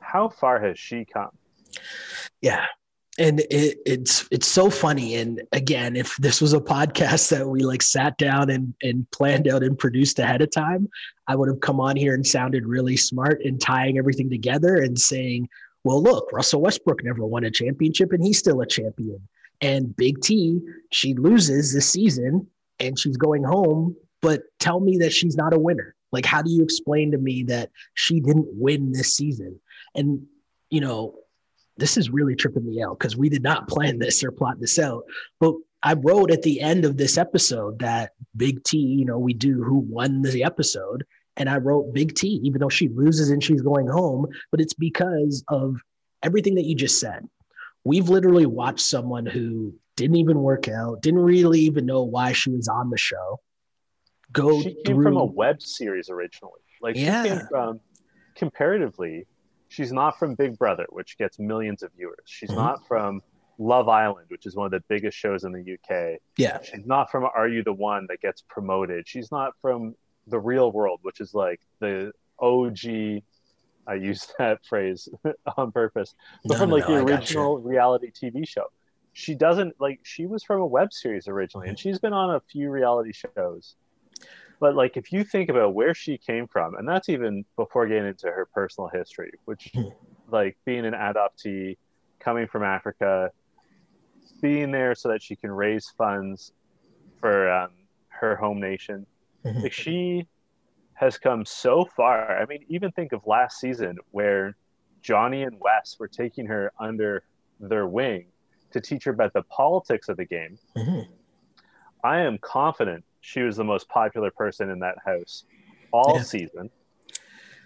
how 0.00 0.28
far 0.28 0.60
has 0.60 0.78
she 0.78 1.04
come? 1.04 1.30
Yeah, 2.40 2.66
and 3.18 3.40
it, 3.50 3.78
it's 3.86 4.26
it's 4.30 4.46
so 4.46 4.70
funny. 4.70 5.16
And 5.16 5.42
again 5.52 5.96
if 5.96 6.16
this 6.16 6.40
was 6.40 6.52
a 6.52 6.60
podcast 6.60 7.30
that 7.30 7.48
we 7.48 7.60
like 7.60 7.82
sat 7.82 8.16
down 8.18 8.50
and 8.50 8.74
and 8.82 9.10
planned 9.10 9.48
out 9.48 9.62
and 9.62 9.78
produced 9.78 10.18
ahead 10.18 10.42
of 10.42 10.50
time 10.50 10.88
i 11.28 11.34
would 11.34 11.48
have 11.48 11.60
come 11.60 11.80
on 11.80 11.96
here 11.96 12.14
and 12.14 12.26
sounded 12.26 12.66
really 12.66 12.96
smart 12.96 13.42
in 13.42 13.58
tying 13.58 13.98
everything 13.98 14.28
together 14.28 14.76
and 14.76 14.98
saying 14.98 15.48
well 15.84 16.02
look 16.02 16.30
russell 16.32 16.60
westbrook 16.60 17.02
never 17.04 17.24
won 17.24 17.44
a 17.44 17.50
championship 17.50 18.12
and 18.12 18.24
he's 18.24 18.38
still 18.38 18.60
a 18.60 18.66
champion. 18.66 19.20
And 19.60 19.96
big 19.96 20.20
t 20.20 20.60
she 20.90 21.14
loses 21.14 21.72
this 21.72 21.88
season 21.88 22.46
and 22.80 22.98
she's 22.98 23.16
going 23.16 23.44
home 23.44 23.96
but 24.20 24.42
tell 24.58 24.80
me 24.80 24.98
that 24.98 25.12
she's 25.12 25.36
not 25.36 25.54
a 25.54 25.58
winner. 25.58 25.94
Like 26.10 26.26
how 26.26 26.42
do 26.42 26.50
you 26.50 26.62
explain 26.62 27.12
to 27.12 27.18
me 27.18 27.44
that 27.44 27.70
she 27.94 28.20
didn't 28.20 28.48
win 28.50 28.92
this 28.92 29.16
season? 29.16 29.60
And 29.94 30.26
you 30.70 30.80
know 30.80 31.14
this 31.76 31.96
is 31.96 32.10
really 32.10 32.36
tripping 32.36 32.66
me 32.66 32.82
out 32.82 32.98
because 32.98 33.16
we 33.16 33.28
did 33.28 33.42
not 33.42 33.68
plan 33.68 33.98
this 33.98 34.22
or 34.22 34.30
plot 34.30 34.60
this 34.60 34.78
out. 34.78 35.04
But 35.40 35.54
I 35.82 35.94
wrote 35.94 36.30
at 36.30 36.42
the 36.42 36.60
end 36.60 36.84
of 36.84 36.96
this 36.96 37.18
episode 37.18 37.80
that 37.80 38.12
Big 38.36 38.62
T, 38.64 38.78
you 38.78 39.04
know, 39.04 39.18
we 39.18 39.34
do 39.34 39.62
who 39.62 39.78
won 39.78 40.22
the 40.22 40.44
episode. 40.44 41.04
And 41.36 41.48
I 41.48 41.56
wrote 41.58 41.92
Big 41.92 42.14
T, 42.14 42.40
even 42.44 42.60
though 42.60 42.68
she 42.68 42.88
loses 42.88 43.30
and 43.30 43.42
she's 43.42 43.60
going 43.60 43.88
home, 43.88 44.26
but 44.50 44.60
it's 44.60 44.74
because 44.74 45.44
of 45.48 45.76
everything 46.22 46.54
that 46.54 46.64
you 46.64 46.76
just 46.76 47.00
said. 47.00 47.28
We've 47.82 48.08
literally 48.08 48.46
watched 48.46 48.80
someone 48.80 49.26
who 49.26 49.74
didn't 49.96 50.16
even 50.16 50.38
work 50.38 50.68
out, 50.68 51.02
didn't 51.02 51.20
really 51.20 51.60
even 51.60 51.86
know 51.86 52.04
why 52.04 52.32
she 52.32 52.50
was 52.50 52.68
on 52.68 52.88
the 52.88 52.96
show. 52.96 53.40
Go 54.32 54.62
she 54.62 54.74
came 54.74 54.96
through... 54.96 55.02
from 55.02 55.16
a 55.16 55.24
web 55.24 55.60
series 55.60 56.08
originally. 56.08 56.60
Like 56.80 56.96
yeah. 56.96 57.22
she 57.22 57.28
came 57.28 57.40
from 57.48 57.80
comparatively 58.36 59.26
she's 59.68 59.92
not 59.92 60.18
from 60.18 60.34
Big 60.34 60.58
Brother, 60.58 60.86
which 60.90 61.18
gets 61.18 61.38
millions 61.38 61.82
of 61.82 61.92
viewers. 61.96 62.24
She's 62.24 62.50
mm-hmm. 62.50 62.58
not 62.58 62.86
from 62.86 63.22
Love 63.58 63.88
Island, 63.88 64.26
which 64.28 64.46
is 64.46 64.56
one 64.56 64.66
of 64.66 64.72
the 64.72 64.82
biggest 64.88 65.16
shows 65.16 65.44
in 65.44 65.52
the 65.52 65.60
UK. 65.74 66.20
Yeah. 66.36 66.60
She's 66.62 66.86
not 66.86 67.10
from 67.10 67.24
Are 67.24 67.48
You 67.48 67.62
the 67.62 67.72
One 67.72 68.06
that 68.08 68.20
gets 68.20 68.42
promoted. 68.48 69.08
She's 69.08 69.30
not 69.30 69.52
from 69.60 69.94
The 70.26 70.38
Real 70.38 70.72
World, 70.72 71.00
which 71.02 71.20
is 71.20 71.34
like 71.34 71.60
the 71.80 72.12
OG. 72.38 73.22
I 73.86 73.94
use 73.94 74.32
that 74.38 74.64
phrase 74.66 75.08
on 75.56 75.72
purpose, 75.72 76.14
but 76.44 76.54
no, 76.54 76.60
from 76.60 76.70
like 76.70 76.88
no, 76.88 76.96
the 76.96 77.02
original 77.02 77.58
reality 77.58 78.10
TV 78.10 78.48
show. 78.48 78.66
She 79.12 79.34
doesn't 79.34 79.80
like. 79.80 80.00
She 80.02 80.26
was 80.26 80.42
from 80.42 80.60
a 80.60 80.66
web 80.66 80.92
series 80.92 81.28
originally, 81.28 81.68
and 81.68 81.78
she's 81.78 82.00
been 82.00 82.12
on 82.12 82.34
a 82.34 82.40
few 82.50 82.68
reality 82.70 83.12
shows. 83.12 83.76
But 84.60 84.74
like, 84.74 84.96
if 84.96 85.12
you 85.12 85.24
think 85.24 85.50
about 85.50 85.74
where 85.74 85.94
she 85.94 86.18
came 86.18 86.46
from, 86.46 86.74
and 86.76 86.88
that's 86.88 87.08
even 87.08 87.44
before 87.56 87.86
getting 87.86 88.06
into 88.06 88.28
her 88.28 88.46
personal 88.54 88.88
history, 88.88 89.32
which, 89.44 89.70
hmm. 89.74 89.88
like, 90.28 90.56
being 90.64 90.84
an 90.84 90.94
adoptee, 90.94 91.76
coming 92.20 92.46
from 92.46 92.62
Africa, 92.62 93.30
being 94.40 94.70
there 94.70 94.94
so 94.94 95.08
that 95.08 95.22
she 95.22 95.36
can 95.36 95.50
raise 95.50 95.92
funds 95.98 96.52
for 97.20 97.50
um, 97.50 97.70
her 98.08 98.36
home 98.36 98.60
nation. 98.60 99.06
Mm-hmm. 99.44 99.60
Like, 99.60 99.72
she 99.72 100.26
has 100.94 101.18
come 101.18 101.44
so 101.44 101.84
far. 101.84 102.40
I 102.40 102.46
mean, 102.46 102.64
even 102.68 102.92
think 102.92 103.12
of 103.12 103.26
last 103.26 103.60
season 103.60 103.98
where 104.12 104.56
Johnny 105.02 105.42
and 105.42 105.58
Wes 105.60 105.96
were 105.98 106.08
taking 106.08 106.46
her 106.46 106.72
under 106.78 107.24
their 107.60 107.86
wing 107.86 108.26
to 108.70 108.80
teach 108.80 109.04
her 109.04 109.10
about 109.10 109.32
the 109.32 109.42
politics 109.42 110.08
of 110.08 110.16
the 110.16 110.24
game. 110.24 110.58
Mm-hmm. 110.76 111.12
I 112.02 112.20
am 112.20 112.38
confident 112.38 113.04
she 113.24 113.40
was 113.40 113.56
the 113.56 113.64
most 113.64 113.88
popular 113.88 114.30
person 114.30 114.68
in 114.68 114.80
that 114.80 114.96
house 115.04 115.44
all 115.92 116.16
yeah. 116.16 116.22
season. 116.22 116.70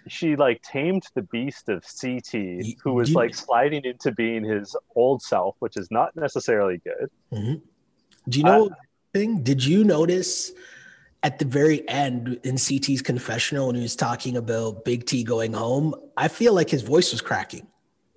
she 0.07 0.37
like 0.37 0.61
tamed 0.61 1.03
the 1.15 1.21
beast 1.23 1.67
of 1.67 1.83
CT, 1.83 2.77
who 2.81 2.93
was 2.93 3.13
like 3.13 3.35
sliding 3.35 3.83
into 3.83 4.13
being 4.13 4.43
his 4.45 4.75
old 4.95 5.21
self, 5.21 5.55
which 5.59 5.75
is 5.75 5.91
not 5.91 6.15
necessarily 6.15 6.81
good. 6.85 7.09
Mm-hmm. 7.33 7.55
Do 8.29 8.37
you 8.39 8.45
know 8.45 8.67
uh, 8.67 8.75
thing? 9.13 9.43
Did 9.43 9.65
you 9.65 9.83
notice 9.83 10.53
at 11.23 11.39
the 11.39 11.45
very 11.45 11.87
end 11.89 12.39
in 12.45 12.57
CT's 12.57 13.01
confessional 13.01 13.67
when 13.67 13.75
he 13.75 13.81
was 13.81 13.97
talking 13.97 14.37
about 14.37 14.85
Big 14.85 15.05
T 15.05 15.23
going 15.25 15.51
home? 15.51 15.93
I 16.15 16.29
feel 16.29 16.53
like 16.53 16.69
his 16.69 16.83
voice 16.83 17.11
was 17.11 17.19
cracking. 17.19 17.67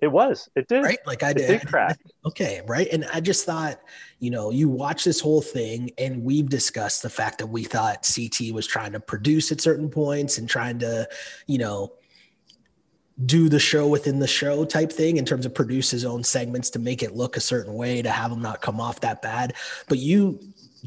It 0.03 0.11
was. 0.11 0.49
It 0.53 0.67
did. 0.67 0.83
Right. 0.83 0.99
Like 1.05 1.23
I 1.23 1.29
it 1.29 1.37
did. 1.37 1.47
did 1.47 1.67
crack. 1.67 1.97
Okay. 2.25 2.61
Right. 2.67 2.87
And 2.91 3.05
I 3.13 3.19
just 3.19 3.45
thought, 3.45 3.79
you 4.19 4.29
know, 4.31 4.49
you 4.49 4.69
watch 4.69 5.03
this 5.03 5.19
whole 5.19 5.41
thing 5.41 5.91
and 5.97 6.23
we've 6.23 6.49
discussed 6.49 7.03
the 7.03 7.09
fact 7.09 7.37
that 7.39 7.47
we 7.47 7.63
thought 7.63 8.09
CT 8.15 8.53
was 8.53 8.65
trying 8.65 8.93
to 8.93 8.99
produce 8.99 9.51
at 9.51 9.59
certain 9.59 9.89
points 9.89 10.37
and 10.37 10.47
trying 10.47 10.79
to, 10.79 11.07
you 11.47 11.57
know, 11.57 11.93
do 13.25 13.47
the 13.47 13.59
show 13.59 13.87
within 13.87 14.19
the 14.19 14.27
show 14.27 14.65
type 14.65 14.91
thing 14.91 15.17
in 15.17 15.25
terms 15.25 15.45
of 15.45 15.53
produce 15.53 15.91
his 15.91 16.03
own 16.03 16.23
segments 16.23 16.69
to 16.71 16.79
make 16.79 17.03
it 17.03 17.15
look 17.15 17.37
a 17.37 17.41
certain 17.41 17.73
way 17.73 18.01
to 18.01 18.09
have 18.09 18.31
him 18.31 18.41
not 18.41 18.61
come 18.61 18.81
off 18.81 19.01
that 19.01 19.21
bad. 19.21 19.53
But 19.87 19.99
you 19.99 20.39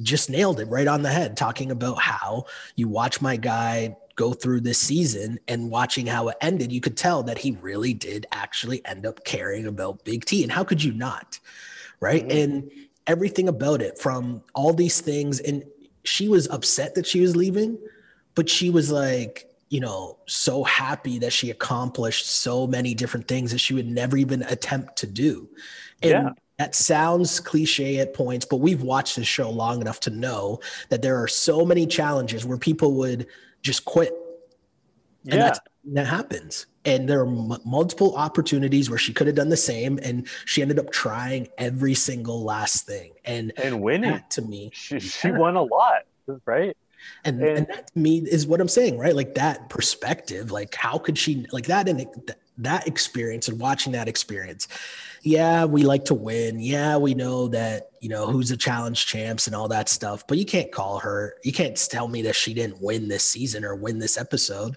just 0.03 0.29
nailed 0.29 0.61
it 0.61 0.67
right 0.67 0.89
on 0.89 1.03
the 1.03 1.11
head 1.11 1.37
talking 1.37 1.71
about 1.71 2.01
how 2.01 2.47
you 2.77 2.89
watch 2.89 3.21
my 3.21 3.37
guy 3.37 3.97
go 4.17 4.33
through 4.33 4.63
this 4.63 4.79
season 4.79 5.39
and 5.47 5.71
watching 5.71 6.07
how 6.07 6.29
it 6.29 6.37
ended, 6.41 6.73
you 6.73 6.81
could 6.81 6.97
tell 6.97 7.23
that 7.23 7.39
he 7.39 7.53
really 7.61 7.95
did 7.95 8.27
actually 8.33 8.85
end 8.85 9.07
up 9.07 9.25
caring 9.25 9.67
about 9.67 10.05
Big 10.05 10.25
T. 10.25 10.43
And 10.43 10.51
how 10.51 10.65
could 10.65 10.83
you 10.83 10.93
not? 10.93 11.39
Right. 12.01 12.27
Mm-hmm. 12.27 12.39
And 12.39 12.71
everything 13.07 13.49
about 13.49 13.83
it 13.83 13.99
from 13.99 14.43
all 14.55 14.73
these 14.73 15.01
things. 15.01 15.39
And 15.41 15.65
she 16.03 16.29
was 16.29 16.49
upset 16.49 16.95
that 16.95 17.07
she 17.07 17.21
was 17.21 17.37
leaving, 17.37 17.79
but 18.35 18.49
she 18.49 18.71
was 18.71 18.91
like, 18.91 19.51
you 19.69 19.81
know, 19.81 20.19
so 20.27 20.63
happy 20.65 21.19
that 21.19 21.33
she 21.33 21.51
accomplished 21.51 22.27
so 22.27 22.67
many 22.67 22.95
different 22.95 23.27
things 23.29 23.51
that 23.53 23.59
she 23.59 23.75
would 23.75 23.87
never 23.87 24.17
even 24.17 24.43
attempt 24.43 24.97
to 24.97 25.07
do. 25.07 25.49
And 26.03 26.11
yeah. 26.11 26.31
that 26.59 26.75
sounds 26.75 27.41
cliche 27.41 27.99
at 27.99 28.15
points, 28.15 28.47
but 28.47 28.59
we've 28.59 28.83
watched 28.83 29.17
this 29.17 29.27
show 29.27 29.51
long 29.51 29.81
enough 29.81 30.01
to 30.01 30.11
know 30.11 30.61
that 30.89 31.03
there 31.03 31.21
are 31.21 31.29
so 31.29 31.65
many 31.65 31.87
challenges 31.87 32.45
where 32.45 32.59
people 32.59 32.95
would 32.95 33.27
just 33.67 33.85
quit. 33.85 34.13
And 35.29 35.41
yeah. 35.41 35.53
that 35.95 36.07
happens. 36.07 36.67
And 36.85 37.09
there 37.09 37.21
are 37.21 37.27
m- 37.27 37.59
multiple 37.65 38.15
opportunities 38.15 38.89
where 38.89 38.99
she 38.99 39.13
could 39.13 39.27
have 39.27 39.35
done 39.35 39.49
the 39.49 39.57
same, 39.57 39.99
and 40.03 40.29
she 40.45 40.63
ended 40.63 40.79
up 40.79 40.91
trying 40.93 41.49
every 41.59 41.95
single 41.95 42.45
last 42.45 42.87
thing. 42.87 43.13
And 43.25 43.53
and 43.57 43.83
winning 43.83 44.23
to 44.31 44.43
me, 44.43 44.71
she, 44.73 45.01
she 45.01 45.33
won 45.33 45.57
a 45.57 45.63
lot, 45.63 46.03
right? 46.45 46.77
And, 47.25 47.41
and, 47.41 47.59
and 47.59 47.67
that 47.69 47.93
to 47.93 47.99
me 47.99 48.19
is 48.19 48.47
what 48.47 48.61
I'm 48.61 48.69
saying, 48.69 48.99
right? 48.99 49.15
Like 49.15 49.35
that 49.35 49.69
perspective, 49.69 50.51
like 50.51 50.75
how 50.75 50.99
could 50.99 51.19
she 51.19 51.47
like 51.53 51.67
that 51.67 51.89
and 51.89 52.07
that 52.59 52.87
experience 52.87 53.49
and 53.49 53.61
watching 53.61 53.93
that 53.93 54.09
experience 54.09 54.67
yeah, 55.27 55.65
we 55.65 55.83
like 55.83 56.05
to 56.05 56.15
win. 56.15 56.61
Yeah, 56.61 56.99
we 56.99 57.13
know 57.15 57.49
that, 57.49 57.91
you 58.01 58.09
know, 58.09 58.29
who's 58.29 58.51
the 58.51 58.57
challenge 58.57 59.07
champs 59.07 59.49
and 59.49 59.57
all 59.57 59.67
that 59.69 59.89
stuff, 59.89 60.25
but 60.29 60.39
you 60.39 60.45
can't 60.45 60.71
call 60.71 61.01
her, 61.01 61.35
you 61.43 61.53
can't 61.53 61.77
tell 61.91 62.07
me 62.07 62.23
that 62.23 62.37
she 62.37 62.55
didn't 62.55 62.81
win 62.81 63.09
this 63.09 63.25
season 63.25 63.65
or 63.65 63.75
win 63.75 63.99
this 63.99 64.17
episode. 64.17 64.77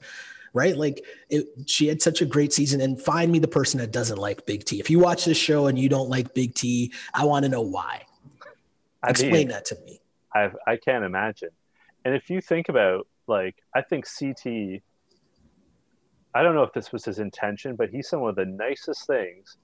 Right. 0.52 0.76
Like 0.76 1.06
it, 1.30 1.46
she 1.68 1.86
had 1.88 2.02
such 2.02 2.24
a 2.24 2.26
great 2.26 2.52
season. 2.52 2.82
And 2.82 3.00
find 3.00 3.32
me 3.32 3.38
the 3.38 3.48
person 3.48 3.80
that 3.80 3.92
doesn't 3.92 4.18
like 4.18 4.48
Big 4.48 4.66
T. 4.66 4.80
If 4.80 4.90
you 4.90 4.98
watch 4.98 5.24
this 5.24 5.38
show 5.38 5.68
and 5.68 5.78
you 5.78 5.88
don't 5.88 6.10
like 6.10 6.34
Big 6.34 6.56
T, 6.56 6.92
I 7.14 7.26
want 7.26 7.44
to 7.44 7.50
know 7.50 7.62
why. 7.62 8.02
I 9.04 9.12
Explain 9.12 9.34
mean, 9.34 9.48
that 9.50 9.66
to 9.66 9.78
me. 9.86 10.02
I 10.34 10.50
I 10.66 10.78
can't 10.78 11.06
imagine. 11.06 11.50
And 12.06 12.16
if 12.16 12.30
you 12.30 12.42
think 12.42 12.70
about 12.70 13.08
like, 13.28 13.56
I 13.76 13.82
think 13.82 14.06
CT 14.08 14.82
I 16.36 16.44
don't 16.44 16.54
know 16.54 16.62
if 16.62 16.74
this 16.74 16.92
was 16.92 17.06
his 17.06 17.18
intention, 17.18 17.76
but 17.76 17.90
he's 17.90 18.08
some 18.08 18.22
of 18.24 18.36
the 18.36 18.46
nicest 18.46 19.08
things 19.08 19.58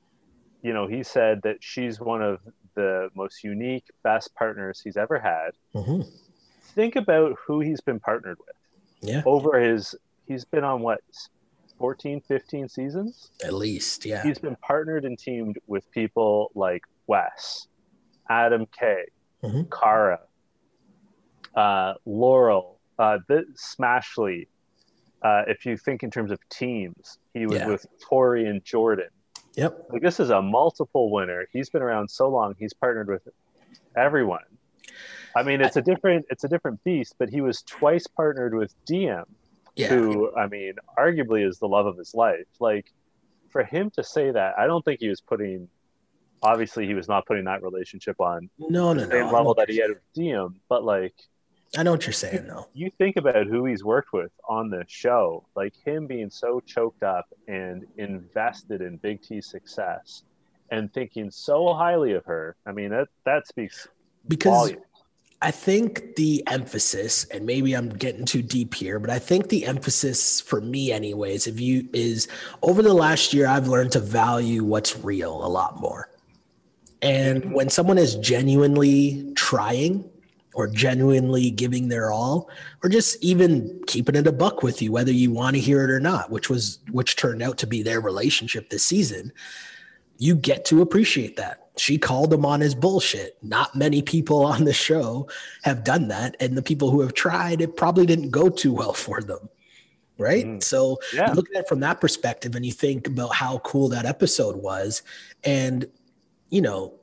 you 0.66 0.74
know, 0.74 0.88
he 0.88 1.04
said 1.04 1.42
that 1.44 1.58
she's 1.60 2.00
one 2.00 2.24
of 2.24 2.40
the 2.74 3.10
most 3.14 3.44
unique, 3.44 3.84
best 4.04 4.34
partners 4.34 4.82
he's 4.84 4.98
ever 4.98 5.20
had. 5.20 5.52
Mm-hmm. 5.76 6.10
Think 6.74 6.96
about 6.96 7.36
who 7.46 7.60
he's 7.60 7.82
been 7.82 8.00
partnered 8.00 8.40
with. 8.40 8.56
Yeah. 9.08 9.22
Over 9.28 9.60
his, 9.60 9.94
he's 10.28 10.44
been 10.44 10.64
on 10.64 10.82
what, 10.82 11.02
14, 11.78 12.20
15 12.20 12.68
seasons? 12.68 13.30
At 13.44 13.54
least, 13.54 14.06
yeah. 14.06 14.24
He's 14.24 14.40
been 14.40 14.56
partnered 14.56 15.06
and 15.06 15.20
teamed 15.20 15.60
with 15.68 15.90
people 15.92 16.50
like 16.56 16.82
Wes, 17.06 17.68
Adam 18.28 18.66
K, 18.78 19.04
mm-hmm. 19.44 19.70
Cara, 19.70 20.22
uh, 21.56 21.94
Laurel, 22.06 22.80
uh, 23.00 23.20
the, 23.28 23.46
Smashley. 23.56 24.48
Uh, 25.22 25.44
if 25.48 25.66
you 25.66 25.76
think 25.76 26.04
in 26.04 26.12
terms 26.12 26.32
of 26.32 26.38
teams, 26.50 27.18
he 27.34 27.48
was 27.48 27.58
yeah. 27.58 27.68
with 27.68 27.86
Tori 28.00 28.46
and 28.46 28.64
Jordan. 28.64 29.08
Yep. 29.56 29.88
Like 29.90 30.02
this 30.02 30.20
is 30.20 30.30
a 30.30 30.42
multiple 30.42 31.12
winner. 31.12 31.48
He's 31.52 31.70
been 31.70 31.82
around 31.82 32.10
so 32.10 32.30
long. 32.30 32.54
He's 32.60 32.74
partnered 32.74 33.08
with 33.08 33.28
everyone. 33.96 34.44
I 35.36 35.44
mean, 35.44 35.62
it's 35.62 35.78
a 35.78 35.82
different 35.82 36.26
it's 36.30 36.44
a 36.44 36.48
different 36.48 36.84
beast, 36.84 37.16
but 37.18 37.30
he 37.30 37.42
was 37.42 37.62
twice 37.64 38.08
partnered 38.08 38.54
with 38.54 38.74
Diem, 38.86 39.24
yeah. 39.76 39.88
who 39.88 40.36
I 40.36 40.48
mean, 40.48 40.74
arguably 40.98 41.48
is 41.48 41.60
the 41.60 41.68
love 41.68 41.86
of 41.86 41.98
his 41.98 42.14
life. 42.14 42.46
Like 42.60 42.92
for 43.50 43.64
him 43.64 43.90
to 43.92 44.04
say 44.04 44.32
that, 44.32 44.56
I 44.58 44.68
don't 44.68 44.84
think 44.84 45.00
he 45.00 45.10
was 45.10 45.22
putting 45.22 45.68
obviously 46.44 46.86
he 46.86 46.94
was 46.94 47.08
not 47.08 47.26
putting 47.26 47.46
that 47.46 47.64
relationship 47.64 48.20
on 48.20 48.50
no, 48.60 48.94
no, 48.94 49.06
the 49.06 49.10
same 49.10 49.26
no, 49.26 49.32
level 49.32 49.54
that 49.56 49.70
he 49.70 49.78
had 49.78 49.90
with 49.90 50.14
Diem, 50.14 50.60
but 50.70 50.84
like 50.84 51.16
I 51.78 51.84
know 51.84 51.92
what 51.92 52.06
you're 52.06 52.14
saying, 52.14 52.48
though. 52.48 52.68
You 52.74 52.90
think 52.98 53.18
about 53.18 53.48
who 53.48 53.66
he's 53.66 53.84
worked 53.84 54.14
with 54.14 54.32
on 54.48 54.70
the 54.70 54.86
show, 54.88 55.46
like 55.56 55.74
him 55.86 56.08
being 56.08 56.30
so 56.30 56.62
choked 56.66 57.04
up 57.04 57.28
and 57.48 57.86
invested 57.98 58.82
in 58.82 58.98
Big 58.98 59.22
T's 59.22 59.48
success, 59.48 60.24
and 60.72 60.94
thinking 60.94 61.30
so 61.32 61.74
highly 61.74 62.14
of 62.14 62.26
her. 62.26 62.56
I 62.66 62.72
mean, 62.72 62.90
that 62.92 63.08
that 63.26 63.48
speaks 63.48 63.88
because 64.28 64.70
volumes. 64.70 64.84
I 65.42 65.52
think 65.52 66.16
the 66.16 66.44
emphasis, 66.48 67.26
and 67.26 67.46
maybe 67.46 67.74
I'm 67.74 67.90
getting 67.90 68.26
too 68.26 68.42
deep 68.42 68.74
here, 68.74 69.00
but 69.00 69.10
I 69.10 69.20
think 69.20 69.50
the 69.50 69.66
emphasis 69.66 70.42
for 70.42 70.62
me, 70.62 70.92
anyways, 70.92 71.46
if 71.46 71.60
you 71.60 71.88
is 71.94 72.28
over 72.62 72.82
the 72.82 72.94
last 72.94 73.34
year, 73.34 73.48
I've 73.48 73.68
learned 73.68 73.92
to 73.92 74.00
value 74.00 74.64
what's 74.64 74.98
real 74.98 75.46
a 75.46 75.50
lot 75.50 75.80
more. 75.80 76.10
And 77.02 77.44
mm-hmm. 77.44 77.54
when 77.54 77.70
someone 77.70 77.98
is 77.98 78.16
genuinely 78.16 79.34
trying 79.36 80.10
or 80.56 80.68
genuinely 80.68 81.52
giving 81.52 81.90
their 81.90 82.12
all 82.12 82.50
or 82.82 82.90
just 82.90 83.22
even 83.24 83.80
keeping 83.86 84.16
it 84.16 84.26
a 84.26 84.32
buck 84.32 84.64
with 84.64 84.82
you 84.82 84.92
whether 84.92 85.12
you 85.12 85.32
want 85.32 85.56
to 85.56 85.62
hear 85.62 85.84
it 85.84 85.92
or 85.92 86.00
not 86.00 86.32
which 86.32 86.50
was 86.50 86.80
which 86.92 87.16
turned 87.16 87.44
out 87.44 87.58
to 87.58 87.68
be 87.68 87.84
their 87.84 88.02
relationship 88.02 88.70
this 88.70 88.84
season 88.84 89.32
you 90.18 90.36
get 90.36 90.66
to 90.66 90.82
appreciate 90.82 91.36
that 91.36 91.70
she 91.78 91.98
called 91.98 92.34
him 92.34 92.46
on 92.46 92.62
his 92.62 92.74
bullshit 92.74 93.38
not 93.44 93.76
many 93.76 94.02
people 94.02 94.46
on 94.46 94.64
the 94.64 94.74
show 94.74 95.28
have 95.64 95.84
done 95.84 96.08
that 96.08 96.36
and 96.40 96.58
the 96.58 96.64
people 96.64 96.90
who 96.90 97.02
have 97.02 97.14
tried 97.14 97.62
it 97.62 97.76
probably 97.76 98.06
didn't 98.06 98.32
go 98.32 98.50
too 98.50 98.74
well 98.74 98.94
for 98.94 99.22
them 99.22 99.50
right 100.18 100.46
mm. 100.46 100.64
so 100.64 100.98
yeah. 101.14 101.32
look 101.34 101.50
at 101.54 101.62
it 101.62 101.68
from 101.68 101.82
that 101.82 102.00
perspective 102.00 102.56
and 102.56 102.66
you 102.66 102.72
think 102.72 103.08
about 103.08 103.36
how 103.36 103.60
cool 103.60 103.90
that 103.90 104.06
episode 104.06 104.56
was 104.56 105.04
and 105.44 105.86
you 106.50 106.62
know 106.62 106.94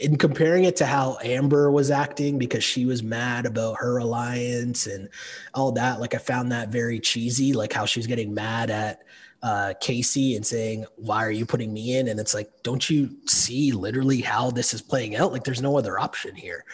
in 0.00 0.16
comparing 0.16 0.64
it 0.64 0.76
to 0.76 0.86
how 0.86 1.18
Amber 1.22 1.70
was 1.70 1.90
acting 1.90 2.38
because 2.38 2.64
she 2.64 2.86
was 2.86 3.02
mad 3.02 3.44
about 3.44 3.76
her 3.78 3.98
alliance 3.98 4.86
and 4.86 5.08
all 5.54 5.72
that, 5.72 6.00
like 6.00 6.14
I 6.14 6.18
found 6.18 6.50
that 6.52 6.70
very 6.70 6.98
cheesy, 6.98 7.52
like 7.52 7.72
how 7.72 7.84
she's 7.84 8.06
getting 8.06 8.32
mad 8.32 8.70
at 8.70 9.02
uh, 9.42 9.74
Kaycee 9.82 10.36
and 10.36 10.46
saying, 10.46 10.86
Why 10.96 11.24
are 11.24 11.30
you 11.30 11.46
putting 11.46 11.72
me 11.72 11.98
in? 11.98 12.08
And 12.08 12.18
it's 12.18 12.34
like, 12.34 12.50
don't 12.62 12.88
you 12.88 13.10
see 13.26 13.72
literally 13.72 14.20
how 14.20 14.50
this 14.50 14.74
is 14.74 14.82
playing 14.82 15.16
out? 15.16 15.32
Like 15.32 15.44
there's 15.44 15.62
no 15.62 15.76
other 15.76 15.98
option 15.98 16.34
here. 16.34 16.64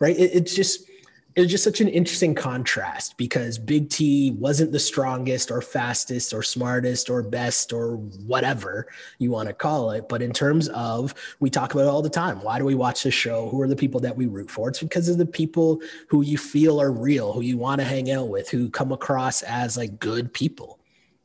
Right. 0.00 0.16
It, 0.16 0.30
it's 0.34 0.54
just 0.54 0.88
it 1.36 1.42
was 1.42 1.50
just 1.50 1.64
such 1.64 1.82
an 1.82 1.88
interesting 1.88 2.34
contrast 2.34 3.18
because 3.18 3.58
Big 3.58 3.90
T 3.90 4.30
wasn't 4.30 4.72
the 4.72 4.78
strongest 4.78 5.50
or 5.50 5.60
fastest 5.60 6.32
or 6.32 6.42
smartest 6.42 7.10
or 7.10 7.22
best 7.22 7.74
or 7.74 7.96
whatever 7.96 8.88
you 9.18 9.30
want 9.30 9.46
to 9.48 9.52
call 9.52 9.90
it. 9.90 10.08
But 10.08 10.22
in 10.22 10.32
terms 10.32 10.68
of, 10.70 11.14
we 11.38 11.50
talk 11.50 11.74
about 11.74 11.82
it 11.82 11.88
all 11.88 12.00
the 12.00 12.08
time. 12.08 12.40
Why 12.40 12.58
do 12.58 12.64
we 12.64 12.74
watch 12.74 13.02
this 13.02 13.12
show? 13.12 13.50
Who 13.50 13.60
are 13.60 13.68
the 13.68 13.76
people 13.76 14.00
that 14.00 14.16
we 14.16 14.24
root 14.24 14.50
for? 14.50 14.70
It's 14.70 14.80
because 14.80 15.10
of 15.10 15.18
the 15.18 15.26
people 15.26 15.82
who 16.08 16.22
you 16.22 16.38
feel 16.38 16.80
are 16.80 16.90
real, 16.90 17.34
who 17.34 17.42
you 17.42 17.58
want 17.58 17.82
to 17.82 17.86
hang 17.86 18.10
out 18.10 18.30
with, 18.30 18.48
who 18.48 18.70
come 18.70 18.90
across 18.90 19.42
as 19.42 19.76
like 19.76 20.00
good 20.00 20.32
people. 20.32 20.78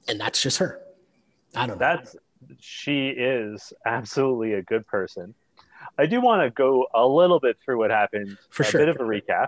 And 0.09 0.19
that's 0.19 0.41
just 0.41 0.57
her. 0.57 0.81
I 1.55 1.67
don't 1.67 1.79
know. 1.79 1.87
That's, 1.87 2.17
she 2.59 3.07
is 3.07 3.71
absolutely 3.85 4.55
a 4.55 4.61
good 4.61 4.85
person. 4.87 5.35
I 5.97 6.05
do 6.05 6.19
want 6.19 6.41
to 6.41 6.49
go 6.49 6.87
a 6.93 7.07
little 7.07 7.39
bit 7.39 7.57
through 7.63 7.77
what 7.77 7.91
happened. 7.91 8.37
For 8.49 8.63
a 8.63 8.65
sure. 8.65 8.81
bit 8.81 8.89
of 8.89 8.97
a 8.97 9.03
recap. 9.03 9.47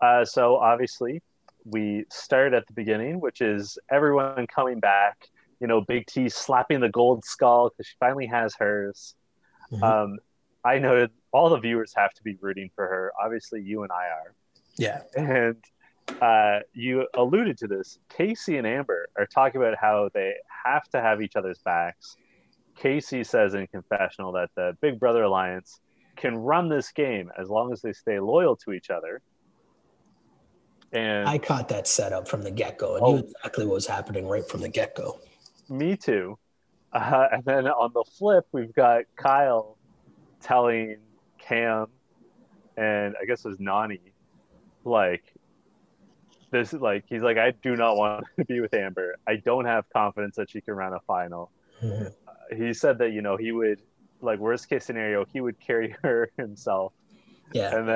Uh, 0.00 0.24
so 0.24 0.56
obviously, 0.56 1.22
we 1.64 2.04
start 2.10 2.52
at 2.52 2.66
the 2.66 2.72
beginning, 2.74 3.20
which 3.20 3.40
is 3.40 3.78
everyone 3.90 4.46
coming 4.46 4.80
back. 4.80 5.28
You 5.60 5.66
know, 5.66 5.80
Big 5.80 6.06
T 6.06 6.28
slapping 6.28 6.80
the 6.80 6.88
gold 6.90 7.24
skull 7.24 7.70
because 7.70 7.86
she 7.86 7.94
finally 7.98 8.26
has 8.26 8.54
hers. 8.54 9.14
Mm-hmm. 9.72 9.82
Um, 9.82 10.18
I 10.64 10.78
know 10.78 11.08
all 11.32 11.48
the 11.50 11.58
viewers 11.58 11.92
have 11.96 12.12
to 12.14 12.22
be 12.22 12.36
rooting 12.40 12.70
for 12.74 12.86
her. 12.86 13.12
Obviously, 13.22 13.62
you 13.62 13.82
and 13.82 13.92
I 13.92 14.06
are. 14.06 14.34
Yeah. 14.76 15.02
And 15.14 15.56
uh, 16.20 16.60
you 16.72 17.06
alluded 17.14 17.58
to 17.58 17.66
this. 17.66 17.98
Kaycee 18.10 18.58
and 18.58 18.66
Amber 18.66 19.08
are 19.16 19.26
talking 19.26 19.60
about 19.60 19.76
how 19.78 20.10
they 20.12 20.34
have 20.64 20.88
to 20.90 21.00
have 21.00 21.22
each 21.22 21.36
other's 21.36 21.58
backs. 21.58 22.16
Kaycee 22.80 23.26
says 23.26 23.54
in 23.54 23.66
confessional 23.68 24.32
that 24.32 24.50
the 24.54 24.76
Big 24.80 24.98
Brother 24.98 25.22
Alliance 25.22 25.80
can 26.16 26.36
run 26.36 26.68
this 26.68 26.90
game 26.92 27.30
as 27.38 27.48
long 27.48 27.72
as 27.72 27.80
they 27.82 27.92
stay 27.92 28.20
loyal 28.20 28.56
to 28.56 28.72
each 28.72 28.90
other. 28.90 29.22
And 30.94 31.28
I 31.28 31.38
caught 31.38 31.68
that 31.68 31.86
setup 31.86 32.28
from 32.28 32.42
the 32.42 32.50
get 32.50 32.78
go 32.78 32.94
and 32.94 33.04
oh, 33.04 33.12
knew 33.12 33.18
exactly 33.18 33.66
what 33.66 33.74
was 33.74 33.86
happening 33.86 34.26
right 34.26 34.48
from 34.48 34.60
the 34.60 34.68
get 34.68 34.94
go. 34.94 35.20
Me 35.68 35.96
too. 35.96 36.38
Uh, 36.92 37.26
and 37.32 37.44
then 37.44 37.66
on 37.66 37.90
the 37.92 38.04
flip, 38.04 38.46
we've 38.52 38.72
got 38.72 39.02
Kyle 39.16 39.76
telling 40.40 40.96
Cam 41.38 41.88
and 42.76 43.14
I 43.20 43.24
guess 43.24 43.44
it 43.44 43.48
was 43.48 43.58
Nany, 43.58 44.00
like, 44.84 45.22
this 46.50 46.72
is 46.72 46.80
like 46.80 47.04
he's 47.08 47.22
like 47.22 47.36
I 47.36 47.50
do 47.50 47.74
not 47.74 47.96
want 47.96 48.26
to 48.38 48.44
be 48.44 48.60
with 48.60 48.74
Amber. 48.74 49.16
I 49.26 49.36
don't 49.36 49.64
have 49.64 49.88
confidence 49.90 50.36
that 50.36 50.50
she 50.50 50.60
can 50.60 50.74
run 50.74 50.92
a 50.92 51.00
final. 51.00 51.50
Mm-hmm. 51.82 52.06
Uh, 52.28 52.56
he 52.56 52.72
said 52.72 52.98
that 52.98 53.10
you 53.10 53.22
know 53.22 53.36
he 53.36 53.50
would 53.50 53.80
like 54.20 54.38
worst 54.38 54.68
case 54.68 54.84
scenario 54.84 55.26
he 55.32 55.40
would 55.40 55.58
carry 55.58 55.96
her 56.02 56.30
himself. 56.36 56.92
Yeah. 57.52 57.76
And 57.76 57.88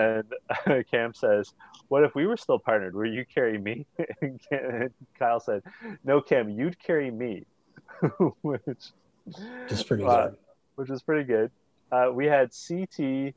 then 0.66 0.84
Cam 0.90 1.14
says, 1.14 1.54
"What 1.88 2.04
if 2.04 2.14
we 2.14 2.26
were 2.26 2.36
still 2.36 2.58
partnered? 2.58 2.94
Will 2.94 3.06
you 3.06 3.24
carry 3.24 3.58
me?" 3.58 3.86
and 4.20 4.40
Kyle 5.18 5.40
said, 5.40 5.62
"No, 6.04 6.20
Cam, 6.20 6.50
you'd 6.50 6.78
carry 6.78 7.10
me," 7.10 7.44
which 8.42 8.92
is 9.70 9.82
pretty 9.82 10.04
uh, 10.04 10.28
good. 10.28 10.36
Which 10.76 10.90
is 10.90 11.02
pretty 11.02 11.24
good. 11.24 11.50
Uh, 11.90 12.10
we 12.12 12.26
had 12.26 12.50
CT 12.50 13.34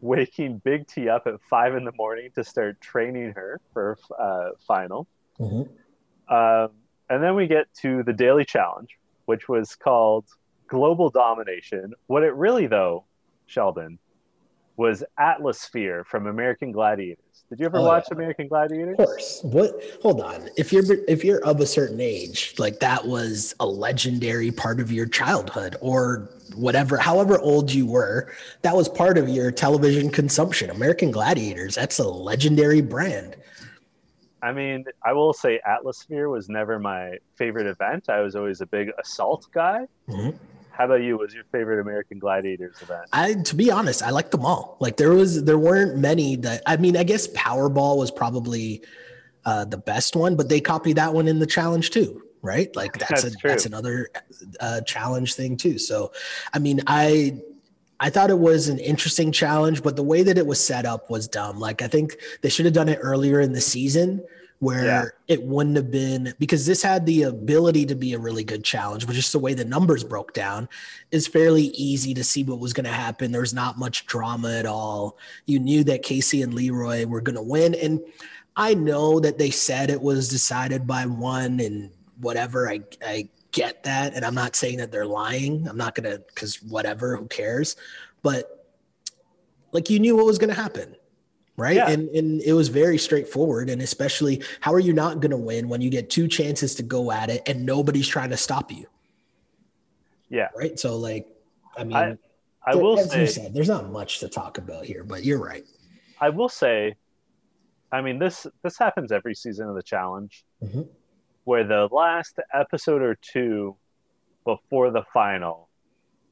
waking 0.00 0.60
Big 0.64 0.86
T 0.88 1.08
up 1.08 1.26
at 1.26 1.34
five 1.48 1.74
in 1.74 1.84
the 1.84 1.92
morning 1.92 2.30
to 2.34 2.44
start 2.44 2.80
training 2.80 3.32
her 3.32 3.60
for 3.72 3.96
uh, 4.18 4.50
final. 4.66 5.06
Mm-hmm. 5.38 6.34
Um, 6.34 6.70
and 7.08 7.22
then 7.22 7.34
we 7.34 7.46
get 7.46 7.72
to 7.82 8.02
the 8.02 8.12
daily 8.12 8.44
challenge, 8.44 8.98
which 9.26 9.48
was 9.48 9.74
called 9.74 10.24
Global 10.66 11.10
Domination. 11.10 11.94
What 12.06 12.22
it 12.24 12.34
really, 12.34 12.66
though, 12.66 13.04
Sheldon, 13.46 13.98
was 14.76 15.04
Atlasphere 15.18 16.04
from 16.04 16.26
American 16.26 16.72
Gladiators. 16.72 17.44
Did 17.50 17.60
you 17.60 17.66
ever 17.66 17.78
oh, 17.78 17.84
watch 17.84 18.06
yeah. 18.10 18.16
American 18.16 18.48
Gladiators? 18.48 18.96
Of 18.98 19.06
course. 19.06 19.40
What? 19.42 19.78
Hold 20.02 20.20
on. 20.22 20.48
If 20.56 20.72
you're 20.72 20.84
if 21.06 21.22
you're 21.22 21.44
of 21.44 21.60
a 21.60 21.66
certain 21.66 22.00
age, 22.00 22.54
like 22.58 22.80
that 22.80 23.06
was 23.06 23.54
a 23.60 23.66
legendary 23.66 24.50
part 24.50 24.80
of 24.80 24.90
your 24.90 25.06
childhood, 25.06 25.76
or 25.80 26.30
whatever, 26.54 26.96
however 26.96 27.38
old 27.40 27.70
you 27.70 27.86
were, 27.86 28.32
that 28.62 28.74
was 28.74 28.88
part 28.88 29.18
of 29.18 29.28
your 29.28 29.50
television 29.50 30.10
consumption. 30.10 30.70
American 30.70 31.10
Gladiators. 31.10 31.74
That's 31.74 31.98
a 31.98 32.08
legendary 32.08 32.80
brand. 32.80 33.36
I 34.42 34.52
mean, 34.52 34.84
I 35.04 35.12
will 35.12 35.32
say 35.32 35.60
Atlasphere 35.64 36.28
was 36.28 36.48
never 36.48 36.78
my 36.78 37.18
favorite 37.36 37.66
event. 37.66 38.08
I 38.08 38.20
was 38.20 38.34
always 38.34 38.60
a 38.60 38.66
big 38.66 38.90
assault 38.98 39.46
guy. 39.52 39.86
Mm-hmm. 40.08 40.36
How 40.82 40.86
about 40.86 41.04
you? 41.04 41.16
Was 41.16 41.32
your 41.32 41.44
favorite 41.52 41.78
American 41.78 42.18
Gladiators 42.18 42.74
event? 42.82 43.02
I, 43.12 43.34
to 43.34 43.54
be 43.54 43.70
honest, 43.70 44.02
I 44.02 44.10
liked 44.10 44.32
them 44.32 44.44
all. 44.44 44.76
Like 44.80 44.96
there 44.96 45.12
was, 45.12 45.44
there 45.44 45.56
weren't 45.56 45.96
many 45.96 46.34
that. 46.34 46.64
I 46.66 46.76
mean, 46.76 46.96
I 46.96 47.04
guess 47.04 47.28
Powerball 47.28 47.98
was 47.98 48.10
probably 48.10 48.82
uh, 49.44 49.64
the 49.64 49.76
best 49.78 50.16
one, 50.16 50.34
but 50.34 50.48
they 50.48 50.60
copied 50.60 50.96
that 50.96 51.14
one 51.14 51.28
in 51.28 51.38
the 51.38 51.46
challenge 51.46 51.90
too, 51.90 52.24
right? 52.42 52.74
Like 52.74 52.98
that's, 52.98 53.22
that's 53.22 53.36
a, 53.36 53.38
that's 53.44 53.64
another 53.64 54.10
uh, 54.58 54.80
challenge 54.80 55.34
thing 55.34 55.56
too. 55.56 55.78
So, 55.78 56.10
I 56.52 56.58
mean, 56.58 56.80
I 56.88 57.40
I 58.00 58.10
thought 58.10 58.30
it 58.30 58.40
was 58.40 58.66
an 58.66 58.80
interesting 58.80 59.30
challenge, 59.30 59.84
but 59.84 59.94
the 59.94 60.02
way 60.02 60.24
that 60.24 60.36
it 60.36 60.48
was 60.48 60.58
set 60.58 60.84
up 60.84 61.10
was 61.10 61.28
dumb. 61.28 61.60
Like 61.60 61.80
I 61.80 61.86
think 61.86 62.16
they 62.40 62.48
should 62.48 62.64
have 62.64 62.74
done 62.74 62.88
it 62.88 62.98
earlier 63.00 63.38
in 63.38 63.52
the 63.52 63.60
season 63.60 64.24
where 64.62 64.84
yeah. 64.84 65.04
it 65.26 65.42
wouldn't 65.42 65.74
have 65.74 65.90
been 65.90 66.32
because 66.38 66.64
this 66.64 66.84
had 66.84 67.04
the 67.04 67.24
ability 67.24 67.84
to 67.84 67.96
be 67.96 68.12
a 68.12 68.18
really 68.18 68.44
good 68.44 68.62
challenge, 68.62 69.08
but 69.08 69.16
just 69.16 69.32
the 69.32 69.38
way 69.40 69.54
the 69.54 69.64
numbers 69.64 70.04
broke 70.04 70.32
down 70.34 70.68
is 71.10 71.26
fairly 71.26 71.64
easy 71.74 72.14
to 72.14 72.22
see 72.22 72.44
what 72.44 72.60
was 72.60 72.72
going 72.72 72.84
to 72.84 72.92
happen. 72.92 73.32
There's 73.32 73.52
not 73.52 73.76
much 73.76 74.06
drama 74.06 74.52
at 74.52 74.64
all. 74.64 75.18
You 75.46 75.58
knew 75.58 75.82
that 75.82 76.04
Kaycee 76.04 76.44
and 76.44 76.54
Leroy 76.54 77.04
were 77.06 77.20
going 77.20 77.34
to 77.34 77.42
win. 77.42 77.74
And 77.74 78.02
I 78.54 78.74
know 78.74 79.18
that 79.18 79.36
they 79.36 79.50
said 79.50 79.90
it 79.90 80.00
was 80.00 80.28
decided 80.28 80.86
by 80.86 81.06
one 81.06 81.58
and 81.58 81.90
whatever. 82.20 82.70
I, 82.70 82.82
I 83.04 83.28
get 83.50 83.82
that. 83.82 84.14
And 84.14 84.24
I'm 84.24 84.36
not 84.36 84.54
saying 84.54 84.78
that 84.78 84.92
they're 84.92 85.06
lying. 85.06 85.66
I'm 85.66 85.76
not 85.76 85.96
going 85.96 86.08
to, 86.08 86.22
because 86.28 86.62
whatever, 86.62 87.16
who 87.16 87.26
cares? 87.26 87.74
But 88.22 88.64
like 89.72 89.90
you 89.90 89.98
knew 89.98 90.14
what 90.14 90.26
was 90.26 90.38
going 90.38 90.54
to 90.54 90.62
happen 90.62 90.94
right? 91.56 91.76
Yeah. 91.76 91.90
And 91.90 92.08
and 92.10 92.40
it 92.42 92.52
was 92.52 92.68
very 92.68 92.98
straightforward. 92.98 93.70
And 93.70 93.82
especially, 93.82 94.42
how 94.60 94.72
are 94.72 94.80
you 94.80 94.92
not 94.92 95.20
going 95.20 95.30
to 95.30 95.36
win 95.36 95.68
when 95.68 95.80
you 95.80 95.90
get 95.90 96.10
two 96.10 96.28
chances 96.28 96.74
to 96.76 96.82
go 96.82 97.12
at 97.12 97.30
it 97.30 97.42
and 97.46 97.64
nobody's 97.66 98.08
trying 98.08 98.30
to 98.30 98.36
stop 98.36 98.72
you? 98.72 98.86
Yeah. 100.28 100.48
Right. 100.56 100.78
So 100.78 100.96
like, 100.96 101.26
I 101.76 101.84
mean, 101.84 101.96
I, 101.96 102.18
I 102.64 102.74
will 102.74 102.98
as 102.98 103.10
say, 103.10 103.20
you 103.20 103.26
said, 103.26 103.54
there's 103.54 103.68
not 103.68 103.90
much 103.90 104.20
to 104.20 104.28
talk 104.28 104.58
about 104.58 104.84
here, 104.84 105.04
but 105.04 105.24
you're 105.24 105.42
right. 105.42 105.64
I 106.20 106.30
will 106.30 106.48
say, 106.48 106.94
I 107.90 108.00
mean 108.00 108.18
this 108.18 108.46
this 108.62 108.78
happens 108.78 109.12
every 109.12 109.34
season 109.34 109.68
of 109.68 109.74
the 109.74 109.82
challenge, 109.82 110.44
mm-hmm. 110.62 110.82
where 111.44 111.64
the 111.64 111.88
last 111.92 112.38
episode 112.54 113.02
or 113.02 113.18
two 113.20 113.76
before 114.44 114.90
the 114.90 115.02
final, 115.12 115.68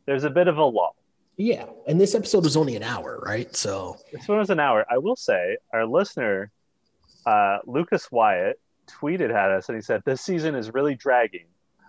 there's 0.07 0.25
a 0.25 0.31
bit 0.31 0.49
of 0.49 0.57
a 0.57 0.65
lull 0.65 0.97
yeah, 1.37 1.67
and 1.87 2.01
this 2.01 2.15
episode 2.15 2.45
was 2.45 2.57
only 2.57 2.77
an 2.77 2.83
hour, 2.83 3.23
right? 3.25 3.55
So 3.57 3.97
this 4.13 4.29
one 4.29 4.39
was 4.39 4.51
an 4.51 4.61
hour. 4.61 4.85
I 4.91 4.99
will 4.99 5.17
say, 5.17 5.57
our 5.73 5.87
listener, 5.87 6.51
uh, 7.27 7.59
Lucas 7.67 8.11
Wyatt, 8.11 8.61
tweeted 8.87 9.31
at 9.33 9.51
us 9.51 9.69
and 9.69 9.77
he 9.77 9.83
said, 9.83 10.03
"This 10.05 10.21
season 10.21 10.55
is 10.55 10.75
really 10.75 10.95
dragging. 10.95 11.47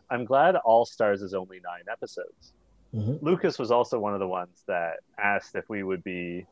I'm 0.10 0.25
glad 0.25 0.56
All 0.56 0.86
Stars 0.86 1.21
is 1.21 1.34
only 1.34 1.60
nine 1.63 1.84
episodes." 1.91 2.54
Mm-hmm. 2.93 3.25
Lucas 3.25 3.58
was 3.58 3.71
also 3.71 3.99
one 3.99 4.13
of 4.13 4.19
the 4.19 4.27
ones 4.27 4.63
that 4.67 4.97
asked 5.17 5.56
if 5.56 5.67
we 5.69 5.84
would 5.84 6.04
be 6.04 6.45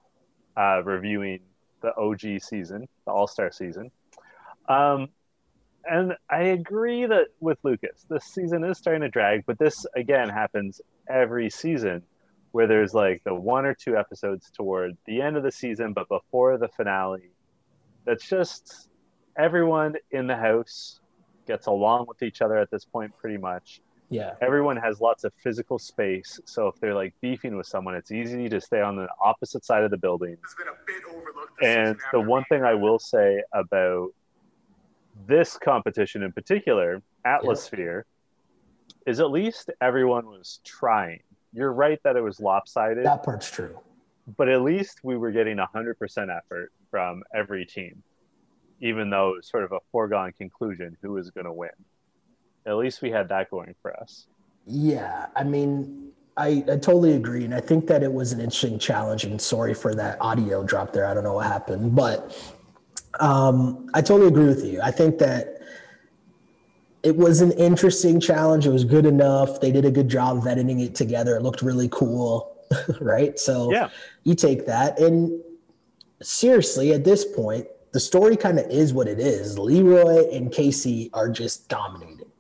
uh, 0.58 0.82
reviewing 0.84 1.40
the 1.82 1.96
OG 1.96 2.42
season, 2.42 2.88
the 3.06 3.12
All 3.12 3.28
Star 3.28 3.52
season. 3.52 3.92
Um, 4.68 5.10
and 5.86 6.14
I 6.30 6.44
agree 6.44 7.06
that 7.06 7.28
with 7.40 7.58
Lucas, 7.64 8.06
this 8.10 8.26
season 8.26 8.64
is 8.64 8.78
starting 8.78 9.02
to 9.02 9.10
drag, 9.10 9.46
but 9.46 9.58
this 9.58 9.86
again 9.96 10.30
happens 10.30 10.82
every 11.10 11.50
season 11.50 12.04
where 12.52 12.68
there's 12.68 12.94
like 12.94 13.24
the 13.24 13.34
one 13.34 13.66
or 13.66 13.74
two 13.74 13.98
episodes 13.98 14.50
toward 14.52 14.98
the 15.06 15.22
end 15.22 15.38
of 15.38 15.44
the 15.44 15.52
season, 15.52 15.94
but 15.94 16.08
before 16.10 16.58
the 16.58 16.68
finale. 16.70 17.32
That's 18.06 18.28
just 18.28 18.90
everyone 19.38 19.96
in 20.12 20.28
the 20.28 20.36
house 20.36 21.00
gets 21.46 21.68
along 21.68 22.06
with 22.08 22.24
each 22.24 22.42
other 22.42 22.58
at 22.58 22.72
this 22.72 22.86
point, 22.86 23.12
pretty 23.18 23.38
much. 23.38 23.82
Yeah. 24.10 24.34
Everyone 24.42 24.76
has 24.78 25.00
lots 25.00 25.24
of 25.24 25.34
physical 25.44 25.78
space. 25.78 26.40
So 26.46 26.68
if 26.68 26.80
they're 26.80 26.96
like 26.96 27.14
beefing 27.22 27.56
with 27.56 27.68
someone, 27.68 27.94
it's 27.96 28.12
easy 28.12 28.50
to 28.50 28.60
stay 28.60 28.82
on 28.82 28.96
the 28.96 29.08
opposite 29.22 29.64
side 29.64 29.84
of 29.84 29.92
the 29.92 29.98
building. 29.98 30.38
and 31.62 31.96
the 32.12 32.20
one 32.20 32.44
thing 32.46 32.64
I 32.64 32.74
will 32.74 32.98
say 32.98 33.44
about 33.54 34.10
this 35.28 35.58
competition 35.58 36.24
in 36.24 36.32
particular, 36.32 37.04
Atlasphere, 37.26 38.06
yeah. 39.06 39.12
is 39.12 39.20
at 39.20 39.30
least 39.30 39.70
everyone 39.82 40.26
was 40.26 40.60
trying 40.64 41.22
you're 41.54 41.74
right 41.74 42.00
that 42.04 42.16
it 42.16 42.22
was 42.22 42.40
lopsided. 42.40 43.06
That 43.06 43.24
part's 43.24 43.50
true. 43.50 43.80
But 44.38 44.50
at 44.50 44.62
least 44.62 45.00
we 45.04 45.18
were 45.18 45.32
getting 45.32 45.58
100% 45.58 46.38
effort 46.38 46.72
from 46.92 47.24
every 47.34 47.66
team, 47.66 48.04
even 48.80 49.10
though 49.10 49.30
it 49.30 49.38
was 49.38 49.50
sort 49.50 49.64
of 49.64 49.72
a 49.72 49.80
foregone 49.92 50.34
conclusion 50.34 50.96
who 51.02 51.14
was 51.14 51.32
going 51.32 51.46
to 51.46 51.54
win. 51.54 51.70
At 52.66 52.78
least 52.78 53.02
we 53.02 53.10
had 53.10 53.30
that 53.30 53.50
going 53.50 53.74
for 53.82 53.98
us. 54.00 54.28
Yeah. 54.68 55.28
I 55.36 55.44
mean, 55.44 56.12
I, 56.38 56.64
I 56.72 56.78
totally 56.78 57.14
agree. 57.14 57.44
And 57.44 57.56
I 57.56 57.60
think 57.60 57.88
that 57.88 58.04
it 58.04 58.14
was 58.14 58.32
an 58.32 58.40
interesting 58.40 58.78
challenge. 58.78 59.24
And 59.24 59.42
sorry 59.42 59.74
for 59.74 59.96
that 59.96 60.18
audio 60.22 60.64
drop 60.64 60.94
there. 60.94 61.08
I 61.08 61.14
don't 61.14 61.24
know 61.24 61.34
what 61.34 61.48
happened. 61.48 61.96
But 61.96 62.38
um, 63.20 63.90
I 63.96 64.02
totally 64.02 64.28
agree 64.28 64.46
with 64.46 64.64
you. 64.64 64.80
I 64.82 64.92
think 64.92 65.18
that 65.20 65.59
it 67.04 67.16
was 67.16 67.42
an 67.42 67.52
interesting 67.54 68.20
challenge. 68.20 68.66
It 68.66 68.72
was 68.72 68.84
good 68.84 69.06
enough. 69.06 69.62
They 69.62 69.72
did 69.72 69.86
a 69.86 69.92
good 69.92 70.10
job 70.10 70.38
of 70.38 70.48
editing 70.48 70.80
it 70.80 70.96
together. 70.96 71.38
It 71.38 71.44
looked 71.44 71.62
really 71.62 71.90
cool, 71.90 72.58
right? 73.02 73.40
So 73.40 73.72
yeah. 73.72 73.90
you 74.24 74.36
take 74.36 74.66
that. 74.66 75.00
And 75.00 75.42
seriously, 76.22 76.94
at 76.94 77.04
this 77.04 77.26
point, 77.26 77.68
the 77.92 78.00
story 78.00 78.36
kind 78.36 78.60
of 78.60 78.70
is 78.70 78.94
what 78.94 79.08
it 79.08 79.20
is. 79.20 79.58
Leroy 79.58 80.30
and 80.32 80.52
Kaycee 80.52 81.10
are 81.14 81.30
just 81.30 81.70
dominating, 81.70 82.32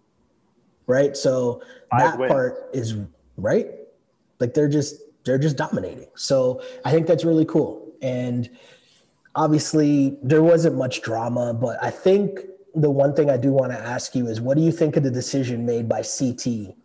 right? 0.85 1.15
So 1.15 1.61
that 1.91 2.17
part 2.17 2.69
is 2.73 2.97
right. 3.37 3.67
Like 4.39 4.53
they're 4.53 4.69
just 4.69 5.01
they're 5.23 5.39
just 5.39 5.57
dominating. 5.57 6.07
So 6.15 6.61
I 6.85 6.91
think 6.91 7.07
that's 7.07 7.25
really 7.25 7.45
cool. 7.45 7.91
And 8.01 8.49
obviously, 9.35 10.17
there 10.21 10.43
wasn't 10.43 10.75
much 10.75 11.01
drama, 11.01 11.53
but 11.53 11.81
I 11.83 11.89
think 11.89 12.41
the 12.75 12.89
one 12.89 13.15
thing 13.15 13.29
I 13.29 13.37
do 13.37 13.51
want 13.51 13.71
to 13.71 13.79
ask 13.79 14.15
you 14.15 14.27
is 14.27 14.39
what 14.41 14.57
do 14.57 14.63
you 14.63 14.71
think 14.71 14.95
of 14.97 15.03
the 15.03 15.11
decision 15.11 15.65
made 15.65 15.89
by 15.89 16.03
CT 16.03 16.75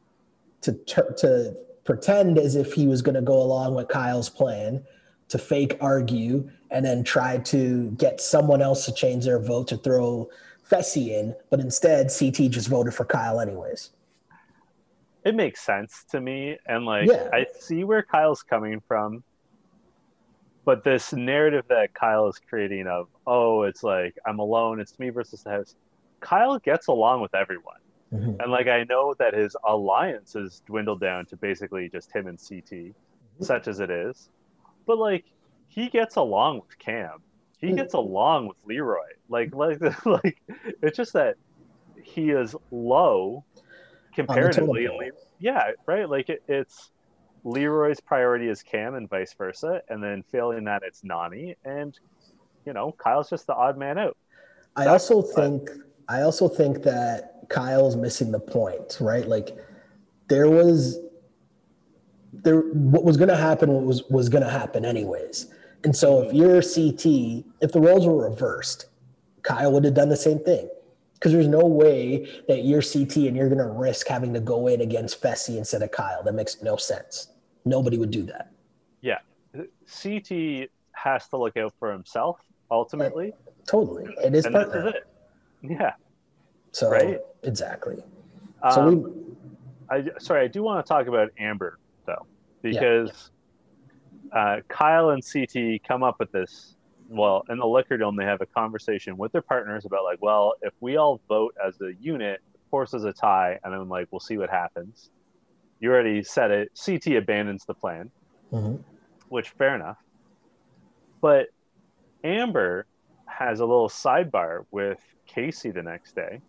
to 0.63 0.73
to 0.87 1.57
pretend 1.85 2.39
as 2.39 2.57
if 2.57 2.73
he 2.73 2.87
was 2.87 3.03
going 3.03 3.15
to 3.15 3.23
go 3.23 3.41
along 3.41 3.75
with 3.75 3.89
Kyle's 3.89 4.31
plan, 4.31 4.83
to 5.29 5.39
fake 5.39 5.77
argue 5.81 6.49
and 6.71 6.85
then 6.85 7.05
try 7.05 7.39
to 7.39 7.91
get 7.93 8.21
someone 8.21 8.63
else 8.63 8.85
to 8.87 8.93
change 8.93 9.25
their 9.25 9.39
vote 9.39 9.69
to 9.69 9.77
throw 9.77 10.29
Fessy 10.69 11.09
in, 11.09 11.35
but 11.51 11.61
instead 11.61 12.11
CT 12.19 12.51
just 12.51 12.69
voted 12.69 12.95
for 12.95 13.05
Kyle 13.05 13.41
anyways. 13.41 13.91
It 15.25 15.35
makes 15.35 15.61
sense 15.61 16.05
to 16.11 16.21
me, 16.21 16.59
and 16.67 16.85
like 16.85 17.09
yeah. 17.09 17.29
I 17.33 17.47
see 17.59 17.85
where 17.85 18.03
Kyle's 18.03 18.43
coming 18.43 18.83
from, 18.87 19.23
but 20.65 20.85
this 20.85 21.13
narrative 21.13 21.65
that 21.69 21.95
Kyle 21.95 22.29
is 22.29 22.41
creating 22.49 22.87
of 22.87 23.09
oh, 23.27 23.63
it's 23.63 23.83
like 23.83 24.17
I'm 24.27 24.39
alone, 24.39 24.81
it's 24.81 24.99
me 24.99 25.11
versus 25.11 25.43
the 25.43 25.51
house. 25.51 25.75
Kyle 26.21 26.59
gets 26.59 26.87
along 26.87 27.21
with 27.21 27.35
everyone. 27.35 27.81
Mm-hmm. 28.13 28.41
And 28.41 28.51
like 28.51 28.69
I 28.69 28.85
know 28.85 29.15
that 29.19 29.35
his 29.35 29.57
alliance 29.67 30.35
has 30.35 30.63
dwindled 30.67 31.01
down 31.01 31.27
to 31.27 31.37
basically 31.37 31.89
just 31.89 32.15
him 32.15 32.27
and 32.27 32.39
CT, 32.39 32.71
mm-hmm. 32.71 33.45
such 33.45 33.69
as 33.69 33.81
it 33.81 33.91
is. 33.91 34.31
But 34.87 34.99
like 34.99 35.25
he 35.69 35.89
gets 35.89 36.17
along 36.17 36.61
with 36.67 36.79
Cam. 36.79 37.21
He 37.59 37.69
mm. 37.69 37.77
gets 37.77 37.95
along 37.95 38.47
with 38.47 38.57
Leroy. 38.65 39.01
Like 39.29 39.55
like 39.55 39.81
like 40.07 40.41
it's 40.83 40.97
just 40.97 41.13
that 41.15 41.37
he 42.03 42.31
is 42.31 42.55
low 42.71 43.45
comparatively. 44.15 44.89
yeah, 45.41 45.73
right. 45.87 46.09
Like 46.09 46.29
it, 46.29 46.43
it's 46.47 46.91
Leroy's 47.45 48.01
priority 48.01 48.49
is 48.49 48.63
Cam 48.63 48.95
and 48.95 49.09
vice 49.09 49.35
versa, 49.35 49.83
and 49.89 50.03
then 50.03 50.25
failing 50.33 50.65
that 50.65 50.83
it's 50.85 51.03
Nany, 51.03 51.55
and 51.65 51.99
you 52.65 52.73
know 52.73 52.93
Kyle's 52.93 53.31
just 53.31 53.47
the 53.47 53.55
odd 53.55 53.77
man 53.77 53.99
out. 53.99 54.17
I 54.77 54.85
That's, 54.85 55.11
also 55.11 55.23
think 55.23 55.71
I 56.09 56.23
also 56.23 56.49
think 56.49 56.83
that 56.83 57.49
Kyle's 57.49 57.97
missing 57.97 58.33
the 58.33 58.41
point, 58.41 58.99
right? 59.01 59.29
Like 59.29 59.57
there 60.29 60.49
was 60.49 60.99
there 62.33 62.61
what 62.61 63.05
was 63.05 63.17
going 63.17 63.29
to 63.29 63.37
happen 63.37 63.85
was 63.85 64.05
was 64.11 64.29
going 64.29 64.43
to 64.43 64.51
happen 64.51 64.85
anyways. 64.85 65.47
And 65.85 65.95
so 65.95 66.23
if 66.23 66.29
mm-hmm. 66.29 66.37
you're 66.37 66.63
CT, 66.63 67.45
if 67.61 67.73
the 67.73 67.81
roles 67.81 68.07
were 68.07 68.29
reversed, 68.29 68.87
Kyle 69.43 69.71
would 69.73 69.85
have 69.85 69.95
done 69.95 70.09
the 70.09 70.17
same 70.17 70.39
thing. 70.39 70.69
Because 71.13 71.33
there's 71.33 71.49
no 71.49 71.65
way 71.65 72.29
that 72.49 72.65
you're 72.65 72.83
CT 72.83 73.17
and 73.17 73.37
you're 73.37 73.49
going 73.49 73.59
to 73.59 73.67
risk 73.67 74.09
having 74.09 74.35
to 74.35 74.41
go 74.41 74.67
in 74.67 74.81
against 74.81 75.23
Fessy 75.23 75.57
instead 75.57 75.83
of 75.83 75.91
Kyle. 75.91 76.23
That 76.23 76.35
makes 76.35 76.61
no 76.63 76.77
sense. 76.77 77.29
Nobody 77.65 77.99
would 77.99 78.11
do 78.11 78.23
that. 78.25 78.53
Yeah. 79.01 79.19
CT 79.55 80.69
has 80.93 81.29
to 81.29 81.37
look 81.37 81.57
out 81.57 81.73
for 81.79 81.93
himself 81.93 82.41
ultimately. 82.71 83.33
totally. 83.67 84.15
It 84.25 84.35
is 84.35 84.47
and 84.47 84.55
partner. 84.55 84.89
Is 84.89 84.95
it. 84.95 85.07
Yeah. 85.63 85.93
So 86.73 86.91
right? 86.91 87.21
exactly. 87.43 88.03
So 88.73 88.83
um, 88.83 89.03
we 89.03 89.35
I 89.91 90.05
sorry, 90.19 90.45
I 90.45 90.49
do 90.49 90.63
want 90.63 90.85
to 90.85 90.89
talk 90.89 91.07
about 91.07 91.31
Amber 91.39 91.79
though, 92.07 92.27
because 92.63 93.31
yeah. 94.33 94.39
uh, 94.39 94.61
Kyle 94.69 95.11
and 95.11 95.23
CT 95.25 95.83
come 95.87 96.03
up 96.03 96.17
with 96.19 96.33
this. 96.33 96.75
Well, 97.09 97.45
in 97.51 97.59
the 97.59 97.67
liquor 97.67 97.99
dome, 97.99 98.17
they 98.17 98.25
have 98.25 98.41
a 98.41 98.47
conversation 98.47 99.19
with 99.19 99.31
their 99.33 99.43
partners 99.43 99.85
about 99.85 100.05
like, 100.05 100.23
well, 100.23 100.55
if 100.63 100.73
we 100.81 100.97
all 100.97 101.21
vote 101.29 101.55
as 101.65 101.79
a 101.83 101.93
unit, 102.01 102.41
forces 102.71 103.05
a 103.05 103.13
tie, 103.13 103.59
and 103.63 103.75
I'm 103.75 103.89
like 103.89 104.09
we'll 104.11 104.21
see 104.21 104.39
what 104.39 104.51
happens. 104.51 105.11
You 105.85 105.93
already 105.93 106.23
said 106.23 106.51
it. 106.51 106.81
CT 106.83 107.09
abandons 107.09 107.67
the 107.67 107.75
plan, 107.75 108.11
mm-hmm. 108.51 108.77
which 109.29 109.51
fair 109.51 109.75
enough. 109.75 109.99
But 111.21 111.49
Amber 112.25 112.87
has 113.27 113.61
a 113.61 113.67
little 113.67 113.91
sidebar 113.91 114.65
with 114.71 114.99
Kaycee 115.29 115.75
the 115.75 115.83
next 115.83 116.15
day 116.15 116.41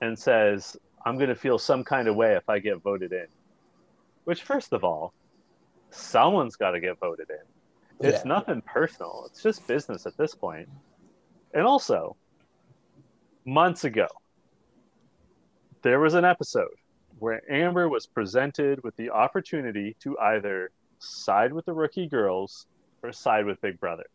and 0.00 0.18
says, 0.18 0.76
I'm 1.06 1.18
going 1.18 1.28
to 1.28 1.36
feel 1.36 1.56
some 1.56 1.84
kind 1.84 2.08
of 2.08 2.16
way 2.16 2.34
if 2.34 2.48
I 2.48 2.58
get 2.58 2.82
voted 2.82 3.12
in. 3.12 3.28
Which, 4.24 4.42
first 4.42 4.72
of 4.72 4.82
all, 4.82 5.14
someone's 5.90 6.56
got 6.56 6.72
to 6.72 6.80
get 6.80 6.98
voted 6.98 7.30
in. 7.30 8.08
It's 8.08 8.24
yeah. 8.24 8.28
nothing 8.28 8.60
personal, 8.62 9.22
it's 9.30 9.40
just 9.40 9.64
business 9.68 10.04
at 10.04 10.16
this 10.16 10.34
point. 10.34 10.68
And 11.54 11.64
also, 11.64 12.16
months 13.44 13.84
ago, 13.84 14.08
there 15.82 16.00
was 16.00 16.14
an 16.14 16.24
episode 16.24 16.74
where 17.18 17.42
Amber 17.50 17.88
was 17.88 18.06
presented 18.06 18.82
with 18.82 18.96
the 18.96 19.10
opportunity 19.10 19.96
to 20.00 20.18
either 20.18 20.70
side 20.98 21.52
with 21.52 21.66
the 21.66 21.72
rookie 21.72 22.08
girls 22.08 22.66
or 23.02 23.12
side 23.12 23.44
with 23.44 23.60
Big 23.60 23.78
Brother. 23.78 24.06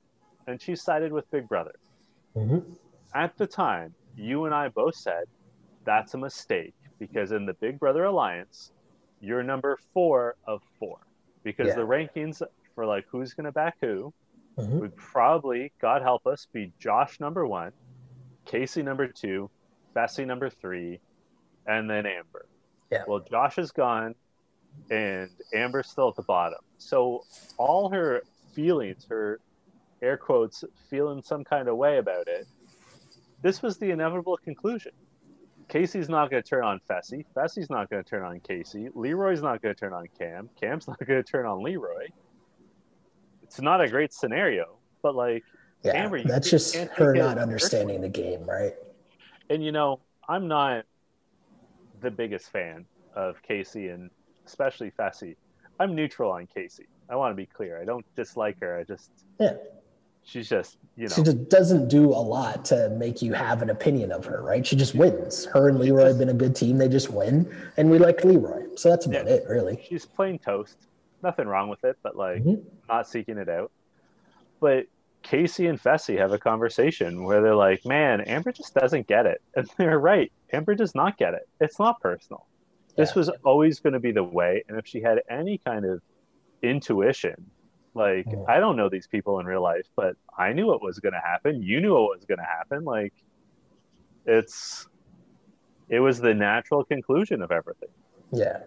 And 0.48 0.62
she 0.62 0.76
sided 0.76 1.12
with 1.12 1.30
Big 1.32 1.48
Brother. 1.48 1.76
Mm-hmm. 2.36 2.60
At 3.16 3.38
the 3.38 3.48
time, 3.48 3.94
you 4.18 4.46
and 4.46 4.54
I 4.54 4.70
both 4.70 4.96
said 4.96 5.26
that's 5.86 6.13
a 6.13 6.18
mistake 6.18 6.74
because 7.00 7.32
in 7.32 7.46
the 7.46 7.54
Big 7.54 7.80
Brother 7.80 8.06
Alliance, 8.06 8.72
you're 9.22 9.44
number 9.44 9.78
four 9.94 10.36
of 10.46 10.62
four 10.80 11.00
because 11.44 11.68
yeah. 11.68 11.76
the 11.76 11.82
rankings 11.82 12.42
for 12.76 12.86
like 12.86 13.06
who's 13.10 13.34
going 13.34 13.46
to 13.46 13.52
back 13.52 13.76
who 13.82 14.13
mm-hmm. 14.58 14.80
would 14.80 14.96
probably, 14.96 15.72
God 15.82 16.02
help 16.02 16.28
us, 16.28 16.48
be 16.52 16.72
Josh 16.80 17.20
number 17.20 17.46
one, 17.48 17.72
Kaycee 18.46 18.84
number 18.84 19.08
two, 19.08 19.50
Fessy 19.96 20.26
number 20.26 20.50
three, 20.50 21.00
and 21.66 21.89
then 21.89 22.06
Amber. 22.06 22.46
Yeah. 22.93 23.03
Well, 23.08 23.19
Josh 23.19 23.58
is 23.58 23.71
gone 23.71 24.15
and 24.89 25.29
Amber's 25.53 25.89
still 25.89 26.10
at 26.10 26.15
the 26.15 26.23
bottom. 26.23 26.60
So 26.77 27.25
all 27.58 27.89
her 27.89 28.23
feelings, 28.53 29.06
her 29.10 29.39
air 30.01 30.17
quotes, 30.17 30.63
feeling 30.89 31.21
some 31.23 31.43
kind 31.43 31.67
of 31.67 31.77
way 31.77 31.97
about 31.97 32.27
it, 32.27 32.47
this 33.41 33.62
was 33.62 33.77
the 33.77 33.91
inevitable 33.91 34.38
conclusion. 34.38 34.91
Kaycee's 35.69 36.10
not 36.10 36.29
going 36.29 36.43
to 36.43 36.47
turn 36.47 36.63
on 36.63 36.79
Fessy. 36.89 37.25
Fessy's 37.36 37.69
not 37.69 37.89
going 37.89 38.03
to 38.03 38.10
turn 38.10 38.23
on 38.23 38.39
Kaycee. 38.41 38.89
Leroy's 38.93 39.41
not 39.41 39.62
going 39.62 39.73
to 39.73 39.79
turn 39.79 39.93
on 39.93 40.08
Cam. 40.19 40.49
Cam's 40.60 40.88
not 40.88 40.99
going 40.99 41.23
to 41.23 41.29
turn 41.29 41.45
on 41.45 41.63
Leroy. 41.63 42.08
It's 43.43 43.62
not 43.62 43.82
a 43.82 43.88
great 43.88 44.13
scenario, 44.13 44.77
but 45.01 45.15
like, 45.15 45.43
yeah, 45.84 45.91
Amber, 45.95 46.23
that's 46.23 46.49
just 46.49 46.75
her 46.75 47.13
not 47.13 47.38
understanding 47.38 48.01
the 48.01 48.10
game, 48.10 48.43
right? 48.49 48.73
And 49.49 49.63
you 49.63 49.71
know, 49.71 49.99
I'm 50.27 50.47
not 50.47 50.86
the 52.04 52.12
biggest 52.12 52.52
fan 52.52 52.86
of 53.16 53.38
Kaycee 53.48 53.94
and 53.94 54.12
especially 54.46 54.92
Fessy. 54.92 55.36
I'm 55.80 55.96
neutral 55.96 56.32
on 56.32 56.48
Kaycee. 56.56 56.86
I 57.10 57.16
want 57.16 57.32
to 57.32 57.36
be 57.36 57.46
clear. 57.46 57.82
I 57.82 57.86
don't 57.86 58.06
dislike 58.16 58.60
her. 58.62 58.78
I 58.78 58.84
just 58.84 59.10
yeah. 59.39 59.54
she's 60.24 60.48
just 60.48 60.78
you 60.96 61.08
know. 61.08 61.16
she 61.16 61.24
just 61.24 61.50
doesn't 61.50 61.88
do 61.88 62.10
a 62.10 62.24
lot 62.24 62.63
to 62.66 62.89
make 62.92 63.22
you 63.22 63.34
have 63.34 63.62
an 63.62 63.70
opinion 63.72 64.12
of 64.12 64.26
her 64.26 64.44
right? 64.44 64.66
She 64.66 64.76
just 64.76 64.94
wins. 64.94 65.46
Her 65.46 65.70
and 65.70 65.80
leroy 65.80 66.06
have 66.06 66.20
been 66.20 66.30
a 66.30 66.34
good 66.34 66.56
team. 66.56 66.78
They 66.78 66.89
just 66.89 67.10
win. 67.10 67.54
And 67.78 67.89
we 67.89 67.98
like 67.98 68.24
leroy. 68.24 68.68
So 68.76 68.89
that's 68.89 69.06
about 69.06 69.26
yeah, 69.26 69.34
it 69.34 69.46
really. 69.50 69.84
She's 69.88 70.06
plain 70.06 70.38
toast. 70.38 70.78
Nothing 71.24 71.48
wrong 71.48 71.70
with 71.70 71.84
it 71.84 71.98
but 72.04 72.16
like 72.16 72.44
mm-hmm. 72.44 72.62
not 72.88 73.08
seeking 73.08 73.38
it 73.38 73.50
out. 73.50 73.72
But 74.60 74.86
kaycee 75.23 75.69
and 75.69 75.81
fessy 75.81 76.17
have 76.17 76.31
a 76.31 76.39
conversation 76.39 77.23
where 77.23 77.41
they're 77.41 77.55
like 77.55 77.86
man 77.86 78.21
amber 78.21 78.51
just 78.51 78.73
doesn't 78.73 79.07
get 79.07 79.25
it 79.25 79.41
and 79.55 79.69
they're 79.77 79.99
right 79.99 80.31
amber 80.51 80.75
does 80.75 80.93
not 80.93 81.17
get 81.17 81.33
it 81.33 81.47
it's 81.59 81.79
not 81.79 81.99
personal 82.01 82.45
yeah. 82.89 82.93
this 82.97 83.15
was 83.15 83.29
always 83.43 83.79
going 83.79 83.93
to 83.93 83.99
be 83.99 84.12
the 84.12 84.23
way 84.23 84.63
and 84.67 84.77
if 84.77 84.86
she 84.86 85.01
had 85.01 85.21
any 85.29 85.57
kind 85.57 85.86
of 85.86 86.01
intuition 86.62 87.49
like 87.95 88.25
yeah. 88.27 88.43
I 88.47 88.59
don't 88.59 88.75
know 88.75 88.89
these 88.89 89.07
people 89.07 89.39
in 89.39 89.45
real 89.45 89.62
life, 89.62 89.86
but 89.95 90.15
I 90.38 90.53
knew 90.53 90.65
what 90.65 90.81
was 90.81 90.99
going 90.99 91.13
to 91.13 91.19
happen. 91.19 91.62
You 91.62 91.79
knew 91.79 91.93
what 91.93 92.17
was 92.17 92.25
going 92.25 92.39
to 92.39 92.43
happen. 92.43 92.83
Like 92.83 93.13
it's 94.25 94.88
it 95.89 95.99
was 95.99 96.19
the 96.19 96.33
natural 96.33 96.83
conclusion 96.83 97.41
of 97.41 97.51
everything. 97.51 97.89
Yeah. 98.31 98.59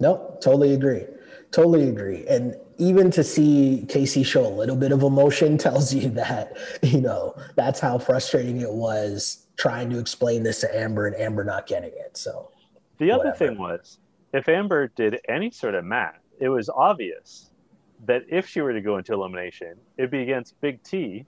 No, 0.00 0.36
totally 0.42 0.74
agree. 0.74 1.04
Totally 1.50 1.88
agree. 1.88 2.26
And 2.26 2.56
even 2.78 3.10
to 3.12 3.24
see 3.24 3.84
Kaycee 3.88 4.26
show 4.26 4.46
a 4.46 4.48
little 4.48 4.76
bit 4.76 4.92
of 4.92 5.02
emotion 5.02 5.56
tells 5.66 5.94
you 5.94 6.10
that, 6.10 6.56
you 6.82 7.00
know, 7.00 7.34
that's 7.54 7.80
how 7.80 7.98
frustrating 7.98 8.60
it 8.60 8.72
was 8.72 9.46
trying 9.56 9.88
to 9.90 9.98
explain 9.98 10.42
this 10.42 10.60
to 10.60 10.78
Amber 10.78 11.06
and 11.06 11.16
Amber 11.16 11.44
not 11.44 11.66
getting 11.66 11.92
it. 11.94 12.16
So 12.16 12.50
the 12.98 13.10
other 13.10 13.30
whatever. 13.30 13.36
thing 13.36 13.58
was 13.58 13.98
if 14.32 14.48
Amber 14.48 14.88
did 14.88 15.18
any 15.28 15.50
sort 15.50 15.74
of 15.74 15.84
math, 15.84 16.20
it 16.38 16.48
was 16.48 16.68
obvious 16.68 17.50
that 18.04 18.22
if 18.28 18.46
she 18.46 18.60
were 18.60 18.74
to 18.74 18.82
go 18.82 18.98
into 18.98 19.14
elimination, 19.14 19.74
it'd 19.96 20.10
be 20.10 20.22
against 20.22 20.60
Big 20.60 20.82
T, 20.82 21.24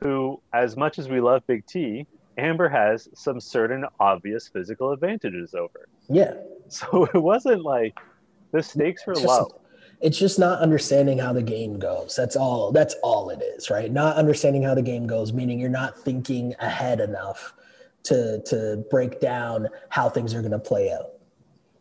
who, 0.00 0.40
as 0.52 0.76
much 0.76 0.98
as 0.98 1.08
we 1.08 1.20
love 1.20 1.46
Big 1.46 1.64
T, 1.66 2.06
Amber 2.38 2.68
has 2.68 3.08
some 3.14 3.40
certain 3.40 3.84
obvious 4.00 4.48
physical 4.48 4.92
advantages 4.92 5.54
over. 5.54 5.88
Yeah. 6.08 6.34
So 6.68 7.04
it 7.14 7.18
wasn't 7.18 7.62
like 7.62 7.98
the 8.52 8.62
stakes 8.62 9.06
were 9.06 9.12
it's 9.12 9.24
low. 9.24 9.48
It's 10.00 10.18
just 10.18 10.38
not 10.38 10.60
understanding 10.60 11.18
how 11.18 11.32
the 11.32 11.42
game 11.42 11.78
goes. 11.78 12.16
That's 12.16 12.34
all. 12.34 12.72
That's 12.72 12.94
all 13.04 13.30
it 13.30 13.40
is, 13.40 13.70
right? 13.70 13.90
Not 13.90 14.16
understanding 14.16 14.62
how 14.62 14.74
the 14.74 14.82
game 14.82 15.06
goes, 15.06 15.32
meaning 15.32 15.60
you're 15.60 15.70
not 15.70 15.96
thinking 15.96 16.54
ahead 16.58 17.00
enough 17.00 17.54
to 18.04 18.42
to 18.46 18.84
break 18.90 19.20
down 19.20 19.68
how 19.90 20.08
things 20.08 20.34
are 20.34 20.40
going 20.40 20.52
to 20.52 20.58
play 20.58 20.92
out 20.92 21.12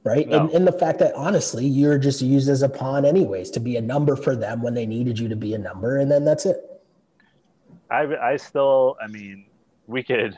right? 0.03 0.27
No. 0.27 0.39
And, 0.39 0.49
and 0.51 0.67
the 0.67 0.71
fact 0.71 0.99
that 0.99 1.13
honestly, 1.15 1.65
you're 1.65 1.97
just 1.97 2.21
used 2.21 2.49
as 2.49 2.61
a 2.61 2.69
pawn, 2.69 3.05
anyways, 3.05 3.51
to 3.51 3.59
be 3.59 3.77
a 3.77 3.81
number 3.81 4.15
for 4.15 4.35
them 4.35 4.61
when 4.61 4.73
they 4.73 4.85
needed 4.85 5.19
you 5.19 5.29
to 5.29 5.35
be 5.35 5.53
a 5.53 5.57
number, 5.57 5.97
and 5.97 6.11
then 6.11 6.25
that's 6.25 6.45
it. 6.45 6.57
I, 7.89 8.03
I 8.15 8.37
still, 8.37 8.97
I 9.01 9.07
mean, 9.07 9.45
we 9.91 10.03
could, 10.03 10.37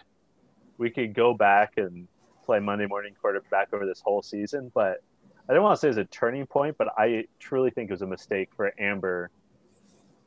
we 0.78 0.90
could 0.90 1.14
go 1.14 1.34
back 1.34 1.74
and 1.78 2.08
play 2.46 2.60
Monday 2.60 2.88
morning 2.88 3.14
quarterback 3.20 3.74
over 3.74 3.86
this 3.86 4.02
whole 4.02 4.22
season, 4.22 4.72
but 4.74 5.04
I 5.48 5.54
don't 5.54 5.64
want 5.64 5.76
to 5.76 5.82
say 5.82 5.90
it's 5.90 5.98
a 5.98 6.06
turning 6.06 6.46
point, 6.46 6.78
but 6.78 6.90
I 6.98 7.26
truly 7.40 7.70
think 7.70 7.90
it 7.90 7.94
was 7.94 8.02
a 8.02 8.08
mistake 8.08 8.50
for 8.56 8.74
Amber 8.80 9.30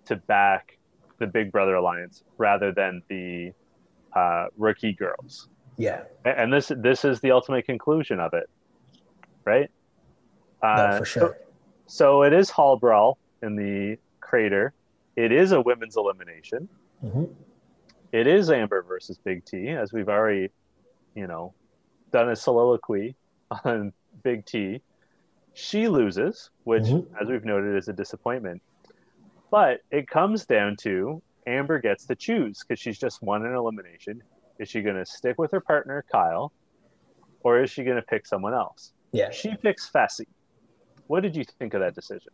to 0.06 0.16
back 0.16 0.78
the 1.18 1.26
Big 1.26 1.50
Brother 1.50 1.74
Alliance 1.74 2.22
rather 2.38 2.72
than 2.72 3.02
the 3.08 3.52
uh, 4.14 4.46
rookie 4.56 4.92
girls. 4.92 5.48
Yeah. 5.76 6.02
And 6.24 6.52
this 6.52 6.72
this 6.76 7.04
is 7.04 7.20
the 7.20 7.32
ultimate 7.32 7.66
conclusion 7.66 8.20
of 8.20 8.32
it, 8.34 8.48
right? 9.44 9.70
Uh, 10.62 10.90
no, 10.92 10.98
for 10.98 11.04
sure. 11.04 11.20
So, 11.20 11.36
so, 11.86 12.22
it 12.22 12.32
is 12.32 12.50
Hall 12.50 12.76
Brawl 12.76 13.18
in 13.42 13.56
the 13.56 13.98
crater. 14.20 14.72
It 15.16 15.32
is 15.32 15.52
a 15.52 15.60
women's 15.60 15.96
elimination. 15.96 16.68
Mm-hmm. 17.04 17.24
It 18.16 18.26
is 18.26 18.50
Amber 18.50 18.82
versus 18.82 19.18
Big 19.18 19.44
T, 19.44 19.68
as 19.68 19.92
we've 19.92 20.08
already, 20.08 20.48
you 21.14 21.26
know, 21.26 21.52
done 22.12 22.30
a 22.30 22.36
soliloquy 22.36 23.14
on 23.64 23.92
Big 24.22 24.46
T. 24.46 24.80
She 25.52 25.86
loses, 25.86 26.48
which, 26.64 26.84
mm-hmm. 26.84 27.14
as 27.22 27.28
we've 27.28 27.44
noted, 27.44 27.76
is 27.76 27.88
a 27.88 27.92
disappointment. 27.92 28.62
But 29.50 29.82
it 29.90 30.08
comes 30.08 30.46
down 30.46 30.76
to 30.76 31.20
Amber 31.46 31.78
gets 31.78 32.06
to 32.06 32.14
choose 32.14 32.64
because 32.66 32.80
she's 32.80 32.98
just 32.98 33.20
won 33.20 33.44
an 33.44 33.54
elimination. 33.54 34.22
Is 34.58 34.70
she 34.70 34.80
going 34.80 34.96
to 34.96 35.04
stick 35.04 35.38
with 35.38 35.50
her 35.50 35.60
partner, 35.60 36.02
Kyle, 36.10 36.54
or 37.42 37.62
is 37.62 37.70
she 37.70 37.84
going 37.84 37.96
to 37.96 38.02
pick 38.02 38.26
someone 38.26 38.54
else? 38.54 38.92
Yeah. 39.12 39.30
She 39.30 39.54
picks 39.56 39.90
Fessy. 39.90 40.26
What 41.06 41.22
did 41.22 41.36
you 41.36 41.44
think 41.58 41.74
of 41.74 41.80
that 41.80 41.94
decision? 41.94 42.32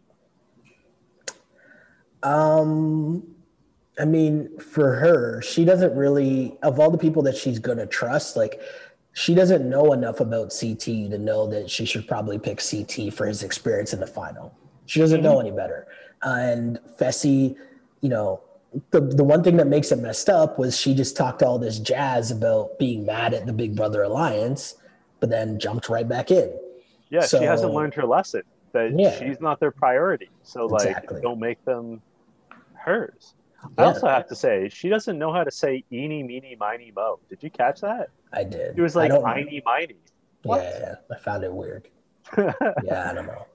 Um, 2.22 3.34
I 3.98 4.04
mean, 4.04 4.58
for 4.58 4.94
her, 4.96 5.42
she 5.42 5.64
doesn't 5.64 5.94
really, 5.94 6.56
of 6.62 6.80
all 6.80 6.90
the 6.90 6.98
people 6.98 7.22
that 7.24 7.36
she's 7.36 7.58
going 7.58 7.78
to 7.78 7.86
trust, 7.86 8.36
like, 8.36 8.60
she 9.12 9.34
doesn't 9.34 9.68
know 9.68 9.92
enough 9.92 10.20
about 10.20 10.54
CT 10.58 10.80
to 10.84 11.18
know 11.18 11.46
that 11.46 11.70
she 11.70 11.84
should 11.84 12.08
probably 12.08 12.38
pick 12.38 12.58
CT 12.58 13.12
for 13.12 13.26
his 13.26 13.42
experience 13.42 13.92
in 13.92 14.00
the 14.00 14.06
final. 14.06 14.56
She 14.86 15.00
doesn't 15.00 15.18
mm-hmm. 15.18 15.24
know 15.24 15.40
any 15.40 15.50
better. 15.50 15.86
Uh, 16.24 16.36
and 16.38 16.80
Fessy, 16.98 17.56
you 18.00 18.08
know, 18.08 18.40
the 18.90 19.00
the 19.00 19.24
one 19.24 19.42
thing 19.42 19.58
that 19.58 19.66
makes 19.66 19.92
it 19.92 19.98
messed 19.98 20.30
up 20.30 20.58
was 20.58 20.78
she 20.78 20.94
just 20.94 21.14
talked 21.14 21.42
all 21.42 21.58
this 21.58 21.78
jazz 21.78 22.30
about 22.30 22.78
being 22.78 23.04
mad 23.04 23.34
at 23.34 23.44
the 23.44 23.52
Big 23.52 23.76
Brother 23.76 24.02
Alliance, 24.02 24.76
but 25.20 25.28
then 25.28 25.58
jumped 25.58 25.90
right 25.90 26.08
back 26.08 26.30
in. 26.30 26.58
Yeah, 27.10 27.20
so, 27.20 27.38
she 27.38 27.44
hasn't 27.44 27.74
learned 27.74 27.92
her 27.94 28.06
lesson 28.06 28.42
that 28.72 28.98
yeah, 28.98 29.18
she's 29.18 29.40
not 29.40 29.60
their 29.60 29.70
priority. 29.70 30.30
So 30.42 30.64
like, 30.66 31.06
don't 31.20 31.38
make 31.38 31.62
them 31.66 32.00
hers. 32.74 33.34
I 33.78 33.84
also 33.84 34.08
have 34.08 34.26
to 34.28 34.34
say 34.34 34.68
she 34.68 34.88
doesn't 34.88 35.18
know 35.18 35.32
how 35.32 35.44
to 35.44 35.50
say 35.50 35.84
eeny 35.92 36.22
meeny 36.22 36.56
miny 36.58 36.92
mo. 36.94 37.20
Did 37.28 37.42
you 37.42 37.50
catch 37.50 37.80
that? 37.80 38.10
I 38.32 38.44
did. 38.44 38.78
It 38.78 38.82
was 38.82 38.96
like 38.96 39.12
eeny 39.12 39.62
miny. 39.64 39.96
Yeah, 40.44 40.96
I 41.10 41.18
found 41.18 41.44
it 41.44 41.52
weird. 41.52 41.88
yeah, 42.38 43.10
I 43.10 43.14
don't 43.14 43.26
know. 43.26 43.46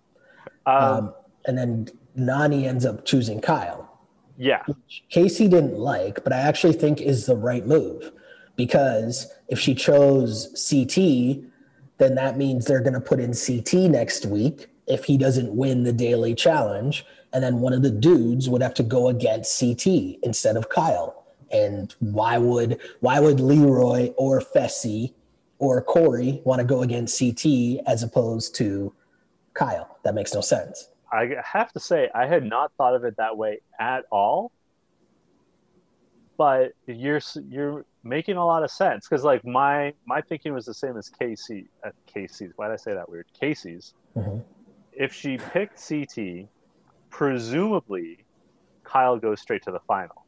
Um, 0.66 0.84
um, 0.84 1.14
and 1.46 1.58
then 1.58 1.90
Nany 2.18 2.66
ends 2.66 2.86
up 2.86 3.06
choosing 3.06 3.42
Kyle. 3.42 4.00
Yeah. 4.38 4.64
Kaycee 5.12 5.50
didn't 5.50 5.78
like, 5.78 6.24
but 6.24 6.32
I 6.32 6.38
actually 6.38 6.74
think 6.74 7.02
is 7.02 7.26
the 7.26 7.36
right 7.36 7.66
move 7.66 8.12
because 8.56 9.32
if 9.48 9.60
she 9.60 9.74
chose 9.74 10.70
CT, 10.70 11.44
then 11.98 12.16
that 12.16 12.38
means 12.38 12.66
they're 12.66 12.82
going 12.82 12.94
to 12.94 13.02
put 13.02 13.20
in 13.20 13.34
CT 13.34 13.90
next 13.92 14.26
week 14.26 14.68
if 14.86 15.06
he 15.06 15.18
doesn't 15.18 15.56
win 15.56 15.84
the 15.84 15.94
daily 15.94 16.36
challenge. 16.36 17.06
And 17.34 17.44
then 17.44 17.60
one 17.60 17.74
of 17.74 17.82
the 17.82 17.92
dudes 17.92 18.50
would 18.50 18.62
have 18.62 18.74
to 18.76 18.84
go 18.84 19.10
against 19.10 19.60
CT 19.60 19.88
instead 20.24 20.56
of 20.56 20.70
Kyle. 20.70 21.26
And 21.52 21.94
why 22.00 22.38
would 22.38 22.80
why 23.00 23.20
would 23.20 23.40
Leroy 23.40 24.14
or 24.18 24.42
Fessy 24.42 25.14
or 25.60 25.82
Corey 25.82 26.42
want 26.44 26.60
to 26.60 26.66
go 26.66 26.82
against 26.82 27.20
CT 27.20 27.82
as 27.86 28.04
opposed 28.04 28.56
to 28.56 28.94
Kyle? 29.54 29.98
That 30.04 30.14
makes 30.14 30.34
no 30.34 30.42
sense. 30.42 30.90
I 31.12 31.36
have 31.44 31.72
to 31.74 31.80
say, 31.80 32.10
I 32.14 32.28
had 32.28 32.44
not 32.44 32.72
thought 32.78 32.96
of 32.96 33.04
it 33.06 33.16
that 33.18 33.38
way 33.38 33.62
at 33.80 34.06
all. 34.12 34.52
But 36.38 36.74
you're 36.86 37.22
you're 37.50 37.86
making 38.04 38.38
a 38.38 38.46
lot 38.46 38.64
of 38.64 38.70
sense 38.70 39.08
because 39.08 39.24
like 39.24 39.44
my 39.44 39.94
my 40.06 40.22
thinking 40.22 40.54
was 40.54 40.66
the 40.66 40.74
same 40.74 40.96
as 40.98 41.10
Kaycee 41.10 41.66
at 41.84 41.90
uh, 41.90 42.12
Kaycee's. 42.14 42.54
Why 42.56 42.68
did 42.68 42.74
I 42.74 42.78
say 42.78 42.94
that 42.94 43.10
weird? 43.10 43.26
Kaycee's. 43.40 43.94
Mm-hmm. 44.16 44.40
If 44.94 45.14
she 45.14 45.38
picked 45.38 45.86
CT, 45.88 46.48
presumably 47.10 48.26
Kyle 48.84 49.18
goes 49.18 49.42
straight 49.42 49.64
to 49.64 49.72
the 49.72 49.82
final. 49.82 50.26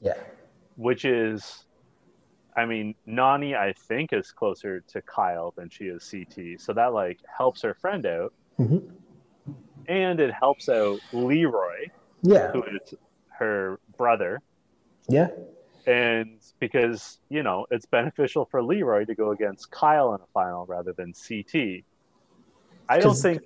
Yeah. 0.00 0.14
Which 0.76 1.04
is, 1.04 1.66
I 2.56 2.64
mean, 2.66 2.94
Nany, 3.06 3.56
I 3.56 3.72
think 3.72 4.12
is 4.12 4.32
closer 4.32 4.80
to 4.80 5.02
Kyle 5.02 5.52
than 5.56 5.70
she 5.70 5.84
is 5.84 6.08
CT, 6.10 6.60
so 6.60 6.72
that 6.72 6.92
like 6.92 7.20
helps 7.38 7.62
her 7.62 7.74
friend 7.74 8.04
out. 8.06 8.32
Mm-hmm 8.58 8.78
and 9.88 10.20
it 10.20 10.32
helps 10.32 10.68
out 10.68 11.00
Leroy, 11.12 11.86
yeah, 12.22 12.50
who 12.52 12.62
is 12.62 12.94
her 13.28 13.78
brother. 13.96 14.40
Yeah. 15.08 15.28
And 15.86 16.40
because, 16.60 17.18
you 17.28 17.42
know, 17.42 17.66
it's 17.70 17.84
beneficial 17.84 18.46
for 18.46 18.62
Leroy 18.62 19.04
to 19.04 19.14
go 19.14 19.32
against 19.32 19.70
Kyle 19.70 20.14
in 20.14 20.20
a 20.20 20.26
final 20.32 20.64
rather 20.64 20.94
than 20.94 21.12
CT. 21.12 21.84
I 22.88 23.00
don't 23.00 23.14
think 23.14 23.42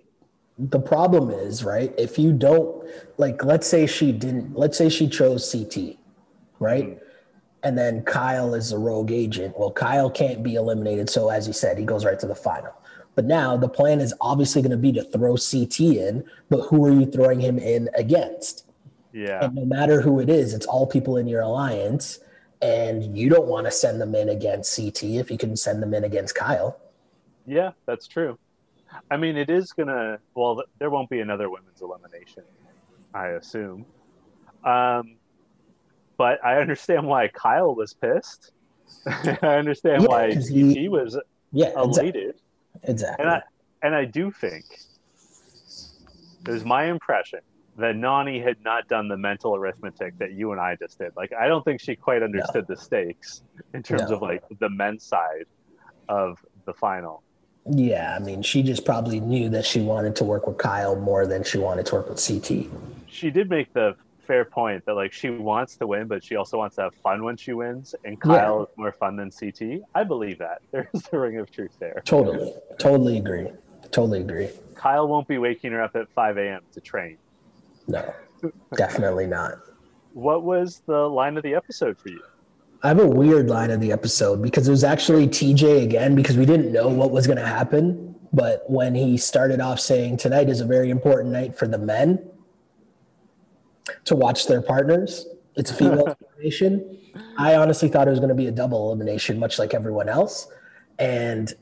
the 0.58 0.80
problem 0.80 1.30
is, 1.30 1.62
right? 1.62 1.94
If 1.96 2.18
you 2.18 2.32
don't 2.32 2.84
like 3.16 3.44
let's 3.44 3.66
say 3.66 3.86
she 3.86 4.12
didn't 4.12 4.56
let's 4.56 4.76
say 4.76 4.88
she 4.88 5.08
chose 5.08 5.50
CT, 5.50 5.96
right? 6.58 6.84
Mm-hmm. 6.84 7.04
And 7.64 7.76
then 7.76 8.02
Kyle 8.02 8.54
is 8.54 8.70
a 8.70 8.78
rogue 8.78 9.10
agent. 9.10 9.58
Well, 9.58 9.72
Kyle 9.72 10.10
can't 10.10 10.42
be 10.42 10.54
eliminated, 10.54 11.10
so 11.10 11.28
as 11.28 11.46
you 11.46 11.52
said, 11.52 11.76
he 11.76 11.84
goes 11.84 12.04
right 12.04 12.18
to 12.20 12.26
the 12.26 12.34
final. 12.34 12.72
But 13.16 13.24
now 13.24 13.56
the 13.56 13.68
plan 13.68 14.00
is 14.00 14.14
obviously 14.20 14.62
going 14.62 14.70
to 14.70 14.76
be 14.76 14.92
to 14.92 15.02
throw 15.02 15.36
CT 15.36 15.80
in, 15.80 16.24
but 16.50 16.68
who 16.68 16.86
are 16.86 16.92
you 16.92 17.04
throwing 17.04 17.40
him 17.40 17.58
in 17.58 17.90
against? 17.96 18.64
Yeah. 19.12 19.44
And 19.44 19.56
no 19.56 19.64
matter 19.64 20.00
who 20.00 20.20
it 20.20 20.30
is, 20.30 20.54
it's 20.54 20.66
all 20.66 20.86
people 20.86 21.16
in 21.16 21.26
your 21.26 21.40
alliance. 21.40 22.20
And 22.62 23.18
you 23.18 23.28
don't 23.28 23.48
want 23.48 23.66
to 23.66 23.72
send 23.72 24.00
them 24.00 24.14
in 24.14 24.28
against 24.28 24.76
CT 24.76 25.02
if 25.02 25.32
you 25.32 25.38
can 25.38 25.56
send 25.56 25.82
them 25.82 25.94
in 25.94 26.04
against 26.04 26.36
Kyle. 26.36 26.78
Yeah, 27.44 27.72
that's 27.86 28.06
true. 28.06 28.38
I 29.10 29.16
mean, 29.16 29.36
it 29.36 29.50
is 29.50 29.70
to, 29.78 30.18
well, 30.34 30.62
there 30.78 30.90
won't 30.90 31.10
be 31.10 31.20
another 31.20 31.48
women's 31.50 31.80
elimination, 31.80 32.42
I 33.14 33.28
assume. 33.28 33.84
Um, 34.64 35.16
but 36.16 36.44
I 36.44 36.60
understand 36.60 37.06
why 37.06 37.28
Kyle 37.28 37.74
was 37.74 37.94
pissed. 37.94 38.52
I 39.06 39.56
understand 39.56 40.02
yeah, 40.02 40.08
why 40.08 40.34
he, 40.34 40.74
CT 40.74 40.90
was 40.90 41.18
yeah, 41.52 41.72
elated. 41.76 42.36
Exactly. 42.82 43.24
And 43.24 43.34
I 43.34 43.42
and 43.82 43.94
I 43.94 44.04
do 44.04 44.30
think 44.30 44.64
it 46.46 46.50
was 46.50 46.64
my 46.64 46.84
impression 46.84 47.40
that 47.76 47.94
Nany 47.94 48.42
had 48.42 48.56
not 48.64 48.88
done 48.88 49.08
the 49.08 49.16
mental 49.16 49.54
arithmetic 49.54 50.18
that 50.18 50.32
you 50.32 50.50
and 50.52 50.60
I 50.60 50.76
just 50.76 50.98
did. 50.98 51.12
Like 51.16 51.32
I 51.32 51.46
don't 51.46 51.64
think 51.64 51.80
she 51.80 51.94
quite 51.94 52.22
understood 52.22 52.66
no. 52.68 52.74
the 52.74 52.80
stakes 52.80 53.42
in 53.72 53.82
terms 53.82 54.10
no. 54.10 54.16
of 54.16 54.22
like 54.22 54.42
the 54.58 54.68
men's 54.68 55.04
side 55.04 55.46
of 56.08 56.44
the 56.64 56.72
final. 56.72 57.22
Yeah, 57.70 58.16
I 58.16 58.18
mean, 58.18 58.42
she 58.42 58.62
just 58.62 58.84
probably 58.84 59.20
knew 59.20 59.48
that 59.50 59.66
she 59.66 59.80
wanted 59.80 60.16
to 60.16 60.24
work 60.24 60.46
with 60.46 60.58
Kyle 60.58 60.96
more 60.96 61.26
than 61.26 61.44
she 61.44 61.58
wanted 61.58 61.86
to 61.86 61.96
work 61.96 62.08
with 62.08 62.24
CT. 62.24 62.66
She 63.08 63.30
did 63.30 63.50
make 63.50 63.72
the 63.72 63.96
fair 64.28 64.44
point 64.44 64.84
that 64.84 64.94
like 64.94 65.12
she 65.12 65.30
wants 65.30 65.76
to 65.76 65.86
win, 65.86 66.06
but 66.06 66.22
she 66.22 66.36
also 66.36 66.58
wants 66.58 66.76
to 66.76 66.82
have 66.82 66.94
fun 66.96 67.24
when 67.24 67.36
she 67.36 67.54
wins. 67.54 67.94
And 68.04 68.20
Kyle 68.20 68.58
yeah. 68.58 68.62
is 68.62 68.68
more 68.76 68.92
fun 68.92 69.16
than 69.16 69.30
CT. 69.30 69.82
I 69.94 70.04
believe 70.04 70.38
that. 70.38 70.60
There's 70.70 71.02
the 71.10 71.18
ring 71.18 71.38
of 71.38 71.50
truth 71.50 71.72
there. 71.80 72.02
Totally. 72.04 72.54
Totally 72.78 73.16
agree. 73.16 73.48
Totally 73.90 74.20
agree. 74.20 74.50
Kyle 74.74 75.08
won't 75.08 75.26
be 75.26 75.38
waking 75.38 75.72
her 75.72 75.82
up 75.82 75.96
at 75.96 76.08
5 76.10 76.36
a.m. 76.38 76.60
to 76.72 76.80
train. 76.80 77.16
No, 77.88 78.14
definitely 78.76 79.26
not. 79.26 79.54
What 80.14 80.42
was 80.42 80.82
the 80.86 81.08
line 81.08 81.36
of 81.36 81.44
the 81.44 81.54
episode 81.54 81.96
for 81.96 82.08
you? 82.08 82.20
I 82.82 82.88
have 82.88 83.00
a 83.00 83.06
weird 83.06 83.48
line 83.48 83.70
of 83.70 83.80
the 83.80 83.90
episode 83.90 84.40
because 84.40 84.68
it 84.68 84.70
was 84.70 84.84
actually 84.84 85.26
TJ 85.26 85.82
again 85.82 86.14
because 86.14 86.36
we 86.36 86.46
didn't 86.46 86.72
know 86.72 86.88
what 86.88 87.10
was 87.10 87.26
going 87.26 87.38
to 87.38 87.46
happen. 87.46 88.14
But 88.32 88.68
when 88.68 88.94
he 88.94 89.16
started 89.16 89.60
off 89.60 89.80
saying 89.80 90.18
tonight 90.18 90.48
is 90.48 90.60
a 90.60 90.66
very 90.66 90.90
important 90.90 91.32
night 91.32 91.58
for 91.58 91.66
the 91.66 91.78
men, 91.78 92.20
to 94.04 94.16
watch 94.16 94.46
their 94.46 94.62
partners. 94.62 95.26
It's 95.56 95.70
a 95.70 95.74
female 95.74 96.16
elimination. 96.32 96.98
I 97.36 97.56
honestly 97.56 97.88
thought 97.88 98.06
it 98.06 98.10
was 98.10 98.20
going 98.20 98.28
to 98.28 98.34
be 98.34 98.46
a 98.46 98.52
double 98.52 98.86
elimination, 98.86 99.38
much 99.38 99.58
like 99.58 99.74
everyone 99.74 100.08
else. 100.08 100.48
And 100.98 101.52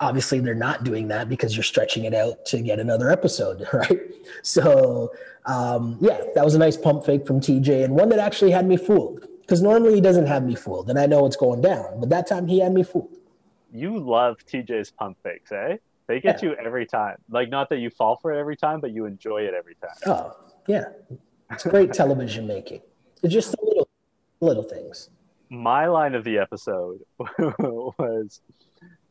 obviously, 0.00 0.40
they're 0.40 0.54
not 0.54 0.84
doing 0.84 1.08
that 1.08 1.28
because 1.28 1.56
you're 1.56 1.64
stretching 1.64 2.04
it 2.04 2.14
out 2.14 2.44
to 2.46 2.60
get 2.60 2.80
another 2.80 3.10
episode, 3.10 3.66
right? 3.72 4.00
So, 4.42 5.12
um, 5.46 5.96
yeah, 6.00 6.20
that 6.34 6.44
was 6.44 6.54
a 6.54 6.58
nice 6.58 6.76
pump 6.76 7.04
fake 7.04 7.26
from 7.26 7.40
TJ 7.40 7.84
and 7.84 7.94
one 7.94 8.08
that 8.10 8.18
actually 8.18 8.50
had 8.50 8.66
me 8.66 8.76
fooled 8.76 9.26
because 9.46 9.62
normally 9.62 9.94
he 9.94 10.00
doesn't 10.00 10.26
have 10.26 10.44
me 10.44 10.56
fooled 10.56 10.90
and 10.90 10.98
I 10.98 11.06
know 11.06 11.22
what's 11.22 11.36
going 11.36 11.60
down, 11.60 12.00
but 12.00 12.10
that 12.10 12.26
time 12.26 12.48
he 12.48 12.58
had 12.58 12.72
me 12.72 12.82
fooled. 12.82 13.16
You 13.72 13.98
love 13.98 14.38
TJ's 14.46 14.90
pump 14.90 15.18
fakes, 15.22 15.52
eh? 15.52 15.76
They 16.08 16.20
get 16.20 16.42
yeah. 16.42 16.50
you 16.50 16.56
every 16.56 16.86
time. 16.86 17.16
Like, 17.30 17.48
not 17.48 17.68
that 17.70 17.78
you 17.78 17.90
fall 17.90 18.16
for 18.16 18.32
it 18.32 18.38
every 18.38 18.56
time, 18.56 18.80
but 18.80 18.92
you 18.92 19.06
enjoy 19.06 19.42
it 19.42 19.54
every 19.54 19.74
time. 19.76 19.90
Oh, 20.06 20.36
yeah. 20.66 20.84
It's 21.50 21.64
great 21.64 21.92
television 21.92 22.46
making. 22.46 22.80
It's 23.22 23.32
just 23.32 23.52
the 23.52 23.58
little 23.62 23.88
little 24.40 24.62
things. 24.62 25.10
My 25.48 25.86
line 25.86 26.14
of 26.14 26.24
the 26.24 26.38
episode 26.38 27.00
was 27.18 28.40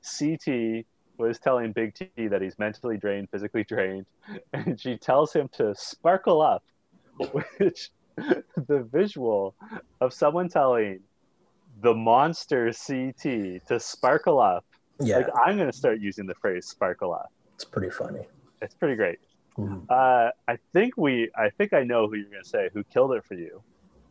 CT 0.03 0.85
was 1.17 1.39
telling 1.39 1.71
Big 1.71 1.93
T 1.95 2.27
that 2.27 2.41
he's 2.41 2.59
mentally 2.59 2.97
drained, 2.97 3.29
physically 3.29 3.63
drained, 3.63 4.05
and 4.53 4.79
she 4.79 4.97
tells 4.97 5.33
him 5.33 5.49
to 5.53 5.73
sparkle 5.75 6.41
up, 6.41 6.63
which 7.57 7.91
the 8.67 8.87
visual 8.91 9.55
of 10.01 10.13
someone 10.13 10.49
telling 10.49 10.99
the 11.81 11.93
monster 11.93 12.71
CT 12.71 13.21
to 13.67 13.79
sparkle 13.79 14.39
up. 14.39 14.65
Yeah. 14.99 15.17
Like 15.17 15.27
I'm 15.45 15.57
gonna 15.57 15.73
start 15.73 15.99
using 15.99 16.25
the 16.25 16.35
phrase 16.35 16.67
sparkle 16.67 17.13
up. 17.13 17.31
It's 17.55 17.65
pretty 17.65 17.89
funny. 17.89 18.21
It's 18.61 18.75
pretty 18.75 18.95
great. 18.95 19.19
Mm-hmm. 19.57 19.85
Uh, 19.89 20.29
I 20.47 20.57
think 20.73 20.95
we 20.97 21.29
I 21.35 21.49
think 21.49 21.73
I 21.73 21.83
know 21.83 22.07
who 22.07 22.15
you're 22.15 22.29
gonna 22.29 22.43
say 22.43 22.69
who 22.73 22.83
killed 22.83 23.13
it 23.13 23.23
for 23.25 23.35
you. 23.35 23.61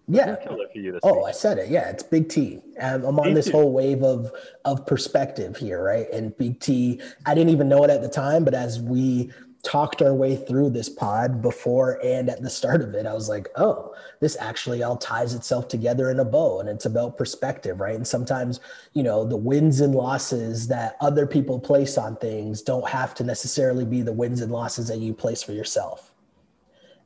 Yeah. 0.06 0.36
Who 0.36 0.48
killed 0.48 0.60
it 0.60 0.72
for 0.72 0.78
you 0.78 0.92
this 0.92 1.00
oh, 1.02 1.16
week? 1.16 1.24
I 1.28 1.32
said 1.32 1.58
it. 1.58 1.70
Yeah, 1.70 1.88
it's 1.88 2.02
Big 2.02 2.28
T. 2.28 2.60
I'm, 2.80 3.04
I'm 3.04 3.18
on 3.18 3.32
this 3.32 3.50
whole 3.50 3.72
wave 3.72 4.02
of 4.02 4.30
of 4.64 4.86
perspective 4.86 5.56
here, 5.56 5.82
right? 5.82 6.06
And 6.12 6.36
Big 6.36 6.60
T, 6.60 7.00
I 7.24 7.34
didn't 7.34 7.50
even 7.50 7.68
know 7.68 7.84
it 7.84 7.90
at 7.90 8.02
the 8.02 8.08
time, 8.08 8.44
but 8.44 8.54
as 8.54 8.80
we 8.80 9.32
talked 9.64 10.02
our 10.02 10.14
way 10.14 10.36
through 10.36 10.70
this 10.70 10.88
pod 10.88 11.42
before 11.42 11.98
and 12.04 12.28
at 12.28 12.42
the 12.42 12.50
start 12.50 12.82
of 12.82 12.94
it, 12.94 13.06
I 13.06 13.14
was 13.14 13.28
like, 13.28 13.48
oh, 13.56 13.94
this 14.20 14.36
actually 14.38 14.82
all 14.82 14.96
ties 14.96 15.34
itself 15.34 15.68
together 15.68 16.10
in 16.10 16.20
a 16.20 16.24
bow. 16.24 16.60
And 16.60 16.68
it's 16.68 16.86
about 16.86 17.16
perspective, 17.16 17.80
right? 17.80 17.96
And 17.96 18.06
sometimes, 18.06 18.60
you 18.92 19.02
know, 19.02 19.24
the 19.24 19.36
wins 19.36 19.80
and 19.80 19.94
losses 19.94 20.68
that 20.68 20.96
other 21.00 21.26
people 21.26 21.58
place 21.58 21.98
on 21.98 22.16
things 22.16 22.62
don't 22.62 22.88
have 22.88 23.14
to 23.14 23.24
necessarily 23.24 23.84
be 23.84 24.02
the 24.02 24.12
wins 24.12 24.40
and 24.40 24.52
losses 24.52 24.88
that 24.88 24.98
you 24.98 25.14
place 25.14 25.42
for 25.42 25.52
yourself. 25.52 26.14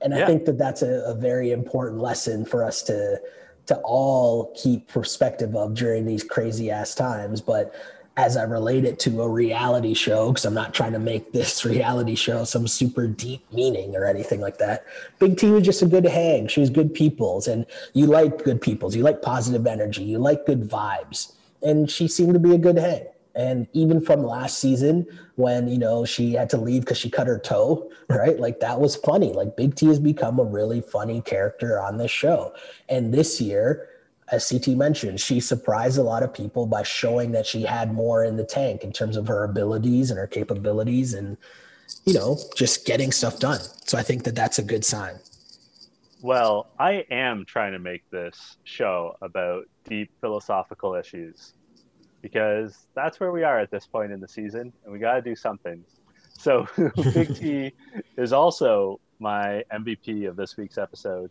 And 0.01 0.13
yeah. 0.13 0.25
I 0.25 0.27
think 0.27 0.45
that 0.45 0.59
that's 0.59 0.83
a, 0.83 1.03
a 1.07 1.15
very 1.15 1.53
important 1.53 2.01
lesson 2.01 2.45
for 2.45 2.65
us 2.65 2.83
to 2.83 3.21
to 3.67 3.77
all 3.85 4.55
keep 4.57 4.89
perspective 4.89 5.55
of 5.55 5.75
during 5.75 6.07
these 6.07 6.25
crazy 6.25 6.71
ass 6.71 6.95
times. 6.95 7.43
But 7.43 7.75
as 8.19 8.37
I 8.37 8.43
relate 8.43 8.85
it 8.85 8.99
to 9.01 9.23
a 9.23 9.29
reality 9.29 9.95
show, 9.95 10.33
because 10.33 10.45
I'm 10.45 10.53
not 10.53 10.75
trying 10.75 10.93
to 10.93 10.99
make 10.99 11.33
this 11.33 11.65
reality 11.65 12.17
show 12.17 12.45
some 12.45 12.67
super 12.67 13.07
deep 13.07 13.51
meaning 13.53 13.95
or 13.95 14.05
anything 14.05 14.41
like 14.41 14.59
that. 14.59 14.85
Big 15.21 15.39
T 15.39 15.51
was 15.51 15.63
just 15.63 15.83
a 15.83 15.87
good 15.87 16.05
hang. 16.05 16.49
She 16.49 16.61
was 16.61 16.69
good 16.69 16.93
peoples, 16.93 17.47
and 17.47 17.65
you 17.95 18.07
like 18.07 18.45
good 18.45 18.61
peoples. 18.61 18.97
You 18.97 19.05
like 19.05 19.23
positive 19.23 19.67
energy. 19.67 20.03
You 20.03 20.19
like 20.19 20.45
good 20.47 20.69
vibes, 20.69 21.33
and 21.63 21.89
she 21.89 22.09
seemed 22.09 22.35
to 22.35 22.41
be 22.41 22.55
a 22.55 22.59
good 22.59 22.77
hang. 22.77 23.07
And 23.37 23.69
even 23.73 24.01
from 24.01 24.25
last 24.25 24.59
season, 24.59 25.07
when 25.37 25.69
you 25.69 25.79
know 25.79 26.05
she 26.05 26.33
had 26.33 26.51
to 26.51 26.57
leave 26.57 26.81
because 26.83 26.99
she 26.99 27.09
cut 27.09 27.29
her 27.29 27.39
toe, 27.39 27.89
right? 28.09 28.39
Like 28.41 28.59
that 28.59 28.81
was 28.81 28.97
funny. 28.97 29.33
Like 29.33 29.57
Big 29.57 29.77
T 29.77 29.87
has 29.87 30.01
become 30.01 30.41
a 30.41 30.45
really 30.45 30.81
funny 30.81 31.21
character 31.21 31.81
on 31.81 31.99
this 31.99 32.11
show. 32.11 32.53
And 32.89 33.15
this 33.15 33.41
year, 33.41 33.89
as 34.31 34.49
CT 34.49 34.69
mentioned, 34.69 35.21
she 35.21 35.41
surprised 35.41 35.99
a 35.99 36.03
lot 36.03 36.23
of 36.23 36.33
people 36.33 36.67
by 36.67 36.83
showing 36.83 37.33
that 37.33 37.47
she 37.47 37.63
had 37.63 37.93
more 37.93 38.25
in 38.25 38.37
the 38.37 38.45
tank 38.45 38.85
in 38.85 38.93
terms 38.93 39.17
of 39.17 39.27
her 39.27 39.45
abilities 39.45 40.11
and 40.11 40.19
her 40.19 40.27
capabilities 40.27 41.15
and, 41.15 41.37
you 42.05 42.13
know, 42.13 42.39
just 42.55 42.85
getting 42.85 43.11
stuff 43.11 43.39
done. 43.39 43.61
So 43.87 43.97
I 43.97 44.03
think 44.03 44.25
that 44.25 44.35
that's 44.35 44.59
a 44.59 44.63
good 44.63 44.85
sign. 44.85 45.19
Well, 46.21 46.67
I 46.79 47.07
am 47.11 47.45
trying 47.47 47.73
to 47.73 47.79
make 47.79 48.03
this 48.11 48.57
show 48.65 49.17
about 49.23 49.67
deep 49.85 50.11
philosophical 50.21 50.95
issues 50.95 51.55
because 52.21 52.87
that's 52.95 53.21
where 53.21 53.31
we 53.31 53.45
are 53.45 53.59
at 53.61 53.71
this 53.71 53.87
point 53.87 54.13
in 54.13 54.21
the 54.21 54.29
season 54.29 54.73
and 54.85 54.93
we 54.93 54.99
got 54.99 55.15
to 55.15 55.23
do 55.23 55.37
something. 55.37 55.85
So 56.39 56.67
Big 57.15 57.35
T 57.35 57.73
is 58.17 58.33
also 58.33 59.01
my 59.21 59.65
MVP 59.73 60.29
of 60.29 60.37
this 60.37 60.57
week's 60.57 60.77
episode 60.79 61.31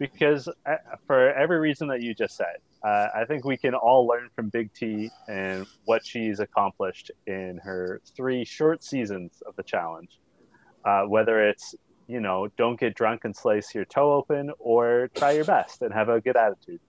because 0.00 0.48
uh, 0.48 0.76
for 1.06 1.32
every 1.34 1.58
reason 1.58 1.86
that 1.88 2.02
you 2.02 2.14
just 2.14 2.34
said, 2.34 2.56
uh, 2.82 3.08
I 3.14 3.26
think 3.26 3.44
we 3.44 3.58
can 3.58 3.74
all 3.74 4.06
learn 4.06 4.30
from 4.34 4.48
Big 4.48 4.72
T 4.72 5.10
and 5.28 5.66
what 5.84 6.04
she's 6.04 6.40
accomplished 6.40 7.12
in 7.26 7.60
her 7.62 8.00
three 8.16 8.44
short 8.44 8.82
seasons 8.82 9.42
of 9.46 9.54
the 9.54 9.62
challenge. 9.62 10.18
Uh, 10.84 11.02
whether 11.02 11.46
it's 11.46 11.74
you 12.08 12.20
know 12.20 12.48
don't 12.56 12.80
get 12.80 12.94
drunk 12.94 13.20
and 13.24 13.36
slice 13.36 13.74
your 13.74 13.84
toe 13.84 14.14
open, 14.14 14.50
or 14.58 15.10
try 15.14 15.32
your 15.32 15.44
best 15.44 15.82
and 15.82 15.92
have 15.92 16.08
a 16.08 16.20
good 16.20 16.36
attitude. 16.36 16.80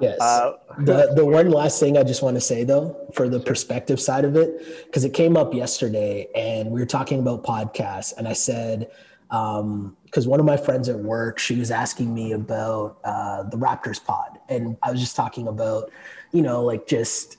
Yes. 0.00 0.20
Uh, 0.20 0.54
the 0.80 1.12
the 1.14 1.24
one 1.24 1.50
last 1.50 1.78
thing 1.78 1.96
I 1.96 2.02
just 2.02 2.22
want 2.22 2.36
to 2.36 2.40
say 2.40 2.64
though, 2.64 3.08
for 3.14 3.28
the 3.28 3.38
perspective 3.38 4.00
side 4.00 4.24
of 4.24 4.34
it, 4.34 4.84
because 4.86 5.04
it 5.04 5.14
came 5.14 5.36
up 5.36 5.54
yesterday, 5.54 6.26
and 6.34 6.72
we 6.72 6.80
were 6.80 6.86
talking 6.86 7.20
about 7.20 7.44
podcasts, 7.44 8.12
and 8.18 8.26
I 8.26 8.32
said 8.32 8.90
because 9.28 9.60
um, 9.60 9.96
one 10.30 10.38
of 10.38 10.46
my 10.46 10.56
friends 10.56 10.88
at 10.88 10.96
work, 10.96 11.38
she 11.38 11.56
was 11.56 11.70
asking 11.70 12.14
me 12.14 12.32
about 12.32 12.98
uh, 13.04 13.42
the 13.44 13.56
Raptors 13.56 14.02
pod, 14.02 14.38
and 14.48 14.76
I 14.82 14.90
was 14.90 15.00
just 15.00 15.16
talking 15.16 15.48
about, 15.48 15.90
you 16.32 16.42
know, 16.42 16.62
like 16.62 16.86
just 16.86 17.38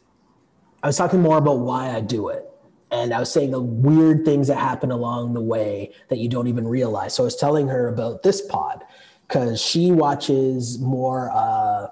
I 0.84 0.88
was 0.88 0.98
talking 0.98 1.22
more 1.22 1.38
about 1.38 1.60
why 1.60 1.96
I 1.96 2.02
do 2.02 2.28
it, 2.30 2.46
and 2.92 3.14
I 3.14 3.20
was 3.20 3.32
saying 3.32 3.52
the 3.52 3.62
weird 3.62 4.26
things 4.26 4.48
that 4.48 4.58
happen 4.58 4.92
along 4.92 5.34
the 5.34 5.42
way 5.42 5.94
that 6.10 6.18
you 6.18 6.28
don't 6.28 6.48
even 6.48 6.68
realize. 6.68 7.16
So 7.16 7.24
I 7.24 7.26
was 7.26 7.36
telling 7.36 7.68
her 7.70 7.88
about 7.88 8.22
this 8.22 8.42
pod 8.42 8.84
because 9.28 9.62
she 9.62 9.92
watches 9.92 10.80
more. 10.80 11.32
Uh, 11.34 11.88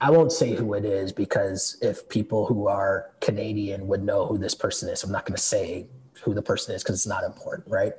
I 0.00 0.10
won't 0.10 0.30
say 0.30 0.54
who 0.54 0.74
it 0.74 0.84
is 0.84 1.12
because 1.12 1.76
if 1.82 2.08
people 2.08 2.46
who 2.46 2.68
are 2.68 3.10
Canadian 3.20 3.88
would 3.88 4.04
know 4.04 4.26
who 4.26 4.38
this 4.38 4.54
person 4.54 4.88
is, 4.88 5.02
I'm 5.02 5.10
not 5.10 5.26
going 5.26 5.34
to 5.34 5.42
say 5.42 5.88
who 6.22 6.34
the 6.34 6.42
person 6.42 6.72
is 6.74 6.84
because 6.84 6.96
it's 6.96 7.06
not 7.06 7.24
important, 7.24 7.66
right? 7.68 7.94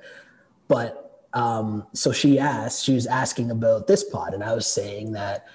But 0.70 1.09
um, 1.34 1.86
so 1.94 2.12
she 2.12 2.40
asked, 2.40 2.84
she 2.84 2.94
was 2.94 3.06
asking 3.06 3.52
about 3.52 3.88
this 3.88 4.04
pod, 4.04 4.34
and 4.34 4.44
I 4.44 4.54
was 4.54 4.68
saying 4.68 5.12
that 5.14 5.46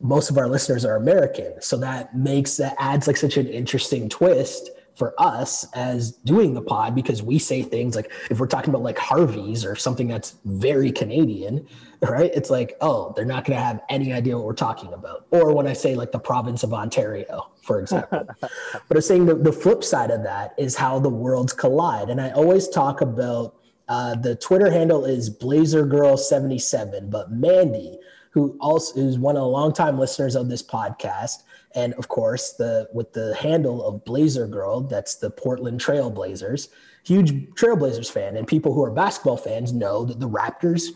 most 0.00 0.30
of 0.30 0.38
our 0.38 0.48
listeners 0.48 0.84
are 0.84 0.96
American. 0.96 1.60
So 1.60 1.76
that 1.78 2.16
makes 2.16 2.56
that 2.58 2.76
adds 2.78 3.06
like 3.06 3.16
such 3.16 3.36
an 3.36 3.48
interesting 3.48 4.08
twist 4.08 4.70
for 4.94 5.14
us 5.16 5.64
as 5.74 6.12
doing 6.12 6.54
the 6.54 6.60
pod 6.60 6.94
because 6.94 7.22
we 7.22 7.38
say 7.38 7.62
things 7.62 7.94
like 7.94 8.10
if 8.30 8.40
we're 8.40 8.48
talking 8.48 8.70
about 8.70 8.82
like 8.82 8.98
Harvey's 8.98 9.64
or 9.64 9.76
something 9.76 10.08
that's 10.08 10.36
very 10.44 10.90
Canadian, 10.90 11.66
right? 12.02 12.32
It's 12.34 12.50
like, 12.50 12.76
oh, 12.80 13.12
they're 13.14 13.24
not 13.24 13.44
going 13.44 13.56
to 13.56 13.64
have 13.64 13.80
any 13.88 14.12
idea 14.12 14.36
what 14.36 14.44
we're 14.44 14.54
talking 14.54 14.92
about. 14.92 15.26
Or 15.30 15.54
when 15.54 15.68
I 15.68 15.72
say 15.72 15.94
like 15.94 16.10
the 16.10 16.18
province 16.18 16.64
of 16.64 16.74
Ontario, 16.74 17.50
for 17.62 17.80
example. 17.80 18.26
but 18.40 18.96
I'm 18.96 19.00
saying 19.00 19.26
the, 19.26 19.36
the 19.36 19.52
flip 19.52 19.84
side 19.84 20.10
of 20.10 20.24
that 20.24 20.54
is 20.58 20.74
how 20.74 20.98
the 20.98 21.08
worlds 21.08 21.52
collide. 21.52 22.08
And 22.10 22.20
I 22.20 22.30
always 22.30 22.68
talk 22.68 23.00
about 23.00 23.54
uh, 23.88 24.14
the 24.14 24.36
Twitter 24.36 24.70
handle 24.70 25.04
is 25.04 25.30
BlazerGirl77, 25.30 27.10
but 27.10 27.32
Mandy, 27.32 27.98
who 28.30 28.56
also 28.60 29.00
is 29.00 29.18
one 29.18 29.36
of 29.36 29.40
the 29.40 29.48
longtime 29.48 29.98
listeners 29.98 30.36
of 30.36 30.48
this 30.48 30.62
podcast, 30.62 31.42
and 31.74 31.94
of 31.94 32.08
course 32.08 32.52
the 32.52 32.88
with 32.92 33.12
the 33.12 33.34
handle 33.36 33.84
of 33.84 34.04
Blazer 34.04 34.46
Girl, 34.46 34.80
that's 34.80 35.16
the 35.16 35.30
Portland 35.30 35.80
Trailblazers, 35.80 36.68
huge 37.04 37.32
Trailblazers 37.54 38.10
fan, 38.10 38.36
and 38.36 38.46
people 38.46 38.74
who 38.74 38.84
are 38.84 38.90
basketball 38.90 39.38
fans 39.38 39.72
know 39.72 40.04
that 40.04 40.20
the 40.20 40.28
Raptors 40.28 40.88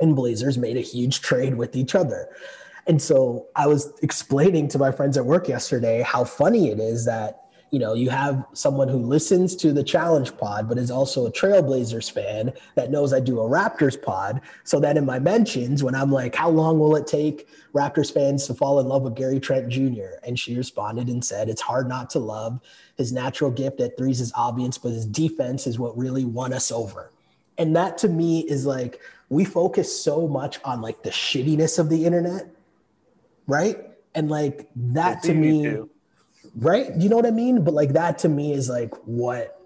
and 0.00 0.16
Blazers 0.16 0.56
made 0.56 0.76
a 0.76 0.80
huge 0.80 1.20
trade 1.20 1.54
with 1.54 1.76
each 1.76 1.94
other. 1.94 2.28
And 2.86 3.00
so 3.00 3.46
I 3.54 3.66
was 3.66 3.92
explaining 4.02 4.68
to 4.68 4.78
my 4.78 4.90
friends 4.90 5.16
at 5.16 5.24
work 5.24 5.48
yesterday 5.48 6.02
how 6.02 6.24
funny 6.24 6.70
it 6.70 6.80
is 6.80 7.04
that 7.04 7.41
you 7.72 7.78
know, 7.78 7.94
you 7.94 8.10
have 8.10 8.44
someone 8.52 8.86
who 8.86 8.98
listens 8.98 9.56
to 9.56 9.72
the 9.72 9.82
challenge 9.82 10.36
pod, 10.36 10.68
but 10.68 10.76
is 10.76 10.90
also 10.90 11.26
a 11.26 11.32
Trailblazers 11.32 12.10
fan 12.10 12.52
that 12.74 12.90
knows 12.90 13.14
I 13.14 13.20
do 13.20 13.40
a 13.40 13.48
Raptors 13.48 14.00
pod. 14.00 14.42
So 14.62 14.78
that 14.80 14.98
in 14.98 15.06
my 15.06 15.18
mentions, 15.18 15.82
when 15.82 15.94
I'm 15.94 16.12
like, 16.12 16.34
how 16.34 16.50
long 16.50 16.78
will 16.78 16.96
it 16.96 17.06
take 17.06 17.48
Raptors 17.72 18.12
fans 18.12 18.46
to 18.46 18.54
fall 18.54 18.78
in 18.78 18.86
love 18.86 19.02
with 19.02 19.16
Gary 19.16 19.40
Trent 19.40 19.70
Jr.? 19.70 20.18
And 20.22 20.38
she 20.38 20.54
responded 20.54 21.08
and 21.08 21.24
said, 21.24 21.48
it's 21.48 21.62
hard 21.62 21.88
not 21.88 22.10
to 22.10 22.18
love. 22.18 22.60
His 22.98 23.10
natural 23.10 23.50
gift 23.50 23.80
at 23.80 23.96
threes 23.96 24.20
is 24.20 24.32
obvious, 24.34 24.76
but 24.76 24.90
his 24.90 25.06
defense 25.06 25.66
is 25.66 25.78
what 25.78 25.96
really 25.96 26.26
won 26.26 26.52
us 26.52 26.70
over. 26.70 27.10
And 27.56 27.74
that 27.74 27.96
to 27.98 28.08
me 28.08 28.40
is 28.40 28.66
like, 28.66 29.00
we 29.30 29.46
focus 29.46 29.98
so 29.98 30.28
much 30.28 30.60
on 30.62 30.82
like 30.82 31.02
the 31.02 31.10
shittiness 31.10 31.78
of 31.78 31.88
the 31.88 32.04
internet, 32.04 32.50
right? 33.46 33.78
And 34.14 34.28
like 34.30 34.68
that 34.76 35.22
to 35.22 35.32
me 35.32 35.78
right? 36.56 36.94
You 36.96 37.08
know 37.08 37.16
what 37.16 37.26
I 37.26 37.30
mean? 37.30 37.64
But 37.64 37.74
like 37.74 37.92
that 37.92 38.18
to 38.18 38.28
me 38.28 38.52
is 38.52 38.68
like 38.68 38.94
what 39.04 39.58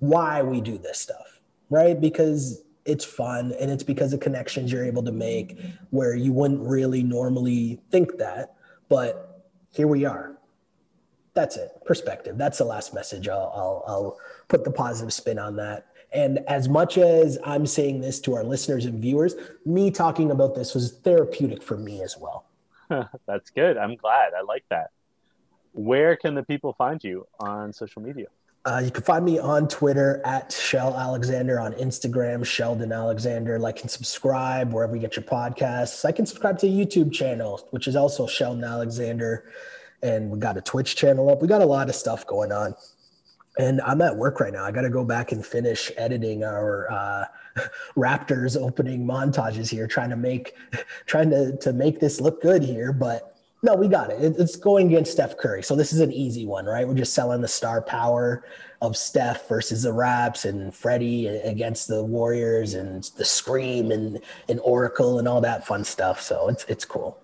why 0.00 0.42
we 0.42 0.60
do 0.60 0.78
this 0.78 0.98
stuff, 0.98 1.40
right? 1.70 2.00
Because 2.00 2.62
it's 2.84 3.04
fun 3.04 3.52
and 3.58 3.70
it's 3.70 3.82
because 3.82 4.12
of 4.12 4.20
connections 4.20 4.70
you're 4.70 4.84
able 4.84 5.02
to 5.02 5.12
make 5.12 5.58
where 5.90 6.14
you 6.14 6.32
wouldn't 6.32 6.60
really 6.60 7.02
normally 7.02 7.80
think 7.90 8.18
that, 8.18 8.54
but 8.88 9.46
here 9.70 9.86
we 9.86 10.04
are. 10.04 10.36
That's 11.32 11.56
it. 11.56 11.70
Perspective. 11.84 12.36
That's 12.36 12.58
the 12.58 12.64
last 12.64 12.94
message. 12.94 13.28
I'll, 13.28 13.52
I'll, 13.54 13.84
I'll 13.86 14.18
put 14.48 14.64
the 14.64 14.70
positive 14.70 15.12
spin 15.12 15.38
on 15.38 15.56
that. 15.56 15.86
And 16.12 16.40
as 16.46 16.68
much 16.68 16.96
as 16.96 17.38
I'm 17.44 17.66
saying 17.66 18.00
this 18.00 18.20
to 18.20 18.34
our 18.34 18.44
listeners 18.44 18.84
and 18.84 19.00
viewers, 19.00 19.34
me 19.64 19.90
talking 19.90 20.30
about 20.30 20.54
this 20.54 20.74
was 20.74 20.92
therapeutic 20.92 21.60
for 21.60 21.76
me 21.76 22.02
as 22.02 22.16
well. 22.16 22.44
That's 23.26 23.50
good. 23.50 23.76
I'm 23.78 23.96
glad. 23.96 24.32
I 24.34 24.42
like 24.42 24.64
that 24.70 24.90
where 25.74 26.16
can 26.16 26.34
the 26.34 26.42
people 26.42 26.72
find 26.72 27.02
you 27.02 27.26
on 27.40 27.72
social 27.72 28.00
media? 28.00 28.26
Uh, 28.64 28.80
you 28.82 28.90
can 28.90 29.02
find 29.02 29.24
me 29.24 29.38
on 29.38 29.68
Twitter 29.68 30.22
at 30.24 30.50
Shell 30.50 30.96
Alexander, 30.96 31.60
on 31.60 31.74
Instagram, 31.74 32.46
Sheldon 32.46 32.92
Alexander. 32.92 33.58
Like 33.58 33.82
and 33.82 33.90
subscribe 33.90 34.72
wherever 34.72 34.94
you 34.94 35.02
get 35.02 35.16
your 35.16 35.24
podcasts. 35.24 36.04
I 36.06 36.12
can 36.12 36.24
subscribe 36.24 36.58
to 36.60 36.66
a 36.66 36.70
YouTube 36.70 37.12
channel, 37.12 37.68
which 37.72 37.86
is 37.86 37.94
also 37.94 38.26
Sheldon 38.26 38.64
Alexander. 38.64 39.50
And 40.02 40.30
we 40.30 40.38
got 40.38 40.56
a 40.56 40.62
Twitch 40.62 40.96
channel 40.96 41.28
up. 41.28 41.42
We 41.42 41.48
got 41.48 41.60
a 41.60 41.66
lot 41.66 41.90
of 41.90 41.94
stuff 41.94 42.26
going 42.26 42.52
on. 42.52 42.74
And 43.58 43.80
I'm 43.82 44.00
at 44.00 44.16
work 44.16 44.40
right 44.40 44.52
now. 44.52 44.64
I 44.64 44.72
got 44.72 44.82
to 44.82 44.90
go 44.90 45.04
back 45.04 45.32
and 45.32 45.44
finish 45.44 45.92
editing 45.96 46.42
our 46.42 46.90
uh, 46.90 47.24
Raptors 47.96 48.56
opening 48.60 49.06
montages 49.06 49.68
here, 49.68 49.86
trying 49.86 50.10
to 50.10 50.16
make 50.16 50.54
trying 51.06 51.30
to 51.30 51.56
to 51.58 51.72
make 51.72 52.00
this 52.00 52.20
look 52.20 52.40
good 52.40 52.62
here. 52.62 52.92
But 52.92 53.33
no, 53.64 53.74
we 53.74 53.88
got 53.88 54.10
it. 54.10 54.36
It's 54.38 54.56
going 54.56 54.88
against 54.88 55.12
Steph 55.12 55.38
Curry, 55.38 55.62
so 55.62 55.74
this 55.74 55.94
is 55.94 56.00
an 56.00 56.12
easy 56.12 56.44
one, 56.44 56.66
right? 56.66 56.86
We're 56.86 56.94
just 56.94 57.14
selling 57.14 57.40
the 57.40 57.48
star 57.48 57.80
power 57.80 58.44
of 58.82 58.94
Steph 58.94 59.48
versus 59.48 59.84
the 59.84 59.92
Raps 59.92 60.44
and 60.44 60.74
Freddie 60.74 61.28
against 61.28 61.88
the 61.88 62.04
Warriors 62.04 62.74
and 62.74 63.02
the 63.16 63.24
Scream 63.24 63.90
and 63.90 64.20
and 64.50 64.60
Oracle 64.60 65.18
and 65.18 65.26
all 65.26 65.40
that 65.40 65.66
fun 65.66 65.82
stuff. 65.82 66.20
So 66.20 66.48
it's 66.48 66.64
it's 66.64 66.84
cool. 66.84 67.18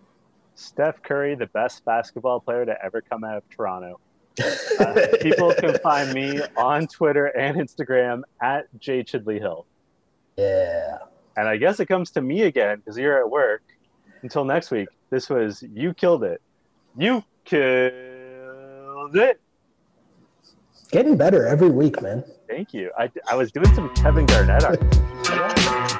Steph 0.54 1.02
Curry, 1.02 1.34
the 1.34 1.46
best 1.48 1.84
basketball 1.84 2.40
player 2.40 2.64
to 2.64 2.74
ever 2.82 3.02
come 3.02 3.22
out 3.22 3.36
of 3.36 3.48
Toronto. 3.50 4.00
Uh, 4.80 5.08
people 5.20 5.52
can 5.58 5.76
find 5.80 6.14
me 6.14 6.40
on 6.56 6.86
Twitter 6.86 7.26
and 7.26 7.58
Instagram 7.58 8.22
at 8.40 8.64
J 8.78 9.04
Chidley 9.04 9.38
Hill. 9.38 9.66
Yeah. 10.38 10.98
And 11.36 11.46
I 11.46 11.58
guess 11.58 11.80
it 11.80 11.86
comes 11.86 12.10
to 12.12 12.22
me 12.22 12.42
again 12.44 12.78
because 12.78 12.96
you're 12.96 13.18
at 13.20 13.28
work. 13.28 13.62
Until 14.22 14.46
next 14.46 14.70
week, 14.70 14.88
this 15.10 15.28
was 15.28 15.62
You 15.62 15.92
Killed 15.92 16.24
It. 16.24 16.40
You 16.96 17.22
killed 17.44 19.16
it. 19.16 19.40
Getting 20.90 21.16
better 21.16 21.46
every 21.46 21.70
week, 21.70 22.00
man. 22.02 22.24
Thank 22.48 22.74
you. 22.74 22.90
I, 22.98 23.10
I 23.30 23.36
was 23.36 23.52
doing 23.52 23.72
some 23.74 23.94
Kevin 23.94 24.26
Garnett 24.26 24.64
art. 24.64 25.96